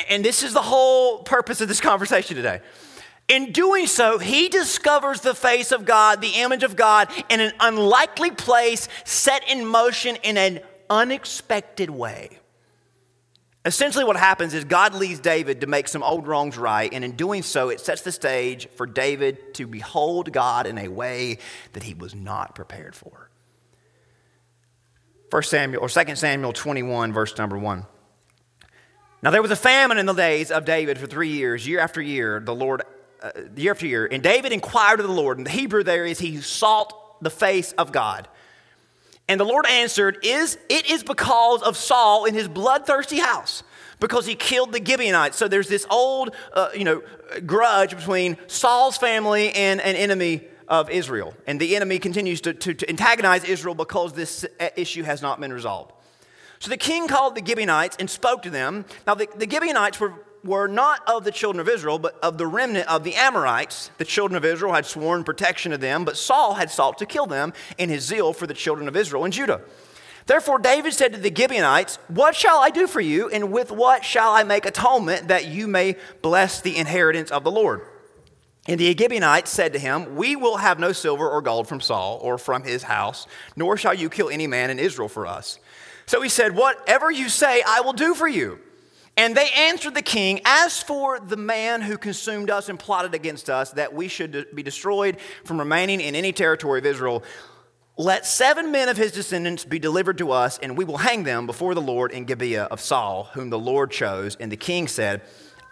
and 0.08 0.24
this 0.24 0.42
is 0.42 0.52
the 0.52 0.62
whole 0.62 1.22
purpose 1.22 1.60
of 1.60 1.68
this 1.68 1.80
conversation 1.80 2.36
today. 2.36 2.60
In 3.26 3.52
doing 3.52 3.86
so, 3.86 4.18
he 4.18 4.48
discovers 4.48 5.22
the 5.22 5.34
face 5.34 5.72
of 5.72 5.86
God, 5.86 6.20
the 6.20 6.40
image 6.40 6.62
of 6.62 6.76
God, 6.76 7.08
in 7.30 7.40
an 7.40 7.52
unlikely 7.58 8.30
place, 8.30 8.88
set 9.04 9.48
in 9.48 9.64
motion 9.64 10.16
in 10.22 10.36
an 10.36 10.60
unexpected 10.90 11.88
way. 11.88 12.38
Essentially, 13.66 14.04
what 14.04 14.16
happens 14.16 14.52
is 14.52 14.64
God 14.64 14.94
leads 14.94 15.20
David 15.20 15.62
to 15.62 15.66
make 15.66 15.88
some 15.88 16.02
old 16.02 16.26
wrongs 16.26 16.58
right, 16.58 16.92
and 16.92 17.02
in 17.02 17.12
doing 17.12 17.42
so, 17.42 17.70
it 17.70 17.80
sets 17.80 18.02
the 18.02 18.12
stage 18.12 18.68
for 18.76 18.86
David 18.86 19.54
to 19.54 19.66
behold 19.66 20.32
God 20.32 20.66
in 20.66 20.76
a 20.76 20.88
way 20.88 21.38
that 21.72 21.82
he 21.82 21.94
was 21.94 22.14
not 22.14 22.54
prepared 22.54 22.94
for. 22.94 23.30
1 25.30 25.42
Samuel 25.44 25.82
or 25.82 25.88
2 25.88 26.14
Samuel 26.14 26.52
21, 26.52 27.12
verse 27.12 27.36
number 27.38 27.58
1. 27.58 27.86
Now 29.22 29.30
there 29.30 29.40
was 29.40 29.50
a 29.50 29.56
famine 29.56 29.96
in 29.96 30.04
the 30.04 30.12
days 30.12 30.50
of 30.50 30.66
David 30.66 30.98
for 30.98 31.06
three 31.06 31.30
years, 31.30 31.66
year 31.66 31.80
after 31.80 32.02
year, 32.02 32.40
the 32.40 32.54
Lord, 32.54 32.82
uh, 33.22 33.30
year 33.56 33.72
after 33.72 33.86
year. 33.86 34.06
And 34.06 34.22
David 34.22 34.52
inquired 34.52 35.00
of 35.00 35.06
the 35.06 35.12
Lord, 35.12 35.38
and 35.38 35.46
the 35.46 35.50
Hebrew 35.50 35.82
there 35.82 36.04
is 36.04 36.18
he 36.18 36.42
sought 36.42 36.92
the 37.22 37.30
face 37.30 37.72
of 37.72 37.90
God. 37.90 38.28
And 39.28 39.40
the 39.40 39.44
Lord 39.44 39.66
answered, 39.66 40.18
Is 40.22 40.58
it 40.68 40.90
is 40.90 41.02
because 41.02 41.62
of 41.62 41.76
Saul 41.76 42.26
in 42.26 42.34
his 42.34 42.48
bloodthirsty 42.48 43.18
house, 43.18 43.62
because 44.00 44.26
he 44.26 44.34
killed 44.34 44.72
the 44.72 44.84
Gibeonites. 44.84 45.36
So 45.36 45.48
there's 45.48 45.68
this 45.68 45.86
old, 45.90 46.34
uh, 46.52 46.68
you 46.74 46.84
know, 46.84 47.02
grudge 47.46 47.96
between 47.96 48.36
Saul's 48.46 48.96
family 48.96 49.52
and 49.52 49.80
an 49.80 49.96
enemy 49.96 50.46
of 50.68 50.90
Israel. 50.90 51.34
And 51.46 51.60
the 51.60 51.76
enemy 51.76 51.98
continues 51.98 52.40
to, 52.42 52.54
to, 52.54 52.74
to 52.74 52.88
antagonize 52.88 53.44
Israel 53.44 53.74
because 53.74 54.12
this 54.12 54.44
uh, 54.60 54.68
issue 54.76 55.02
has 55.02 55.22
not 55.22 55.40
been 55.40 55.52
resolved. 55.52 55.92
So 56.58 56.70
the 56.70 56.76
king 56.76 57.08
called 57.08 57.34
the 57.34 57.44
Gibeonites 57.44 57.96
and 57.98 58.08
spoke 58.08 58.42
to 58.42 58.50
them. 58.50 58.84
Now, 59.06 59.14
the, 59.14 59.28
the 59.36 59.48
Gibeonites 59.48 60.00
were 60.00 60.14
were 60.44 60.68
not 60.68 61.00
of 61.08 61.24
the 61.24 61.32
children 61.32 61.60
of 61.60 61.68
Israel, 61.68 61.98
but 61.98 62.18
of 62.22 62.38
the 62.38 62.46
remnant 62.46 62.86
of 62.88 63.02
the 63.02 63.14
Amorites. 63.14 63.90
The 63.98 64.04
children 64.04 64.36
of 64.36 64.44
Israel 64.44 64.74
had 64.74 64.86
sworn 64.86 65.24
protection 65.24 65.72
to 65.72 65.78
them, 65.78 66.04
but 66.04 66.16
Saul 66.16 66.54
had 66.54 66.70
sought 66.70 66.98
to 66.98 67.06
kill 67.06 67.26
them 67.26 67.52
in 67.78 67.88
his 67.88 68.04
zeal 68.04 68.32
for 68.32 68.46
the 68.46 68.54
children 68.54 68.86
of 68.86 68.96
Israel 68.96 69.24
and 69.24 69.32
Judah. 69.32 69.62
Therefore, 70.26 70.58
David 70.58 70.94
said 70.94 71.12
to 71.12 71.18
the 71.18 71.34
Gibeonites, 71.34 71.98
What 72.08 72.34
shall 72.34 72.60
I 72.60 72.70
do 72.70 72.86
for 72.86 73.00
you, 73.00 73.28
and 73.28 73.52
with 73.52 73.70
what 73.70 74.04
shall 74.04 74.32
I 74.32 74.42
make 74.42 74.64
atonement 74.64 75.28
that 75.28 75.46
you 75.46 75.66
may 75.66 75.96
bless 76.22 76.60
the 76.60 76.76
inheritance 76.76 77.30
of 77.30 77.44
the 77.44 77.50
Lord? 77.50 77.82
And 78.66 78.80
the 78.80 78.96
Gibeonites 78.96 79.50
said 79.50 79.74
to 79.74 79.78
him, 79.78 80.16
We 80.16 80.36
will 80.36 80.56
have 80.56 80.78
no 80.78 80.92
silver 80.92 81.28
or 81.28 81.42
gold 81.42 81.68
from 81.68 81.80
Saul 81.80 82.18
or 82.22 82.38
from 82.38 82.62
his 82.62 82.84
house, 82.84 83.26
nor 83.56 83.76
shall 83.76 83.92
you 83.92 84.08
kill 84.08 84.30
any 84.30 84.46
man 84.46 84.70
in 84.70 84.78
Israel 84.78 85.08
for 85.08 85.26
us. 85.26 85.58
So 86.06 86.22
he 86.22 86.30
said, 86.30 86.56
Whatever 86.56 87.10
you 87.10 87.28
say, 87.28 87.62
I 87.66 87.82
will 87.82 87.92
do 87.92 88.14
for 88.14 88.28
you. 88.28 88.58
And 89.16 89.36
they 89.36 89.48
answered 89.50 89.94
the 89.94 90.02
king, 90.02 90.40
As 90.44 90.82
for 90.82 91.20
the 91.20 91.36
man 91.36 91.82
who 91.82 91.96
consumed 91.96 92.50
us 92.50 92.68
and 92.68 92.78
plotted 92.78 93.14
against 93.14 93.48
us, 93.48 93.70
that 93.72 93.94
we 93.94 94.08
should 94.08 94.46
be 94.54 94.62
destroyed 94.62 95.18
from 95.44 95.58
remaining 95.58 96.00
in 96.00 96.14
any 96.14 96.32
territory 96.32 96.80
of 96.80 96.86
Israel, 96.86 97.22
let 97.96 98.26
seven 98.26 98.72
men 98.72 98.88
of 98.88 98.96
his 98.96 99.12
descendants 99.12 99.64
be 99.64 99.78
delivered 99.78 100.18
to 100.18 100.32
us, 100.32 100.58
and 100.58 100.76
we 100.76 100.84
will 100.84 100.96
hang 100.96 101.22
them 101.22 101.46
before 101.46 101.74
the 101.74 101.80
Lord 101.80 102.10
in 102.10 102.24
Gibeah 102.24 102.64
of 102.64 102.80
Saul, 102.80 103.30
whom 103.34 103.50
the 103.50 103.58
Lord 103.58 103.92
chose. 103.92 104.36
And 104.40 104.50
the 104.50 104.56
king 104.56 104.88
said, 104.88 105.22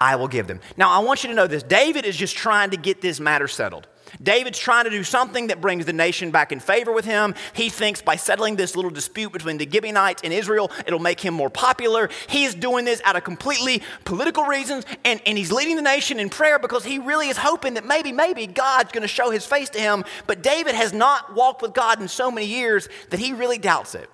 I 0.00 0.14
will 0.14 0.28
give 0.28 0.46
them. 0.46 0.60
Now, 0.76 0.90
I 0.90 1.00
want 1.00 1.24
you 1.24 1.30
to 1.30 1.34
know 1.34 1.48
this 1.48 1.64
David 1.64 2.04
is 2.04 2.16
just 2.16 2.36
trying 2.36 2.70
to 2.70 2.76
get 2.76 3.00
this 3.00 3.18
matter 3.18 3.48
settled. 3.48 3.88
David's 4.20 4.58
trying 4.58 4.84
to 4.84 4.90
do 4.90 5.04
something 5.04 5.46
that 5.48 5.60
brings 5.60 5.86
the 5.86 5.92
nation 5.92 6.30
back 6.30 6.52
in 6.52 6.60
favor 6.60 6.92
with 6.92 7.04
him. 7.04 7.34
He 7.52 7.68
thinks 7.68 8.02
by 8.02 8.16
settling 8.16 8.56
this 8.56 8.74
little 8.74 8.90
dispute 8.90 9.32
between 9.32 9.58
the 9.58 9.68
Gibeonites 9.70 10.22
and 10.24 10.32
Israel, 10.32 10.70
it'll 10.86 10.98
make 10.98 11.20
him 11.20 11.34
more 11.34 11.50
popular. 11.50 12.10
He's 12.28 12.54
doing 12.54 12.84
this 12.84 13.00
out 13.04 13.16
of 13.16 13.24
completely 13.24 13.82
political 14.04 14.44
reasons, 14.44 14.84
and, 15.04 15.20
and 15.26 15.38
he's 15.38 15.52
leading 15.52 15.76
the 15.76 15.82
nation 15.82 16.18
in 16.18 16.28
prayer 16.28 16.58
because 16.58 16.84
he 16.84 16.98
really 16.98 17.28
is 17.28 17.36
hoping 17.36 17.74
that 17.74 17.84
maybe, 17.84 18.12
maybe 18.12 18.46
God's 18.46 18.92
going 18.92 19.02
to 19.02 19.08
show 19.08 19.30
his 19.30 19.46
face 19.46 19.70
to 19.70 19.80
him. 19.80 20.04
But 20.26 20.42
David 20.42 20.74
has 20.74 20.92
not 20.92 21.34
walked 21.34 21.62
with 21.62 21.74
God 21.74 22.00
in 22.00 22.08
so 22.08 22.30
many 22.30 22.46
years 22.46 22.88
that 23.10 23.20
he 23.20 23.32
really 23.32 23.58
doubts 23.58 23.94
it. 23.94 24.10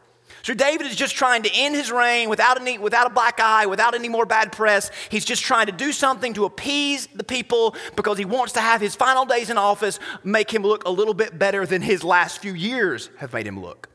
So 0.48 0.54
David 0.54 0.86
is 0.86 0.96
just 0.96 1.14
trying 1.14 1.42
to 1.42 1.50
end 1.52 1.74
his 1.74 1.92
reign 1.92 2.30
without, 2.30 2.58
any, 2.58 2.78
without 2.78 3.06
a 3.06 3.10
black 3.10 3.38
eye, 3.38 3.66
without 3.66 3.94
any 3.94 4.08
more 4.08 4.24
bad 4.24 4.50
press. 4.50 4.90
He's 5.10 5.26
just 5.26 5.42
trying 5.42 5.66
to 5.66 5.72
do 5.72 5.92
something 5.92 6.32
to 6.32 6.46
appease 6.46 7.06
the 7.14 7.22
people 7.22 7.76
because 7.96 8.16
he 8.16 8.24
wants 8.24 8.54
to 8.54 8.62
have 8.62 8.80
his 8.80 8.96
final 8.96 9.26
days 9.26 9.50
in 9.50 9.58
office 9.58 10.00
make 10.24 10.50
him 10.50 10.62
look 10.62 10.86
a 10.86 10.90
little 10.90 11.12
bit 11.12 11.38
better 11.38 11.66
than 11.66 11.82
his 11.82 12.02
last 12.02 12.38
few 12.38 12.54
years 12.54 13.10
have 13.18 13.34
made 13.34 13.46
him 13.46 13.60
look. 13.60 13.90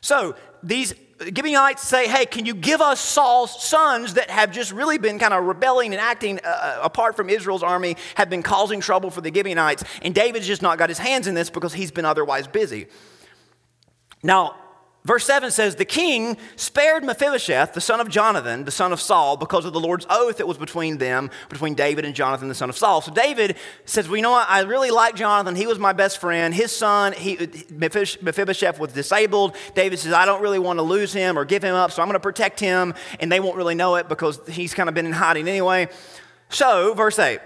So 0.00 0.36
these 0.62 0.94
Gibeonites 1.20 1.82
say, 1.82 2.06
hey, 2.06 2.24
can 2.24 2.46
you 2.46 2.54
give 2.54 2.80
us 2.80 3.00
Saul's 3.00 3.60
sons 3.60 4.14
that 4.14 4.30
have 4.30 4.52
just 4.52 4.70
really 4.70 4.98
been 4.98 5.18
kind 5.18 5.34
of 5.34 5.42
rebelling 5.42 5.92
and 5.92 6.00
acting 6.00 6.38
uh, 6.44 6.46
uh, 6.46 6.80
apart 6.84 7.16
from 7.16 7.28
Israel's 7.28 7.64
army, 7.64 7.96
have 8.14 8.30
been 8.30 8.44
causing 8.44 8.80
trouble 8.80 9.10
for 9.10 9.22
the 9.22 9.34
Gibeonites? 9.34 9.82
And 10.02 10.14
David's 10.14 10.46
just 10.46 10.62
not 10.62 10.78
got 10.78 10.88
his 10.88 10.98
hands 10.98 11.26
in 11.26 11.34
this 11.34 11.50
because 11.50 11.74
he's 11.74 11.90
been 11.90 12.04
otherwise 12.04 12.46
busy. 12.46 12.86
Now, 14.22 14.54
Verse 15.06 15.26
7 15.26 15.50
says, 15.50 15.76
The 15.76 15.84
king 15.84 16.38
spared 16.56 17.04
Mephibosheth, 17.04 17.74
the 17.74 17.80
son 17.80 18.00
of 18.00 18.08
Jonathan, 18.08 18.64
the 18.64 18.70
son 18.70 18.90
of 18.90 19.02
Saul, 19.02 19.36
because 19.36 19.66
of 19.66 19.74
the 19.74 19.80
Lord's 19.80 20.06
oath 20.08 20.38
that 20.38 20.48
was 20.48 20.56
between 20.56 20.96
them, 20.96 21.30
between 21.50 21.74
David 21.74 22.06
and 22.06 22.14
Jonathan, 22.14 22.48
the 22.48 22.54
son 22.54 22.70
of 22.70 22.76
Saul. 22.78 23.02
So 23.02 23.12
David 23.12 23.56
says, 23.84 24.08
Well, 24.08 24.16
you 24.16 24.22
know 24.22 24.30
what? 24.30 24.48
I 24.48 24.62
really 24.62 24.90
like 24.90 25.14
Jonathan. 25.14 25.56
He 25.56 25.66
was 25.66 25.78
my 25.78 25.92
best 25.92 26.18
friend. 26.18 26.54
His 26.54 26.74
son, 26.74 27.12
he, 27.12 27.36
Mephibosheth, 27.70 28.78
was 28.78 28.94
disabled. 28.94 29.56
David 29.74 29.98
says, 29.98 30.14
I 30.14 30.24
don't 30.24 30.40
really 30.40 30.58
want 30.58 30.78
to 30.78 30.82
lose 30.82 31.12
him 31.12 31.38
or 31.38 31.44
give 31.44 31.62
him 31.62 31.74
up, 31.74 31.92
so 31.92 32.00
I'm 32.00 32.08
going 32.08 32.14
to 32.14 32.20
protect 32.20 32.58
him, 32.58 32.94
and 33.20 33.30
they 33.30 33.40
won't 33.40 33.56
really 33.56 33.74
know 33.74 33.96
it 33.96 34.08
because 34.08 34.40
he's 34.48 34.72
kind 34.72 34.88
of 34.88 34.94
been 34.94 35.06
in 35.06 35.12
hiding 35.12 35.48
anyway. 35.48 35.88
So, 36.48 36.94
verse 36.94 37.18
8, 37.18 37.40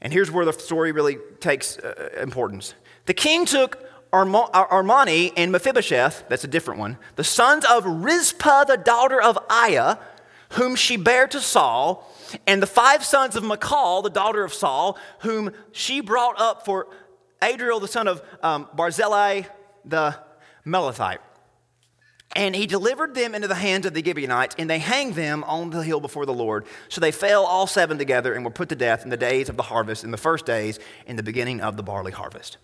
and 0.00 0.12
here's 0.12 0.30
where 0.30 0.44
the 0.44 0.52
story 0.52 0.90
really 0.90 1.18
takes 1.38 1.78
uh, 1.78 2.10
importance. 2.20 2.74
The 3.06 3.14
king 3.14 3.46
took 3.46 3.78
Armoni 4.12 5.32
and 5.36 5.52
Mephibosheth, 5.52 6.24
that's 6.28 6.44
a 6.44 6.48
different 6.48 6.80
one, 6.80 6.98
the 7.16 7.24
sons 7.24 7.64
of 7.64 7.84
Rizpah, 7.84 8.64
the 8.64 8.76
daughter 8.76 9.20
of 9.20 9.38
Aiah, 9.48 9.98
whom 10.50 10.74
she 10.74 10.96
bare 10.96 11.28
to 11.28 11.40
Saul, 11.40 12.10
and 12.46 12.60
the 12.60 12.66
five 12.66 13.04
sons 13.04 13.36
of 13.36 13.44
Michal, 13.44 14.02
the 14.02 14.10
daughter 14.10 14.42
of 14.42 14.52
Saul, 14.52 14.98
whom 15.20 15.52
she 15.72 16.00
brought 16.00 16.40
up 16.40 16.64
for 16.64 16.88
Adriel, 17.42 17.80
the 17.80 17.88
son 17.88 18.08
of 18.08 18.22
um, 18.42 18.68
Barzillai, 18.74 19.42
the 19.84 20.16
Meholathite. 20.66 21.18
And 22.36 22.54
he 22.54 22.66
delivered 22.66 23.14
them 23.14 23.34
into 23.34 23.48
the 23.48 23.56
hands 23.56 23.86
of 23.86 23.94
the 23.94 24.04
Gibeonites, 24.04 24.54
and 24.58 24.70
they 24.70 24.78
hanged 24.78 25.14
them 25.14 25.42
on 25.44 25.70
the 25.70 25.82
hill 25.82 26.00
before 26.00 26.26
the 26.26 26.34
Lord. 26.34 26.64
So 26.88 27.00
they 27.00 27.10
fell 27.10 27.44
all 27.44 27.66
seven 27.66 27.98
together 27.98 28.34
and 28.34 28.44
were 28.44 28.52
put 28.52 28.68
to 28.68 28.76
death 28.76 29.02
in 29.02 29.10
the 29.10 29.16
days 29.16 29.48
of 29.48 29.56
the 29.56 29.64
harvest, 29.64 30.04
in 30.04 30.10
the 30.10 30.16
first 30.16 30.46
days, 30.46 30.78
in 31.06 31.16
the 31.16 31.24
beginning 31.24 31.60
of 31.60 31.76
the 31.76 31.82
barley 31.82 32.12
harvest. 32.12 32.58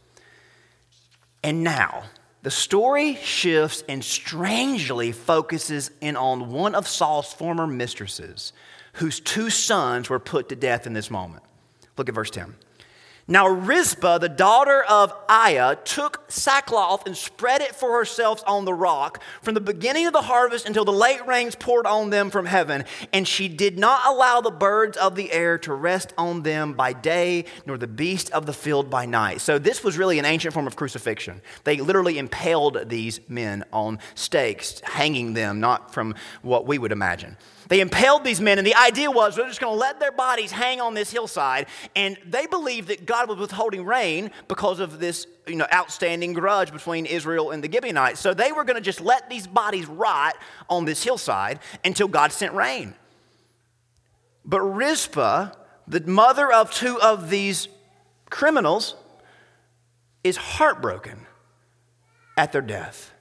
And 1.46 1.62
now, 1.62 2.02
the 2.42 2.50
story 2.50 3.14
shifts 3.14 3.84
and 3.88 4.02
strangely 4.02 5.12
focuses 5.12 5.92
in 6.00 6.16
on 6.16 6.50
one 6.50 6.74
of 6.74 6.88
Saul's 6.88 7.32
former 7.32 7.68
mistresses, 7.68 8.52
whose 8.94 9.20
two 9.20 9.48
sons 9.48 10.10
were 10.10 10.18
put 10.18 10.48
to 10.48 10.56
death 10.56 10.88
in 10.88 10.92
this 10.92 11.08
moment. 11.08 11.44
Look 11.96 12.08
at 12.08 12.16
verse 12.16 12.30
10. 12.30 12.56
Now, 13.28 13.48
Rizpah, 13.48 14.18
the 14.18 14.28
daughter 14.28 14.84
of 14.84 15.12
Aiah, 15.28 15.82
took 15.84 16.30
sackcloth 16.30 17.06
and 17.06 17.16
spread 17.16 17.60
it 17.60 17.74
for 17.74 17.98
herself 17.98 18.40
on 18.46 18.64
the 18.64 18.72
rock 18.72 19.20
from 19.42 19.54
the 19.54 19.60
beginning 19.60 20.06
of 20.06 20.12
the 20.12 20.22
harvest 20.22 20.64
until 20.64 20.84
the 20.84 20.92
late 20.92 21.26
rains 21.26 21.56
poured 21.56 21.86
on 21.86 22.10
them 22.10 22.30
from 22.30 22.46
heaven. 22.46 22.84
And 23.12 23.26
she 23.26 23.48
did 23.48 23.80
not 23.80 24.06
allow 24.06 24.40
the 24.40 24.52
birds 24.52 24.96
of 24.96 25.16
the 25.16 25.32
air 25.32 25.58
to 25.58 25.74
rest 25.74 26.14
on 26.16 26.42
them 26.42 26.74
by 26.74 26.92
day, 26.92 27.46
nor 27.66 27.76
the 27.76 27.88
beast 27.88 28.30
of 28.30 28.46
the 28.46 28.52
field 28.52 28.90
by 28.90 29.06
night. 29.06 29.40
So, 29.40 29.58
this 29.58 29.82
was 29.82 29.98
really 29.98 30.20
an 30.20 30.24
ancient 30.24 30.54
form 30.54 30.68
of 30.68 30.76
crucifixion. 30.76 31.42
They 31.64 31.78
literally 31.78 32.18
impaled 32.18 32.88
these 32.88 33.18
men 33.28 33.64
on 33.72 33.98
stakes, 34.14 34.80
hanging 34.84 35.34
them, 35.34 35.58
not 35.58 35.92
from 35.92 36.14
what 36.42 36.64
we 36.64 36.78
would 36.78 36.92
imagine. 36.92 37.36
They 37.68 37.80
impaled 37.80 38.22
these 38.22 38.40
men, 38.40 38.58
and 38.58 38.66
the 38.66 38.76
idea 38.76 39.10
was 39.10 39.34
they're 39.34 39.48
just 39.48 39.60
going 39.60 39.74
to 39.74 39.78
let 39.78 39.98
their 39.98 40.12
bodies 40.12 40.52
hang 40.52 40.80
on 40.80 40.94
this 40.94 41.10
hillside. 41.10 41.66
And 41.96 42.16
they 42.24 42.46
believed 42.46 42.88
that 42.88 43.06
God 43.06 43.28
was 43.28 43.38
withholding 43.38 43.84
rain 43.84 44.30
because 44.46 44.78
of 44.78 45.00
this 45.00 45.26
you 45.46 45.56
know, 45.56 45.66
outstanding 45.72 46.32
grudge 46.32 46.72
between 46.72 47.06
Israel 47.06 47.50
and 47.50 47.62
the 47.62 47.70
Gibeonites. 47.70 48.20
So 48.20 48.34
they 48.34 48.52
were 48.52 48.64
going 48.64 48.76
to 48.76 48.82
just 48.82 49.00
let 49.00 49.28
these 49.28 49.46
bodies 49.46 49.86
rot 49.86 50.36
on 50.68 50.84
this 50.84 51.02
hillside 51.02 51.58
until 51.84 52.08
God 52.08 52.32
sent 52.32 52.52
rain. 52.54 52.94
But 54.44 54.60
Rizpah, 54.60 55.50
the 55.88 56.00
mother 56.02 56.52
of 56.52 56.70
two 56.70 57.00
of 57.00 57.30
these 57.30 57.68
criminals, 58.30 58.94
is 60.22 60.36
heartbroken 60.36 61.26
at 62.36 62.52
their 62.52 62.62
death. 62.62 63.12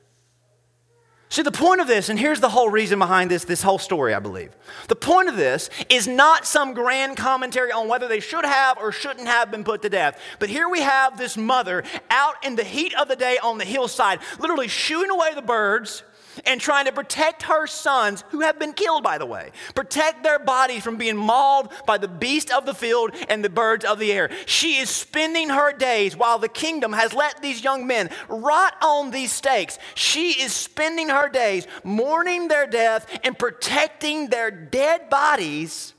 See, 1.30 1.42
the 1.42 1.52
point 1.52 1.82
of 1.82 1.88
this, 1.88 2.10
and 2.10 2.20
here's 2.20 2.40
the 2.40 2.50
whole 2.50 2.70
reason 2.70 3.00
behind 3.00 3.32
this, 3.32 3.44
this 3.46 3.64
whole 3.64 3.80
story, 3.80 4.14
I 4.14 4.20
believe. 4.20 4.56
The 4.88 4.96
point 4.96 5.28
of 5.28 5.36
this 5.36 5.70
is 5.90 6.08
not 6.08 6.46
some 6.46 6.74
grand 6.74 7.18
commentary 7.18 7.72
on 7.72 7.88
whether 7.88 8.08
they 8.08 8.20
should 8.20 8.46
have 8.46 8.78
or 8.78 8.92
shouldn't 8.92 9.28
have 9.28 9.50
been 9.50 9.64
put 9.64 9.82
to 9.82 9.90
death. 9.90 10.20
But 10.40 10.50
here 10.50 10.70
we 10.70 10.82
have 10.82 11.18
this 11.18 11.36
mother 11.36 11.84
out 12.10 12.46
in 12.46 12.56
the 12.56 12.64
heat 12.64 12.94
of 12.94 13.08
the 13.08 13.16
day 13.16 13.38
on 13.42 13.58
the 13.58 13.66
hillside, 13.66 14.20
literally 14.40 14.68
shooing 14.68 15.10
away 15.10 15.34
the 15.34 15.42
birds 15.42 16.04
and 16.46 16.60
trying 16.60 16.86
to 16.86 16.92
protect 16.92 17.44
her 17.44 17.68
sons, 17.68 18.24
who 18.30 18.42
have 18.42 18.60
been 18.60 18.74
killed, 18.74 19.04
by 19.04 19.18
the 19.18 19.26
way, 19.26 19.52
protect 19.74 20.24
their 20.24 20.40
bodies 20.40 20.84
from 20.84 20.98
being 20.98 21.16
mauled 21.16 21.72
by 21.86 21.98
the 21.98 22.08
beast 22.08 22.52
of 22.52 22.66
the 22.66 22.74
field 22.74 23.12
and 23.30 23.44
the 23.44 23.50
birds 23.50 23.86
of 23.86 24.00
the 24.00 24.12
air. 24.12 24.30
She 24.46 24.78
is 24.78 24.90
spending 24.90 25.50
her 25.50 25.72
days 25.72 26.16
while 26.16 26.40
the 26.40 26.50
kingdom 26.50 26.94
has 26.94 27.14
let 27.14 27.42
these 27.42 27.64
young 27.64 27.88
men 27.88 28.10
rot 28.28 28.76
on 28.82 29.12
these 29.12 29.32
stakes. 29.32 29.78
She 29.94 30.42
is 30.42 30.54
spending 30.54 31.10
her 31.10 31.30
days 31.30 31.68
mourning 31.84 32.48
their 32.48 32.68
death 32.68 33.08
and 33.24 33.38
protecting 33.38 34.28
their 34.28 34.52
dead 34.52 35.10
bodies 35.10 35.94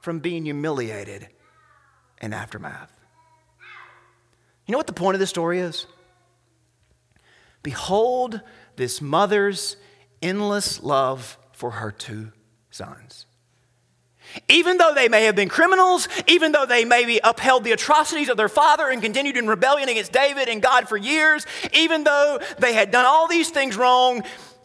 from 0.00 0.20
being 0.20 0.44
humiliated 0.44 1.28
in 2.22 2.32
aftermath. 2.32 2.92
You 4.66 4.72
know 4.72 4.78
what 4.78 4.86
the 4.86 4.92
point 4.92 5.14
of 5.14 5.20
this 5.20 5.30
story 5.30 5.60
is? 5.60 5.86
Behold 7.62 8.40
this 8.76 9.00
mother's 9.00 9.76
endless 10.22 10.82
love 10.82 11.38
for 11.52 11.72
her 11.72 11.90
two 11.90 12.32
sons. 12.70 13.26
Even 14.48 14.76
though 14.76 14.92
they 14.94 15.08
may 15.08 15.24
have 15.24 15.36
been 15.36 15.48
criminals, 15.48 16.08
even 16.26 16.52
though 16.52 16.66
they 16.66 16.84
maybe 16.84 17.20
upheld 17.22 17.64
the 17.64 17.72
atrocities 17.72 18.28
of 18.28 18.36
their 18.36 18.48
father 18.48 18.88
and 18.88 19.00
continued 19.00 19.36
in 19.36 19.46
rebellion 19.46 19.88
against 19.88 20.12
David 20.12 20.48
and 20.48 20.60
God 20.60 20.88
for 20.88 20.96
years, 20.96 21.46
even 21.72 22.04
though 22.04 22.40
they 22.58 22.72
had 22.74 22.90
done 22.90 23.06
all 23.06 23.28
these 23.28 23.50
things 23.50 23.76
wrong 23.76 24.22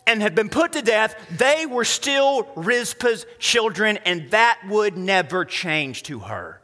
and 0.08 0.22
had 0.22 0.36
been 0.36 0.50
put 0.50 0.74
to 0.74 0.82
death, 0.82 1.16
they 1.38 1.66
were 1.66 1.86
still 1.86 2.44
Rizpah's 2.56 3.26
children, 3.40 3.98
and 3.98 4.32
that 4.32 4.60
would 4.68 4.98
never 4.98 5.46
change 5.46 6.04
to 6.04 6.20
her. 6.20 6.61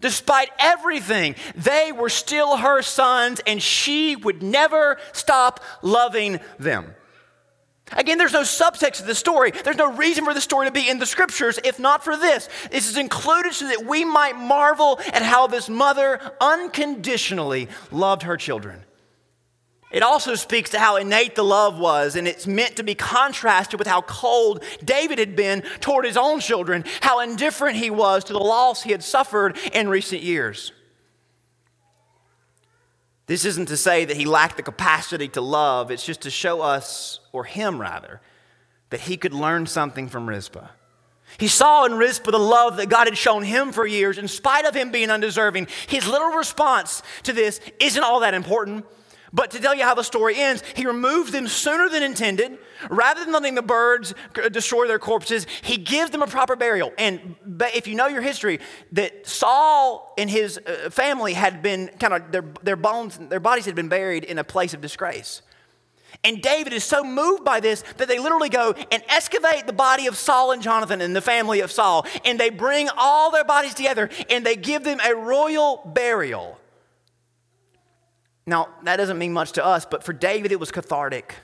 Despite 0.00 0.50
everything, 0.58 1.34
they 1.54 1.92
were 1.92 2.08
still 2.08 2.58
her 2.58 2.82
sons, 2.82 3.40
and 3.46 3.62
she 3.62 4.16
would 4.16 4.42
never 4.42 4.98
stop 5.12 5.60
loving 5.82 6.40
them. 6.58 6.94
Again, 7.92 8.18
there's 8.18 8.32
no 8.32 8.42
subtext 8.42 8.94
to 8.94 9.04
the 9.04 9.14
story. 9.14 9.52
There's 9.52 9.76
no 9.76 9.92
reason 9.92 10.24
for 10.24 10.34
the 10.34 10.40
story 10.40 10.66
to 10.66 10.72
be 10.72 10.88
in 10.88 10.98
the 10.98 11.06
scriptures 11.06 11.60
if 11.64 11.78
not 11.78 12.02
for 12.02 12.16
this. 12.16 12.48
This 12.70 12.88
is 12.88 12.96
included 12.96 13.54
so 13.54 13.68
that 13.68 13.86
we 13.86 14.04
might 14.04 14.36
marvel 14.36 14.98
at 15.12 15.22
how 15.22 15.46
this 15.46 15.68
mother 15.68 16.20
unconditionally 16.40 17.68
loved 17.92 18.22
her 18.22 18.36
children. 18.36 18.85
It 19.92 20.02
also 20.02 20.34
speaks 20.34 20.70
to 20.70 20.80
how 20.80 20.96
innate 20.96 21.36
the 21.36 21.44
love 21.44 21.78
was, 21.78 22.16
and 22.16 22.26
it's 22.26 22.46
meant 22.46 22.76
to 22.76 22.82
be 22.82 22.94
contrasted 22.94 23.78
with 23.78 23.86
how 23.86 24.02
cold 24.02 24.64
David 24.84 25.18
had 25.18 25.36
been 25.36 25.62
toward 25.80 26.04
his 26.04 26.16
own 26.16 26.40
children, 26.40 26.84
how 27.00 27.20
indifferent 27.20 27.76
he 27.76 27.90
was 27.90 28.24
to 28.24 28.32
the 28.32 28.40
loss 28.40 28.82
he 28.82 28.90
had 28.90 29.04
suffered 29.04 29.56
in 29.72 29.88
recent 29.88 30.22
years. 30.22 30.72
This 33.26 33.44
isn't 33.44 33.66
to 33.66 33.76
say 33.76 34.04
that 34.04 34.16
he 34.16 34.24
lacked 34.24 34.56
the 34.56 34.62
capacity 34.62 35.28
to 35.28 35.40
love, 35.40 35.90
it's 35.90 36.04
just 36.04 36.22
to 36.22 36.30
show 36.30 36.62
us, 36.62 37.20
or 37.32 37.44
him 37.44 37.80
rather, 37.80 38.20
that 38.90 39.00
he 39.00 39.16
could 39.16 39.34
learn 39.34 39.66
something 39.66 40.08
from 40.08 40.28
Rizpah. 40.28 40.68
He 41.38 41.48
saw 41.48 41.84
in 41.84 41.94
Rizpah 41.94 42.30
the 42.30 42.38
love 42.38 42.76
that 42.76 42.88
God 42.88 43.06
had 43.06 43.18
shown 43.18 43.42
him 43.44 43.72
for 43.72 43.86
years, 43.86 44.18
in 44.18 44.28
spite 44.28 44.64
of 44.64 44.74
him 44.74 44.90
being 44.90 45.10
undeserving. 45.10 45.68
His 45.86 46.08
little 46.08 46.30
response 46.30 47.02
to 47.24 47.32
this 47.32 47.60
isn't 47.80 48.02
all 48.02 48.20
that 48.20 48.34
important 48.34 48.84
But 49.32 49.50
to 49.52 49.60
tell 49.60 49.74
you 49.74 49.82
how 49.82 49.94
the 49.94 50.02
story 50.02 50.36
ends, 50.36 50.62
he 50.74 50.86
removes 50.86 51.32
them 51.32 51.48
sooner 51.48 51.88
than 51.88 52.02
intended. 52.02 52.58
Rather 52.90 53.24
than 53.24 53.32
letting 53.32 53.54
the 53.54 53.62
birds 53.62 54.14
destroy 54.52 54.86
their 54.86 54.98
corpses, 54.98 55.46
he 55.62 55.76
gives 55.76 56.10
them 56.10 56.22
a 56.22 56.26
proper 56.26 56.56
burial. 56.56 56.92
And 56.98 57.34
if 57.74 57.86
you 57.86 57.94
know 57.94 58.06
your 58.06 58.22
history, 58.22 58.60
that 58.92 59.26
Saul 59.26 60.14
and 60.16 60.30
his 60.30 60.58
uh, 60.58 60.90
family 60.90 61.32
had 61.32 61.62
been 61.62 61.88
kind 61.98 62.14
of, 62.14 62.32
their, 62.32 62.44
their 62.62 62.76
bones, 62.76 63.18
their 63.18 63.40
bodies 63.40 63.64
had 63.64 63.74
been 63.74 63.88
buried 63.88 64.24
in 64.24 64.38
a 64.38 64.44
place 64.44 64.74
of 64.74 64.80
disgrace. 64.80 65.42
And 66.24 66.40
David 66.40 66.72
is 66.72 66.84
so 66.84 67.04
moved 67.04 67.44
by 67.44 67.60
this 67.60 67.82
that 67.98 68.08
they 68.08 68.18
literally 68.18 68.48
go 68.48 68.74
and 68.90 69.02
excavate 69.08 69.66
the 69.66 69.72
body 69.72 70.06
of 70.06 70.16
Saul 70.16 70.52
and 70.52 70.62
Jonathan 70.62 71.00
and 71.00 71.14
the 71.14 71.20
family 71.20 71.60
of 71.60 71.70
Saul. 71.70 72.06
And 72.24 72.38
they 72.38 72.50
bring 72.50 72.88
all 72.96 73.30
their 73.30 73.44
bodies 73.44 73.74
together 73.74 74.08
and 74.30 74.44
they 74.44 74.56
give 74.56 74.84
them 74.84 74.98
a 75.04 75.14
royal 75.14 75.82
burial. 75.84 76.58
Now, 78.46 78.68
that 78.84 78.96
doesn't 78.96 79.18
mean 79.18 79.32
much 79.32 79.52
to 79.52 79.64
us, 79.64 79.84
but 79.84 80.04
for 80.04 80.12
David, 80.12 80.52
it 80.52 80.60
was 80.60 80.70
cathartic. 80.70 81.34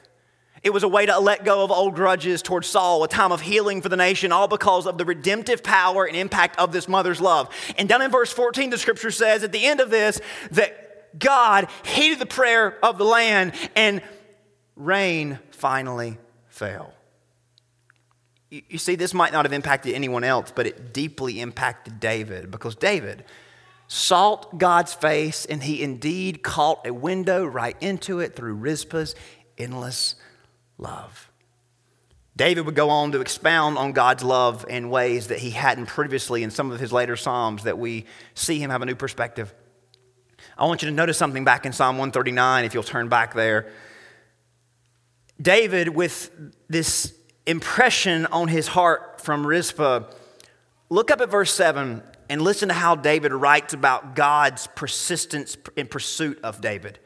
It 0.63 0.73
was 0.73 0.85
a 0.85 0.89
way 0.89 1.07
to 1.07 1.19
let 1.19 1.45
go 1.45 1.65
of 1.65 1.73
old 1.73 1.97
grudges 1.97 2.41
towards 2.41 2.69
Saul, 2.69 3.03
a 3.03 3.09
time 3.09 3.33
of 3.33 3.41
healing 3.41 3.83
for 3.83 3.89
the 3.89 3.97
nation, 3.97 4.31
all 4.31 4.47
because 4.47 4.87
of 4.87 4.97
the 4.97 5.05
redemptive 5.05 5.65
power 5.65 6.05
and 6.05 6.17
impact 6.17 6.57
of 6.59 6.71
this 6.71 6.87
mother's 6.87 7.21
love. 7.21 7.53
And 7.77 7.89
down 7.89 8.03
in 8.03 8.13
verse 8.13 8.33
14, 8.33 8.71
the 8.71 8.79
scripture 8.79 9.11
says 9.11 9.43
at 9.43 9.51
the 9.51 9.65
end 9.65 9.81
of 9.81 9.91
this 9.91 10.21
that 10.53 11.19
God 11.19 11.69
heeded 11.85 12.21
the 12.21 12.27
prayer 12.27 12.79
of 12.85 12.99
the 12.99 13.05
land 13.05 13.55
and 13.75 14.03
rain 14.77 15.41
finally 15.51 16.19
fell. 16.49 16.93
You 18.51 18.79
see, 18.79 18.95
this 18.95 19.15
might 19.15 19.33
not 19.33 19.45
have 19.47 19.53
impacted 19.53 19.95
anyone 19.95 20.25
else, 20.25 20.53
but 20.55 20.67
it 20.67 20.93
deeply 20.93 21.41
impacted 21.41 21.99
David 21.99 22.51
because 22.51 22.77
David, 22.77 23.25
sought 23.93 24.57
God's 24.57 24.95
face, 24.95 25.45
and 25.45 25.63
he 25.63 25.83
indeed 25.83 26.43
caught 26.43 26.87
a 26.87 26.95
window 26.95 27.45
right 27.45 27.77
into 27.83 28.21
it 28.21 28.35
through 28.35 28.55
Rizpah's 28.55 29.15
endless 29.59 30.15
love. 30.79 31.31
David 32.35 32.65
would 32.65 32.75
go 32.75 32.89
on 32.89 33.13
to 33.13 33.21
expound 33.21 33.77
on 33.77 33.93
God's 33.93 34.25
love 34.25 34.65
in 34.67 34.89
ways 34.89 35.27
that 35.27 35.41
he 35.41 35.51
hadn't 35.51 35.87
previously 35.87 36.43
in 36.43 36.51
some 36.51 36.71
of 36.71 36.81
his 36.81 36.91
later 36.91 37.17
Psalms 37.17 37.65
that 37.65 37.77
we 37.77 38.07
see 38.33 38.59
him 38.59 38.71
have 38.71 38.81
a 38.81 38.87
new 38.87 38.95
perspective. 38.95 39.53
I 40.57 40.65
want 40.65 40.81
you 40.81 40.89
to 40.89 40.95
notice 40.95 41.19
something 41.19 41.45
back 41.45 41.67
in 41.67 41.75
Psalm 41.75 41.99
139, 41.99 42.65
if 42.65 42.73
you'll 42.73 42.83
turn 42.83 43.11
back 43.11 43.35
there. 43.35 43.71
David, 45.39 45.91
with 45.91 46.31
this 46.67 47.13
impression 47.45 48.25
on 48.25 48.49
his 48.49 48.69
heart 48.69 49.21
from 49.21 49.47
Rizpah, 49.47 50.05
look 50.89 51.11
up 51.11 51.21
at 51.21 51.29
verse 51.29 51.53
7 51.53 52.03
and 52.33 52.41
listen 52.41 52.69
to 52.69 52.75
how 52.75 52.95
David 52.95 53.31
writes 53.31 53.75
about 53.75 54.17
God's 54.17 54.67
persistence 54.69 55.55
in 55.77 55.87
pursuit 55.87 56.41
of 56.43 56.63
David. 56.63 56.99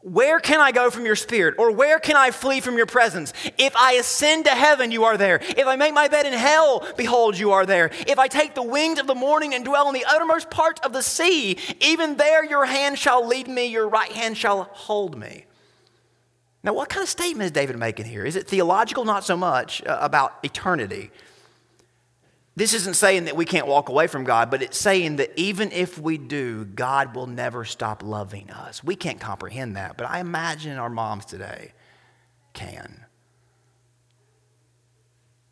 Where 0.00 0.40
can 0.40 0.60
I 0.60 0.72
go 0.72 0.90
from 0.90 1.06
your 1.06 1.14
spirit? 1.14 1.54
Or 1.58 1.70
where 1.70 2.00
can 2.00 2.16
I 2.16 2.32
flee 2.32 2.60
from 2.60 2.76
your 2.76 2.86
presence? 2.86 3.32
If 3.56 3.76
I 3.76 3.92
ascend 3.92 4.46
to 4.46 4.50
heaven, 4.50 4.90
you 4.90 5.04
are 5.04 5.16
there. 5.16 5.36
If 5.40 5.68
I 5.68 5.76
make 5.76 5.94
my 5.94 6.08
bed 6.08 6.26
in 6.26 6.32
hell, 6.32 6.84
behold, 6.96 7.38
you 7.38 7.52
are 7.52 7.64
there. 7.64 7.92
If 8.08 8.18
I 8.18 8.26
take 8.26 8.56
the 8.56 8.64
wings 8.64 8.98
of 8.98 9.06
the 9.06 9.14
morning 9.14 9.54
and 9.54 9.64
dwell 9.64 9.86
in 9.86 9.94
the 9.94 10.04
uttermost 10.04 10.50
part 10.50 10.84
of 10.84 10.92
the 10.92 11.04
sea, 11.04 11.56
even 11.80 12.16
there 12.16 12.44
your 12.44 12.66
hand 12.66 12.98
shall 12.98 13.24
lead 13.24 13.46
me, 13.46 13.66
your 13.66 13.88
right 13.88 14.10
hand 14.10 14.36
shall 14.36 14.64
hold 14.72 15.16
me. 15.16 15.46
Now, 16.64 16.74
what 16.74 16.88
kind 16.88 17.04
of 17.04 17.08
statement 17.08 17.44
is 17.44 17.52
David 17.52 17.78
making 17.78 18.06
here? 18.06 18.24
Is 18.24 18.34
it 18.34 18.48
theological? 18.48 19.04
Not 19.04 19.22
so 19.22 19.36
much 19.36 19.86
uh, 19.86 19.98
about 20.00 20.40
eternity. 20.42 21.12
This 22.56 22.72
isn't 22.72 22.94
saying 22.94 23.26
that 23.26 23.36
we 23.36 23.44
can't 23.44 23.66
walk 23.66 23.90
away 23.90 24.06
from 24.06 24.24
God, 24.24 24.50
but 24.50 24.62
it's 24.62 24.78
saying 24.78 25.16
that 25.16 25.30
even 25.36 25.70
if 25.72 25.98
we 25.98 26.16
do, 26.16 26.64
God 26.64 27.14
will 27.14 27.26
never 27.26 27.66
stop 27.66 28.02
loving 28.02 28.50
us. 28.50 28.82
We 28.82 28.96
can't 28.96 29.20
comprehend 29.20 29.76
that, 29.76 29.98
but 29.98 30.08
I 30.08 30.20
imagine 30.20 30.78
our 30.78 30.88
moms 30.88 31.26
today 31.26 31.72
can. 32.54 33.04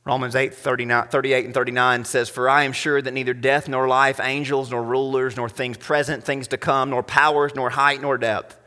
Romans 0.07 0.35
8, 0.35 0.55
39, 0.55 1.09
38 1.09 1.45
and 1.45 1.55
39 1.55 2.05
says, 2.07 2.31
For 2.31 2.49
I 2.49 2.65
am 2.65 2.73
sure 2.73 3.01
that 3.01 3.13
neither 3.13 3.35
death 3.35 3.69
nor 3.69 3.87
life, 3.87 4.19
angels 4.19 4.71
nor 4.71 4.83
rulers, 4.83 5.37
nor 5.37 5.51
things 5.51 5.77
present, 5.77 6.25
things 6.25 6.49
to 6.49 6.57
come, 6.57 6.89
nor 6.89 7.03
powers, 7.03 7.55
nor 7.55 7.69
height, 7.69 8.01
nor 8.01 8.17
depth 8.17 8.59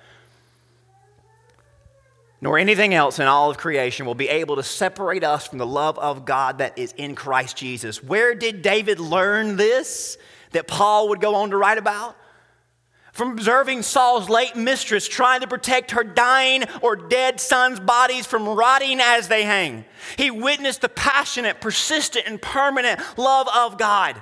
nor 2.40 2.58
anything 2.58 2.94
else 2.94 3.20
in 3.20 3.28
all 3.28 3.50
of 3.50 3.58
creation 3.58 4.06
will 4.06 4.16
be 4.16 4.30
able 4.30 4.56
to 4.58 4.64
separate 4.64 5.24
us 5.24 5.48
from 5.48 5.58
the 5.58 5.66
love 5.66 5.98
of 5.98 6.26
God 6.26 6.60
that 6.60 6.78
is 6.78 6.94
in 6.94 7.16
Christ 7.16 7.58
Jesus. 7.58 8.04
Where 8.04 8.36
did 8.36 8.62
David 8.62 9.00
learn 9.00 9.56
this 9.56 10.18
that 10.52 10.68
Paul 10.68 11.10
would 11.10 11.20
go 11.20 11.36
on 11.36 11.50
to 11.50 11.58
write 11.58 11.80
about? 11.80 12.16
From 13.12 13.32
observing 13.32 13.82
Saul's 13.82 14.30
late 14.30 14.56
mistress 14.56 15.08
trying 15.08 15.42
to 15.42 15.48
protect 15.48 15.92
her 15.92 16.04
dying 16.04 16.66
or 16.84 16.96
dead 16.96 17.42
son's 17.42 17.80
bodies 17.80 18.28
from 18.28 18.48
rotting 18.48 19.00
as 19.02 19.28
they 19.28 19.44
hang. 19.44 19.86
He 20.18 20.30
witnessed 20.30 20.82
the 20.82 20.90
passionate, 20.90 21.60
persistent, 21.60 22.28
and 22.28 22.40
permanent 22.40 23.00
love 23.18 23.48
of 23.56 23.80
God. 23.80 24.22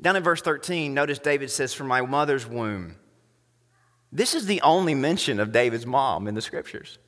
Down 0.00 0.14
in 0.14 0.22
verse 0.22 0.40
13, 0.40 0.94
notice 0.94 1.18
David 1.18 1.50
says, 1.50 1.74
From 1.74 1.88
my 1.88 2.00
mother's 2.02 2.46
womb 2.46 2.96
this 4.12 4.34
is 4.34 4.44
the 4.46 4.60
only 4.60 4.94
mention 4.94 5.40
of 5.40 5.52
David's 5.52 5.86
mom 5.86 6.28
in 6.28 6.34
the 6.34 6.42
scriptures. 6.42 6.98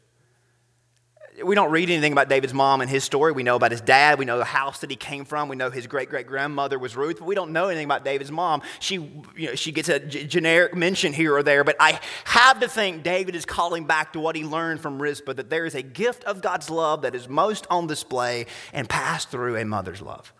We 1.44 1.56
don't 1.56 1.72
read 1.72 1.90
anything 1.90 2.12
about 2.12 2.28
David's 2.28 2.54
mom 2.54 2.80
and 2.80 2.88
his 2.88 3.02
story. 3.02 3.32
We 3.32 3.42
know 3.42 3.56
about 3.56 3.72
his 3.72 3.80
dad. 3.80 4.20
We 4.20 4.24
know 4.24 4.38
the 4.38 4.44
house 4.44 4.78
that 4.80 4.90
he 4.90 4.94
came 4.94 5.24
from. 5.24 5.48
We 5.48 5.56
know 5.56 5.68
his 5.68 5.88
great 5.88 6.08
great 6.08 6.28
grandmother 6.28 6.78
was 6.78 6.96
Ruth, 6.96 7.18
but 7.18 7.26
we 7.26 7.34
don't 7.34 7.52
know 7.52 7.66
anything 7.66 7.86
about 7.86 8.04
David's 8.04 8.30
mom. 8.30 8.62
She, 8.78 8.94
you 9.36 9.48
know, 9.48 9.54
she 9.56 9.72
gets 9.72 9.88
a 9.88 9.98
g- 9.98 10.26
generic 10.26 10.76
mention 10.76 11.12
here 11.12 11.34
or 11.36 11.42
there, 11.42 11.64
but 11.64 11.74
I 11.80 11.98
have 12.24 12.60
to 12.60 12.68
think 12.68 13.02
David 13.02 13.34
is 13.34 13.44
calling 13.44 13.84
back 13.84 14.12
to 14.12 14.20
what 14.20 14.36
he 14.36 14.44
learned 14.44 14.80
from 14.80 15.02
Rizpah 15.02 15.34
that 15.34 15.50
there 15.50 15.66
is 15.66 15.74
a 15.74 15.82
gift 15.82 16.22
of 16.22 16.40
God's 16.40 16.70
love 16.70 17.02
that 17.02 17.16
is 17.16 17.28
most 17.28 17.66
on 17.68 17.88
display 17.88 18.46
and 18.72 18.88
passed 18.88 19.30
through 19.30 19.56
a 19.56 19.64
mother's 19.64 20.00
love. 20.00 20.32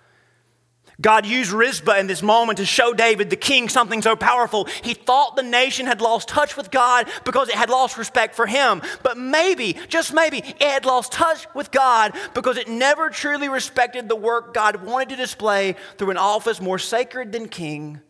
God 1.00 1.26
used 1.26 1.50
Rizpah 1.50 1.98
in 1.98 2.06
this 2.06 2.22
moment 2.22 2.58
to 2.58 2.64
show 2.64 2.94
David, 2.94 3.28
the 3.28 3.36
king, 3.36 3.68
something 3.68 4.00
so 4.00 4.14
powerful. 4.14 4.66
He 4.82 4.94
thought 4.94 5.34
the 5.34 5.42
nation 5.42 5.86
had 5.86 6.00
lost 6.00 6.28
touch 6.28 6.56
with 6.56 6.70
God 6.70 7.08
because 7.24 7.48
it 7.48 7.56
had 7.56 7.68
lost 7.68 7.98
respect 7.98 8.34
for 8.34 8.46
him. 8.46 8.80
But 9.02 9.18
maybe, 9.18 9.76
just 9.88 10.14
maybe, 10.14 10.38
it 10.38 10.62
had 10.62 10.84
lost 10.84 11.12
touch 11.12 11.46
with 11.54 11.72
God 11.72 12.14
because 12.32 12.56
it 12.56 12.68
never 12.68 13.10
truly 13.10 13.48
respected 13.48 14.08
the 14.08 14.16
work 14.16 14.54
God 14.54 14.84
wanted 14.84 15.10
to 15.10 15.16
display 15.16 15.74
through 15.98 16.10
an 16.10 16.16
office 16.16 16.60
more 16.60 16.78
sacred 16.78 17.32
than 17.32 17.48
king, 17.48 18.00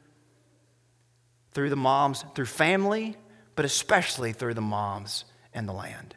through 1.53 1.71
the 1.71 1.77
moms, 1.77 2.25
through 2.35 2.47
family, 2.47 3.17
but 3.57 3.65
especially 3.65 4.33
through 4.33 4.55
the 4.55 4.61
moms 4.61 5.25
and 5.55 5.67
the 5.67 5.73
land. 5.73 6.15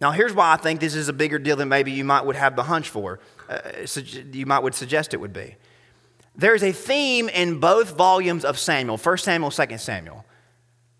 Now, 0.00 0.10
here's 0.10 0.34
why 0.34 0.52
I 0.52 0.56
think 0.56 0.80
this 0.80 0.96
is 0.96 1.08
a 1.08 1.12
bigger 1.12 1.38
deal 1.38 1.54
than 1.54 1.68
maybe 1.68 1.92
you 1.92 2.04
might 2.04 2.26
would 2.26 2.34
have 2.34 2.56
the 2.56 2.64
hunch 2.64 2.88
for 2.88 3.20
uh, 3.52 3.86
you 4.32 4.46
might 4.46 4.60
would 4.60 4.74
suggest 4.74 5.14
it 5.14 5.18
would 5.18 5.32
be. 5.32 5.56
There's 6.34 6.62
a 6.62 6.72
theme 6.72 7.28
in 7.28 7.60
both 7.60 7.96
volumes 7.96 8.44
of 8.44 8.58
Samuel, 8.58 8.96
1 8.96 9.18
Samuel, 9.18 9.50
2 9.50 9.78
Samuel, 9.78 10.24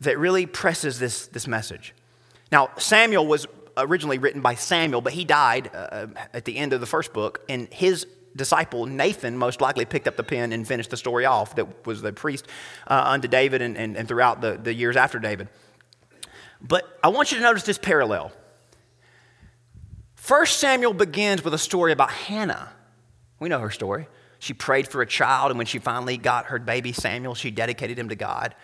that 0.01 0.19
really 0.19 0.47
presses 0.47 0.99
this, 0.99 1.27
this 1.29 1.47
message. 1.47 1.95
Now, 2.51 2.71
Samuel 2.77 3.27
was 3.27 3.47
originally 3.77 4.19
written 4.19 4.43
by 4.43 4.55
Samuel, 4.57 5.01
but 5.01 5.15
he 5.15 5.25
died 5.25 5.71
uh, 5.73 6.09
at 6.35 6.45
the 6.45 6.57
end 6.59 6.75
of 6.75 6.81
the 6.81 6.87
first 6.87 7.13
book, 7.15 7.41
and 7.49 7.73
his 7.73 8.07
disciple 8.37 8.87
Nathan 8.87 9.37
most 9.37 9.61
likely 9.61 9.85
picked 9.85 10.09
up 10.09 10.17
the 10.17 10.23
pen 10.23 10.53
and 10.53 10.67
finished 10.67 10.91
the 10.91 10.97
story 10.97 11.25
off 11.25 11.55
that 11.57 11.87
was 11.87 12.03
the 12.03 12.13
priest 12.13 12.47
uh, 12.87 13.03
unto 13.07 13.29
David 13.29 13.63
and, 13.63 13.77
and, 13.77 13.97
and 13.97 14.09
throughout 14.09 14.41
the, 14.41 14.59
the 14.63 14.73
years 14.73 14.97
after 14.97 15.19
David. 15.19 15.49
But 16.61 16.99
I 17.03 17.09
want 17.09 17.33
you 17.33 17.39
to 17.39 17.43
notice 17.43 17.65
this 17.65 17.79
parallel. 17.79 18.33
First 20.23 20.61
Samuel 20.61 20.95
begins 20.95 21.43
with 21.43 21.53
a 21.53 21.59
story 21.59 21.91
about 21.91 22.13
Hannah. 22.13 22.69
We 23.41 23.49
know 23.49 23.59
her 23.59 23.73
story. 23.73 24.07
She 24.39 24.55
prayed 24.55 24.87
for 24.87 25.03
a 25.03 25.07
child, 25.07 25.51
and 25.51 25.59
when 25.59 25.67
she 25.67 25.81
finally 25.81 26.17
got 26.17 26.47
her 26.47 26.61
baby 26.61 26.93
Samuel, 26.93 27.35
she 27.35 27.51
dedicated 27.51 27.99
him 27.99 28.09
to 28.09 28.15
God. 28.15 28.55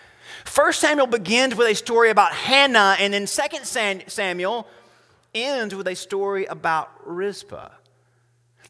First 0.44 0.78
Samuel 0.78 1.08
begins 1.08 1.56
with 1.56 1.66
a 1.66 1.74
story 1.74 2.10
about 2.10 2.32
Hannah, 2.32 2.94
and 3.00 3.12
then 3.12 3.26
Second 3.26 3.64
Samuel 3.64 4.68
ends 5.34 5.74
with 5.74 5.88
a 5.88 5.96
story 5.96 6.44
about 6.44 6.92
Rizpah. 7.04 7.70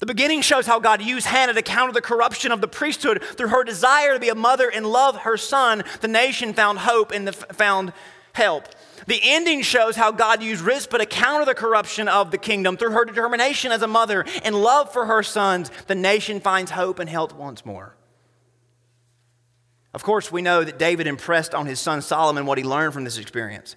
The 0.00 0.06
beginning 0.06 0.40
shows 0.40 0.66
how 0.66 0.80
God 0.80 1.02
used 1.02 1.26
Hannah 1.26 1.52
to 1.52 1.60
counter 1.60 1.92
the 1.92 2.00
corruption 2.00 2.52
of 2.52 2.62
the 2.62 2.68
priesthood 2.68 3.22
through 3.22 3.48
her 3.48 3.64
desire 3.64 4.14
to 4.14 4.18
be 4.18 4.30
a 4.30 4.34
mother 4.34 4.70
and 4.70 4.86
love 4.86 5.18
her 5.18 5.36
son. 5.36 5.84
The 6.00 6.08
nation 6.08 6.54
found 6.54 6.78
hope 6.78 7.12
and 7.12 7.34
found 7.34 7.92
help. 8.32 8.66
The 9.06 9.20
ending 9.22 9.62
shows 9.62 9.96
how 9.96 10.12
God 10.12 10.42
used 10.42 10.62
Rizpah 10.62 10.98
to 10.98 11.06
counter 11.06 11.44
the 11.44 11.54
corruption 11.54 12.08
of 12.08 12.30
the 12.30 12.38
kingdom 12.38 12.76
through 12.76 12.90
her 12.90 13.04
determination 13.04 13.72
as 13.72 13.82
a 13.82 13.86
mother 13.86 14.24
and 14.42 14.54
love 14.54 14.92
for 14.92 15.06
her 15.06 15.22
sons. 15.22 15.70
The 15.86 15.94
nation 15.94 16.40
finds 16.40 16.70
hope 16.70 16.98
and 16.98 17.08
health 17.08 17.34
once 17.34 17.64
more. 17.64 17.94
Of 19.94 20.02
course, 20.02 20.30
we 20.30 20.42
know 20.42 20.64
that 20.64 20.78
David 20.78 21.06
impressed 21.06 21.54
on 21.54 21.66
his 21.66 21.80
son 21.80 22.02
Solomon 22.02 22.46
what 22.46 22.58
he 22.58 22.64
learned 22.64 22.92
from 22.92 23.04
this 23.04 23.18
experience. 23.18 23.76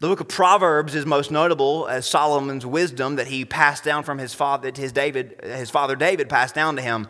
The 0.00 0.08
book 0.08 0.20
of 0.20 0.28
Proverbs 0.28 0.94
is 0.94 1.06
most 1.06 1.30
notable 1.30 1.88
as 1.88 2.06
Solomon's 2.06 2.66
wisdom 2.66 3.16
that 3.16 3.28
he 3.28 3.44
passed 3.44 3.84
down 3.84 4.02
from 4.02 4.18
his 4.18 4.34
father, 4.34 4.70
his, 4.74 4.92
David, 4.92 5.40
his 5.42 5.70
father 5.70 5.96
David 5.96 6.28
passed 6.28 6.54
down 6.54 6.76
to 6.76 6.82
him. 6.82 7.08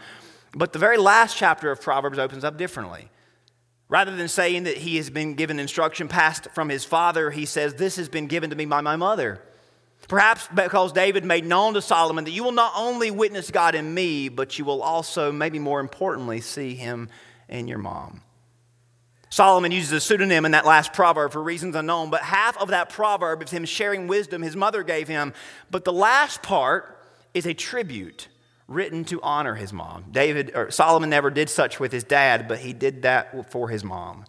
But 0.55 0.73
the 0.73 0.79
very 0.79 0.97
last 0.97 1.37
chapter 1.37 1.71
of 1.71 1.81
Proverbs 1.81 2.19
opens 2.19 2.45
up 2.45 2.57
differently. 2.57 3.11
Rather 3.95 4.17
than 4.17 4.27
saying 4.27 4.65
that 4.65 4.77
he 4.77 4.97
has 4.97 5.09
been 5.09 5.35
given 5.35 5.61
instruction 5.61 6.09
passed 6.09 6.49
from 6.51 6.69
his 6.69 6.85
father, 6.85 7.31
he 7.31 7.47
says, 7.47 7.75
This 7.75 7.95
has 7.95 8.09
been 8.09 8.27
given 8.27 8.51
to 8.51 8.57
me 8.57 8.65
by 8.65 8.81
my 8.81 8.97
mother. 8.97 9.41
Perhaps 10.09 10.49
because 10.53 10.91
David 10.91 11.25
made 11.25 11.45
known 11.45 11.75
to 11.75 11.81
Solomon 11.81 12.25
that 12.25 12.33
you 12.33 12.43
will 12.43 12.51
not 12.51 12.73
only 12.75 13.13
witness 13.13 13.53
God 13.53 13.77
in 13.77 13.95
me, 13.95 14.29
but 14.29 14.59
you 14.59 14.65
will 14.65 14.83
also, 14.83 15.31
maybe 15.31 15.61
more 15.61 15.79
importantly, 15.79 16.41
see 16.41 16.75
him 16.75 17.09
in 17.49 17.69
your 17.69 17.79
mom. 17.79 18.23
Solomon 19.31 19.71
uses 19.71 19.93
a 19.93 20.01
pseudonym 20.01 20.45
in 20.45 20.51
that 20.51 20.67
last 20.67 20.93
proverb 20.93 21.31
for 21.31 21.41
reasons 21.41 21.77
unknown, 21.77 22.11
but 22.11 22.23
half 22.23 22.59
of 22.59 22.71
that 22.71 22.89
proverb 22.89 23.45
is 23.45 23.53
him 23.53 23.65
sharing 23.65 24.09
wisdom 24.09 24.43
his 24.43 24.57
mother 24.57 24.83
gave 24.83 25.07
him. 25.07 25.33
But 25.71 25.85
the 25.85 25.93
last 25.93 26.43
part 26.43 26.99
is 27.33 27.47
a 27.47 27.55
tribute 27.55 28.27
written 28.67 29.05
to 29.05 29.21
honor 29.23 29.55
his 29.55 29.73
mom. 29.73 30.07
David 30.11 30.53
or 30.55 30.71
Solomon 30.71 31.11
never 31.11 31.31
did 31.31 31.51
such 31.51 31.79
with 31.79 31.93
his 31.93 32.05
dad, 32.05 32.49
but 32.49 32.59
he 32.59 32.73
did 32.73 33.03
that 33.03 33.51
for 33.51 33.69
his 33.69 33.85
mom. 33.85 34.25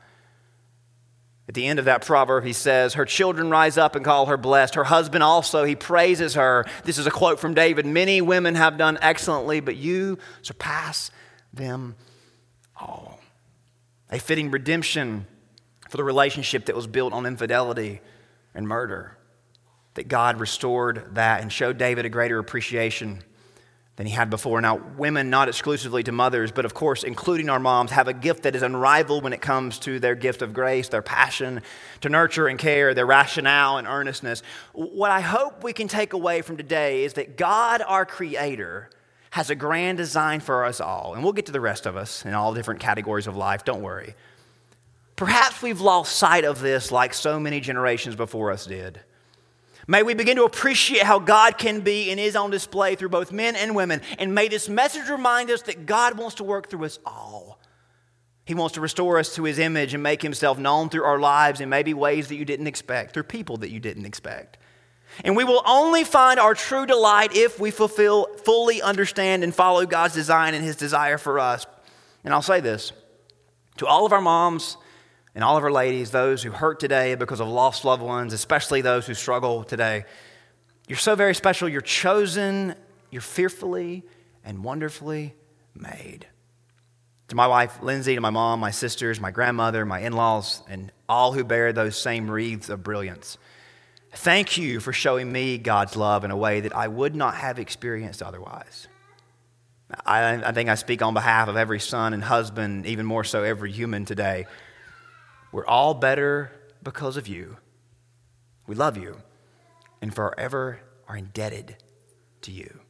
At 1.48 1.54
the 1.54 1.68
end 1.68 1.78
of 1.78 1.86
that 1.86 2.04
proverb, 2.04 2.44
he 2.44 2.54
says, 2.54 2.96
Her 2.96 3.06
children 3.06 3.52
rise 3.52 3.78
up 3.78 3.96
and 3.96 4.04
call 4.04 4.26
her 4.26 4.38
blessed. 4.38 4.76
Her 4.76 4.84
husband 4.84 5.24
also, 5.24 5.64
he 5.64 5.76
praises 5.76 6.34
her. 6.34 6.66
This 6.84 6.98
is 6.98 7.06
a 7.06 7.12
quote 7.12 7.40
from 7.40 7.54
David 7.54 7.86
Many 7.86 8.20
women 8.20 8.56
have 8.56 8.78
done 8.78 8.98
excellently, 9.02 9.60
but 9.60 9.76
you 9.76 10.18
surpass 10.42 11.12
them 11.54 11.96
all. 12.76 13.20
A 14.12 14.18
fitting 14.18 14.50
redemption 14.50 15.28
for 15.90 15.98
the 15.98 16.04
relationship 16.04 16.66
that 16.66 16.76
was 16.76 16.88
built 16.88 17.14
on 17.14 17.28
infidelity 17.28 18.02
and 18.56 18.68
murder. 18.68 19.18
That 19.94 20.08
God 20.08 20.40
restored 20.40 21.14
that 21.14 21.42
and 21.42 21.54
showed 21.54 21.78
David 21.78 22.06
a 22.06 22.10
greater 22.10 22.40
appreciation 22.40 23.24
than 23.96 24.06
he 24.06 24.14
had 24.14 24.30
before. 24.30 24.60
Now, 24.60 24.76
women, 24.98 25.30
not 25.30 25.48
exclusively 25.48 26.04
to 26.04 26.12
mothers, 26.12 26.52
but 26.52 26.66
of 26.66 26.74
course, 26.74 27.04
including 27.04 27.50
our 27.50 27.60
moms, 27.60 27.92
have 27.92 28.08
a 28.08 28.14
gift 28.14 28.44
that 28.44 28.56
is 28.56 28.62
unrivaled 28.62 29.24
when 29.24 29.32
it 29.32 29.42
comes 29.42 29.80
to 29.80 30.00
their 30.00 30.16
gift 30.16 30.42
of 30.42 30.54
grace, 30.54 30.90
their 30.90 31.02
passion 31.02 31.62
to 32.02 32.10
nurture 32.10 32.48
and 32.48 32.60
care, 32.60 32.94
their 32.94 33.06
rationale 33.06 33.78
and 33.78 33.88
earnestness. 33.88 34.44
What 34.74 35.12
I 35.12 35.22
hope 35.22 35.64
we 35.64 35.72
can 35.72 35.88
take 35.88 36.14
away 36.14 36.42
from 36.42 36.58
today 36.58 37.06
is 37.06 37.14
that 37.14 37.38
God, 37.38 37.82
our 37.88 38.06
Creator, 38.06 38.90
has 39.32 39.50
a 39.50 39.56
grand 39.56 39.98
design 39.98 40.40
for 40.40 40.66
us 40.66 40.82
all. 40.82 41.14
And 41.14 41.24
we'll 41.24 41.34
get 41.34 41.46
to 41.48 41.52
the 41.52 41.62
rest 41.62 41.86
of 41.86 41.96
us 41.96 42.26
in 42.26 42.34
all 42.34 42.54
different 42.54 42.80
categories 42.80 43.28
of 43.28 43.36
life, 43.36 43.64
don't 43.64 43.82
worry. 43.82 44.16
Perhaps 45.16 45.62
we've 45.62 45.80
lost 45.80 46.18
sight 46.18 46.44
of 46.44 46.60
this 46.60 46.92
like 46.92 47.14
so 47.14 47.40
many 47.40 47.62
generations 47.62 48.16
before 48.16 48.52
us 48.52 48.66
did. 48.66 49.00
May 49.88 50.02
we 50.02 50.16
begin 50.16 50.38
to 50.38 50.46
appreciate 50.46 51.04
how 51.04 51.20
God 51.20 51.58
can 51.58 51.82
be 51.82 52.10
and 52.10 52.20
is 52.20 52.36
on 52.36 52.50
display 52.50 52.96
through 52.96 53.10
both 53.10 53.32
men 53.32 53.56
and 53.56 53.76
women. 53.76 54.02
And 54.18 54.34
may 54.34 54.48
this 54.48 54.68
message 54.68 55.10
remind 55.10 55.52
us 55.52 55.62
that 55.64 55.86
God 55.86 56.18
wants 56.18 56.36
to 56.36 56.44
work 56.44 56.70
through 56.70 56.86
us 56.86 57.00
all. 57.06 57.60
He 58.46 58.56
wants 58.56 58.76
to 58.76 58.82
restore 58.82 59.20
us 59.20 59.36
to 59.36 59.44
his 59.44 59.60
image 59.60 59.94
and 59.94 60.02
make 60.02 60.22
himself 60.22 60.58
known 60.58 60.90
through 60.90 61.04
our 61.04 61.20
lives 61.20 61.62
in 61.62 61.70
maybe 61.70 61.94
ways 61.94 62.28
that 62.28 62.36
you 62.36 62.46
didn't 62.46 62.68
expect, 62.68 63.14
through 63.14 63.24
people 63.24 63.58
that 63.58 63.72
you 63.72 63.80
didn't 63.80 64.06
expect. 64.06 64.58
And 65.24 65.36
we 65.36 65.44
will 65.44 65.64
only 65.66 66.04
find 66.04 66.40
our 66.40 66.54
true 66.54 66.86
delight 66.86 67.36
if 67.36 67.60
we 67.60 67.72
fulfill, 67.72 68.28
fully 68.44 68.82
understand, 68.82 69.44
and 69.44 69.54
follow 69.54 69.86
God's 69.86 70.14
design 70.14 70.54
and 70.54 70.64
his 70.64 70.76
desire 70.76 71.18
for 71.18 71.40
us. 71.40 71.66
And 72.24 72.34
I'll 72.34 72.42
say 72.42 72.60
this 72.60 72.92
to 73.78 73.88
all 73.88 74.06
of 74.06 74.14
our 74.14 74.22
moms 74.22 74.78
and 75.36 75.44
all 75.44 75.58
of 75.58 75.64
our 75.64 75.72
ladies, 75.72 76.12
those 76.12 76.42
who 76.42 76.50
hurt 76.50 76.80
today 76.80 77.16
because 77.16 77.42
of 77.42 77.48
lost 77.48 77.84
loved 77.84 78.02
ones, 78.02 78.32
especially 78.32 78.82
those 78.82 79.06
who 79.06 79.14
struggle 79.14 79.66
today. 79.66 80.06
You're 80.88 80.98
so 80.98 81.16
very 81.16 81.36
special. 81.36 81.68
You're 81.68 81.82
chosen. 81.82 82.74
You're 83.12 83.22
fearfully 83.22 84.04
and 84.46 84.64
wonderfully 84.64 85.36
made. 85.76 86.26
To 87.30 87.36
my 87.36 87.48
wife, 87.48 87.82
Lindsay, 87.82 88.16
to 88.16 88.22
my 88.22 88.30
mom, 88.30 88.60
my 88.60 88.72
sisters, 88.72 89.20
my 89.20 89.32
grandmother, 89.32 89.86
my 89.86 90.00
in 90.00 90.14
laws, 90.14 90.62
and 90.70 90.92
all 91.10 91.34
who 91.34 91.44
bear 91.44 91.74
those 91.74 91.98
same 91.98 92.30
wreaths 92.32 92.70
of 92.70 92.84
brilliance. 92.84 93.38
Thank 94.14 94.58
you 94.58 94.80
for 94.80 94.94
showing 94.94 95.30
me 95.30 95.58
God's 95.58 95.98
love 95.98 96.24
in 96.24 96.32
a 96.32 96.38
way 96.38 96.62
that 96.62 96.74
I 96.74 96.88
would 96.88 97.16
not 97.16 97.36
have 97.36 97.60
experienced 97.60 98.22
otherwise. 98.24 98.88
I, 100.06 100.36
I 100.36 100.52
think 100.52 100.70
I 100.70 100.76
speak 100.76 101.02
on 101.02 101.14
behalf 101.14 101.50
of 101.50 101.58
every 101.58 101.80
son 101.80 102.14
and 102.14 102.24
husband, 102.24 102.86
even 102.86 103.06
more 103.06 103.24
so 103.24 103.44
every 103.44 103.72
human 103.72 104.06
today. 104.06 104.46
We're 105.56 105.66
all 105.66 105.94
better 105.94 106.52
because 106.84 107.16
of 107.16 107.30
you. 107.30 107.56
We 108.68 108.76
love 108.76 108.98
you 108.98 109.16
and 110.02 110.14
forever 110.14 110.82
are 111.08 111.16
indebted 111.16 111.78
to 112.42 112.52
you. 112.52 112.82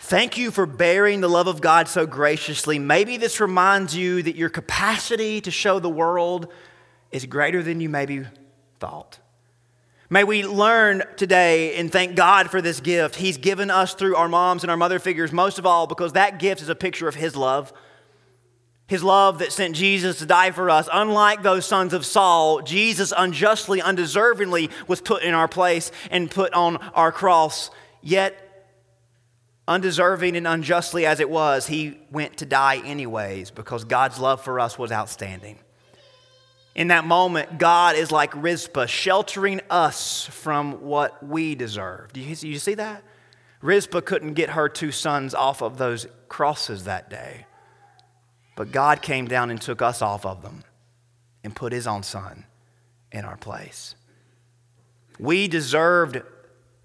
Thank 0.00 0.36
you 0.36 0.50
for 0.50 0.66
bearing 0.66 1.20
the 1.20 1.28
love 1.28 1.46
of 1.46 1.60
God 1.60 1.86
so 1.86 2.04
graciously. 2.04 2.80
Maybe 2.80 3.16
this 3.16 3.38
reminds 3.38 3.94
you 3.94 4.24
that 4.24 4.34
your 4.34 4.48
capacity 4.48 5.40
to 5.42 5.52
show 5.52 5.78
the 5.78 5.88
world 5.88 6.52
is 7.12 7.24
greater 7.26 7.62
than 7.62 7.80
you 7.80 7.88
maybe 7.88 8.24
thought. 8.80 9.20
May 10.10 10.24
we 10.24 10.44
learn 10.44 11.04
today 11.16 11.76
and 11.76 11.92
thank 11.92 12.16
God 12.16 12.50
for 12.50 12.60
this 12.60 12.80
gift 12.80 13.14
He's 13.14 13.36
given 13.36 13.70
us 13.70 13.94
through 13.94 14.16
our 14.16 14.28
moms 14.28 14.64
and 14.64 14.70
our 14.72 14.76
mother 14.76 14.98
figures, 14.98 15.30
most 15.30 15.60
of 15.60 15.64
all 15.66 15.86
because 15.86 16.14
that 16.14 16.40
gift 16.40 16.60
is 16.60 16.68
a 16.68 16.74
picture 16.74 17.06
of 17.06 17.14
His 17.14 17.36
love 17.36 17.72
his 18.86 19.02
love 19.02 19.40
that 19.40 19.52
sent 19.52 19.74
Jesus 19.74 20.18
to 20.18 20.26
die 20.26 20.52
for 20.52 20.70
us. 20.70 20.88
Unlike 20.92 21.42
those 21.42 21.66
sons 21.66 21.92
of 21.92 22.06
Saul, 22.06 22.62
Jesus 22.62 23.12
unjustly, 23.16 23.80
undeservingly 23.80 24.70
was 24.86 25.00
put 25.00 25.22
in 25.22 25.34
our 25.34 25.48
place 25.48 25.90
and 26.10 26.30
put 26.30 26.52
on 26.54 26.76
our 26.94 27.10
cross. 27.10 27.70
Yet, 28.00 28.42
undeserving 29.66 30.36
and 30.36 30.46
unjustly 30.46 31.04
as 31.04 31.18
it 31.18 31.28
was, 31.28 31.66
he 31.66 31.98
went 32.10 32.36
to 32.36 32.46
die 32.46 32.80
anyways 32.84 33.50
because 33.50 33.84
God's 33.84 34.20
love 34.20 34.42
for 34.42 34.60
us 34.60 34.78
was 34.78 34.92
outstanding. 34.92 35.58
In 36.76 36.88
that 36.88 37.06
moment, 37.06 37.58
God 37.58 37.96
is 37.96 38.12
like 38.12 38.32
Rizpah, 38.36 38.86
sheltering 38.86 39.62
us 39.70 40.26
from 40.26 40.82
what 40.82 41.26
we 41.26 41.54
deserve. 41.54 42.12
Do 42.12 42.20
you, 42.20 42.36
you 42.40 42.58
see 42.58 42.74
that? 42.74 43.02
Rizpah 43.62 44.02
couldn't 44.02 44.34
get 44.34 44.50
her 44.50 44.68
two 44.68 44.92
sons 44.92 45.34
off 45.34 45.62
of 45.62 45.78
those 45.78 46.06
crosses 46.28 46.84
that 46.84 47.08
day. 47.08 47.45
But 48.56 48.72
God 48.72 49.02
came 49.02 49.28
down 49.28 49.50
and 49.50 49.60
took 49.60 49.80
us 49.80 50.02
off 50.02 50.26
of 50.26 50.42
them 50.42 50.64
and 51.44 51.54
put 51.54 51.72
his 51.72 51.86
own 51.86 52.02
son 52.02 52.44
in 53.12 53.24
our 53.24 53.36
place. 53.36 53.94
We 55.18 55.46
deserved 55.46 56.22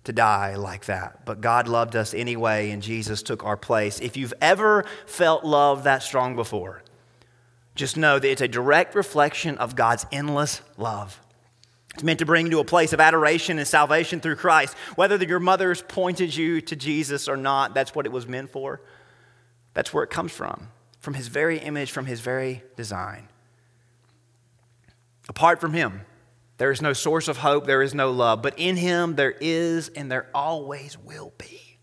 to 0.03 0.13
die 0.13 0.55
like 0.55 0.85
that, 0.85 1.25
but 1.25 1.41
God 1.41 1.67
loved 1.67 1.95
us 1.95 2.13
anyway, 2.13 2.71
and 2.71 2.81
Jesus 2.81 3.23
took 3.23 3.43
our 3.45 3.57
place. 3.57 3.99
If 3.99 4.17
you've 4.17 4.33
ever 4.41 4.85
felt 5.05 5.43
love 5.43 5.85
that 5.85 6.03
strong 6.03 6.35
before, 6.35 6.83
just 7.75 7.97
know 7.97 8.19
that 8.19 8.29
it's 8.29 8.41
a 8.41 8.47
direct 8.47 8.93
reflection 8.93 9.57
of 9.57 9.75
God's 9.75 10.05
endless 10.11 10.61
love. 10.77 11.19
It's 11.93 12.03
meant 12.03 12.19
to 12.19 12.25
bring 12.25 12.47
you 12.47 12.51
to 12.53 12.59
a 12.59 12.65
place 12.65 12.93
of 12.93 12.99
adoration 12.99 13.59
and 13.59 13.67
salvation 13.67 14.19
through 14.19 14.37
Christ. 14.37 14.75
Whether 14.95 15.23
your 15.23 15.39
mother's 15.39 15.81
pointed 15.81 16.35
you 16.35 16.61
to 16.61 16.75
Jesus 16.75 17.27
or 17.27 17.37
not, 17.37 17.73
that's 17.73 17.93
what 17.93 18.05
it 18.05 18.11
was 18.11 18.27
meant 18.27 18.49
for. 18.49 18.81
That's 19.73 19.93
where 19.93 20.03
it 20.03 20.09
comes 20.09 20.31
from 20.31 20.67
from 21.01 21.15
his 21.15 21.27
very 21.27 21.59
image, 21.59 21.91
from 21.91 22.05
his 22.05 22.21
very 22.21 22.63
design. 22.77 23.27
Apart 25.27 25.59
from 25.59 25.73
him, 25.73 26.01
there 26.57 26.71
is 26.71 26.81
no 26.81 26.93
source 26.93 27.27
of 27.27 27.37
hope, 27.37 27.65
there 27.65 27.81
is 27.81 27.93
no 27.93 28.11
love, 28.11 28.41
but 28.41 28.53
in 28.57 28.77
him 28.77 29.15
there 29.15 29.35
is 29.41 29.89
and 29.89 30.11
there 30.11 30.29
always 30.33 30.97
will 30.97 31.33
be. 31.37 31.77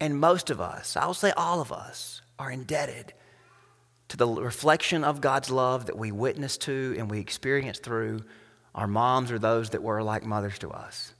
And 0.00 0.18
most 0.18 0.50
of 0.50 0.60
us, 0.60 0.96
I'll 0.96 1.14
say 1.14 1.32
all 1.36 1.60
of 1.60 1.72
us, 1.72 2.22
are 2.38 2.50
indebted 2.50 3.12
to 4.08 4.16
the 4.16 4.28
reflection 4.28 5.04
of 5.04 5.20
God's 5.20 5.50
love 5.50 5.86
that 5.86 5.98
we 5.98 6.12
witness 6.12 6.56
to 6.58 6.94
and 6.98 7.10
we 7.10 7.18
experience 7.18 7.78
through 7.78 8.20
our 8.74 8.86
moms 8.86 9.32
or 9.32 9.38
those 9.38 9.70
that 9.70 9.82
were 9.82 10.02
like 10.02 10.24
mothers 10.24 10.58
to 10.60 10.70
us. 10.70 11.14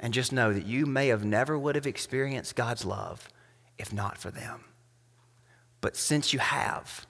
And 0.00 0.14
just 0.14 0.32
know 0.32 0.52
that 0.52 0.66
you 0.66 0.86
may 0.86 1.08
have 1.08 1.24
never 1.24 1.58
would 1.58 1.76
have 1.76 1.86
experienced 1.86 2.56
God's 2.56 2.84
love 2.84 3.28
if 3.78 3.92
not 3.92 4.18
for 4.18 4.30
them. 4.30 4.64
But 5.80 5.96
since 5.96 6.32
you 6.32 6.38
have, 6.38 7.06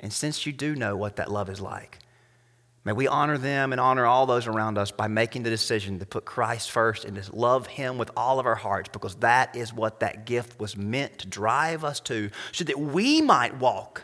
and 0.00 0.12
since 0.12 0.46
you 0.46 0.52
do 0.52 0.74
know 0.74 0.96
what 0.96 1.16
that 1.16 1.30
love 1.30 1.48
is 1.48 1.60
like, 1.60 1.98
may 2.84 2.92
we 2.92 3.06
honor 3.06 3.38
them 3.38 3.72
and 3.72 3.80
honor 3.80 4.06
all 4.06 4.26
those 4.26 4.46
around 4.46 4.78
us 4.78 4.90
by 4.90 5.08
making 5.08 5.42
the 5.42 5.50
decision 5.50 5.98
to 5.98 6.06
put 6.06 6.24
Christ 6.24 6.70
first 6.70 7.04
and 7.04 7.22
to 7.22 7.36
love 7.36 7.66
Him 7.66 7.98
with 7.98 8.10
all 8.16 8.38
of 8.38 8.46
our 8.46 8.54
hearts, 8.54 8.88
because 8.92 9.16
that 9.16 9.54
is 9.56 9.72
what 9.72 10.00
that 10.00 10.26
gift 10.26 10.58
was 10.58 10.76
meant 10.76 11.18
to 11.18 11.26
drive 11.26 11.84
us 11.84 12.00
to, 12.00 12.30
so 12.52 12.64
that 12.64 12.78
we 12.78 13.20
might 13.20 13.58
walk 13.58 14.02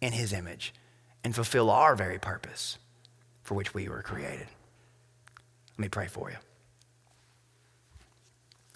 in 0.00 0.12
His 0.12 0.32
image 0.32 0.74
and 1.22 1.34
fulfill 1.34 1.70
our 1.70 1.96
very 1.96 2.18
purpose 2.18 2.78
for 3.42 3.54
which 3.54 3.74
we 3.74 3.88
were 3.88 4.02
created. 4.02 4.46
Let 5.72 5.78
me 5.78 5.88
pray 5.88 6.06
for 6.06 6.30
you. 6.30 6.36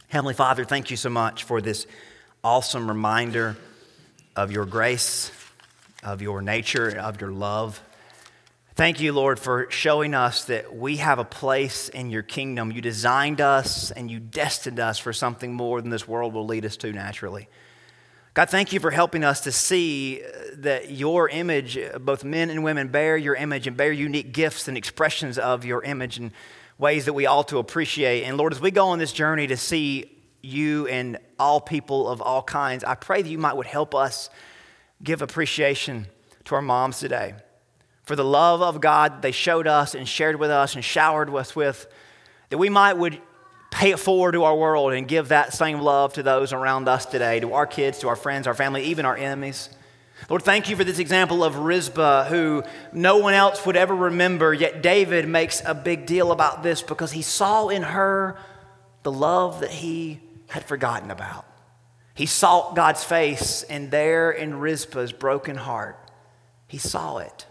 Heavenly 0.09 0.35
Father, 0.35 0.65
thank 0.65 0.91
you 0.91 0.97
so 0.97 1.11
much 1.11 1.45
for 1.45 1.61
this 1.61 1.87
awesome 2.43 2.89
reminder 2.89 3.57
of 4.39 4.53
your 4.53 4.65
grace, 4.65 5.33
of 6.05 6.23
your 6.23 6.41
nature, 6.41 6.97
of 6.97 7.21
your 7.21 7.33
love. 7.33 7.83
Thank 8.77 9.01
you, 9.01 9.13
Lord, 9.13 9.41
for 9.41 9.69
showing 9.69 10.15
us 10.15 10.45
that 10.45 10.77
we 10.77 10.99
have 10.99 11.19
a 11.19 11.25
place 11.25 11.89
in 11.89 12.11
your 12.11 12.23
kingdom. 12.23 12.71
You 12.71 12.81
designed 12.81 13.41
us 13.41 13.91
and 13.91 14.09
you 14.09 14.21
destined 14.21 14.79
us 14.79 14.97
for 14.97 15.13
something 15.13 15.53
more 15.53 15.81
than 15.81 15.91
this 15.91 16.07
world 16.07 16.35
will 16.35 16.47
lead 16.47 16.65
us 16.65 16.77
to 16.77 16.93
naturally. 16.93 17.49
God, 18.35 18.49
thank 18.49 18.73
you 18.73 18.79
for 18.79 18.93
helping 18.93 19.25
us 19.25 19.41
to 19.41 19.51
see 19.51 20.23
uh, 20.23 20.29
that 20.59 20.93
your 20.93 21.29
image, 21.29 21.77
uh, 21.77 21.99
both 21.99 22.23
men 22.23 22.49
and 22.49 22.63
women, 22.63 22.87
bear 22.87 23.17
your 23.17 23.35
image 23.35 23.67
and 23.67 23.77
bear 23.77 23.91
unique 23.91 24.33
gifts 24.33 24.69
and 24.69 24.77
expressions 24.77 25.37
of 25.37 25.65
your 25.65 25.83
image 25.83 26.21
in 26.21 26.31
ways 26.79 27.07
that 27.07 27.15
we 27.15 27.27
ought 27.27 27.49
to 27.49 27.59
appreciate. 27.59 28.23
And 28.23 28.37
Lord, 28.37 28.53
as 28.53 28.61
we 28.61 28.71
go 28.71 28.91
on 28.91 29.01
this 29.01 29.13
journey 29.13 29.49
to 29.49 29.57
see 29.57 30.18
you 30.43 30.87
and 30.87 31.19
all 31.39 31.61
people 31.61 32.09
of 32.09 32.21
all 32.21 32.43
kinds, 32.43 32.85
I 32.85 32.95
pray 32.95 33.23
that 33.23 33.29
you 33.29 33.39
might 33.39 33.55
would 33.55 33.67
help 33.67 33.95
us 33.95 34.31
give 35.03 35.23
appreciation 35.23 36.07
to 36.45 36.55
our 36.55 36.63
moms 36.63 36.99
today 36.99 37.35
for 38.09 38.17
the 38.17 38.25
love 38.25 38.63
of 38.63 38.81
God 38.81 39.21
they 39.21 39.33
showed 39.33 39.67
us 39.67 39.95
and 39.95 40.09
shared 40.09 40.37
with 40.37 40.51
us 40.51 40.75
and 40.75 40.83
showered 40.83 41.29
us 41.29 41.55
with, 41.55 41.87
that 42.49 42.57
we 42.57 42.71
might 42.71 42.95
would 42.95 43.21
pay 43.71 43.91
it 43.91 43.99
forward 43.99 44.33
to 44.33 44.45
our 44.45 44.57
world 44.57 44.95
and 44.95 45.07
give 45.07 45.29
that 45.29 45.53
same 45.53 45.79
love 45.79 46.15
to 46.15 46.23
those 46.23 46.55
around 46.55 46.89
us 46.89 47.05
today, 47.05 47.39
to 47.41 47.53
our 47.53 47.67
kids, 47.67 47.99
to 47.99 48.09
our 48.09 48.17
friends, 48.17 48.47
our 48.47 48.55
family, 48.55 48.85
even 48.85 49.05
our 49.05 49.15
enemies. 49.15 49.69
Lord, 50.31 50.43
thank 50.43 50.71
you 50.71 50.75
for 50.75 50.85
this 50.85 50.99
example 50.99 51.45
of 51.45 51.59
Rizpah, 51.59 52.25
who 52.25 52.65
no 52.95 53.19
one 53.19 53.35
else 53.35 53.67
would 53.67 53.77
ever 53.77 53.95
remember, 53.95 54.55
yet 54.55 54.83
David 54.83 55.29
makes 55.29 55.61
a 55.67 55.75
big 55.75 56.07
deal 56.07 56.33
about 56.33 56.63
this 56.63 56.81
because 56.81 57.13
he 57.13 57.21
saw 57.21 57.69
in 57.69 57.83
her 57.83 58.39
the 59.03 59.13
love 59.13 59.61
that 59.61 59.71
he 59.71 60.19
had 60.49 60.65
forgotten 60.65 61.11
about. 61.11 61.47
He 62.15 62.27
sought 62.27 62.75
God's 62.75 63.05
face, 63.05 63.63
and 63.63 63.91
there 63.91 64.31
in 64.31 64.59
Rizpah's 64.59 65.13
broken 65.13 65.57
heart, 65.57 66.11
he 66.67 66.79
saw 66.79 67.19
it. 67.19 67.47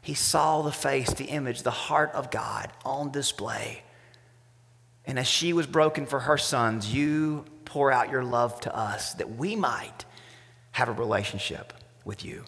He 0.00 0.14
saw 0.14 0.62
the 0.62 0.72
face, 0.72 1.12
the 1.12 1.26
image, 1.26 1.62
the 1.62 1.70
heart 1.70 2.12
of 2.12 2.30
God 2.30 2.72
on 2.84 3.10
display. 3.10 3.82
And 5.04 5.18
as 5.18 5.26
she 5.26 5.52
was 5.52 5.66
broken 5.66 6.06
for 6.06 6.20
her 6.20 6.38
sons, 6.38 6.92
you 6.92 7.44
pour 7.66 7.92
out 7.92 8.10
your 8.10 8.24
love 8.24 8.60
to 8.62 8.74
us 8.74 9.12
that 9.14 9.36
we 9.36 9.54
might 9.56 10.06
have 10.70 10.88
a 10.88 10.92
relationship 10.92 11.74
with 12.04 12.24
you. 12.24 12.44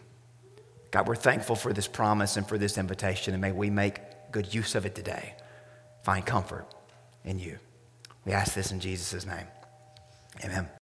God, 0.91 1.07
we're 1.07 1.17
thankful 1.17 1.57
for 1.57 1.73
this 1.73 1.87
promise 1.87 2.37
and 2.37 2.49
for 2.49 2.57
this 2.57 2.79
invitation, 2.79 3.35
and 3.35 3.41
may 3.41 3.53
we 3.53 3.71
make 3.71 4.01
good 4.33 4.55
use 4.55 4.75
of 4.75 4.87
it 4.87 4.95
today. 4.95 5.35
Find 6.03 6.25
comfort 6.25 6.67
in 7.25 7.39
you. 7.39 7.59
We 8.25 8.33
ask 8.33 8.55
this 8.55 8.73
in 8.73 8.81
Jesus' 8.81 9.27
name. 9.27 9.47
Amen. 10.45 10.80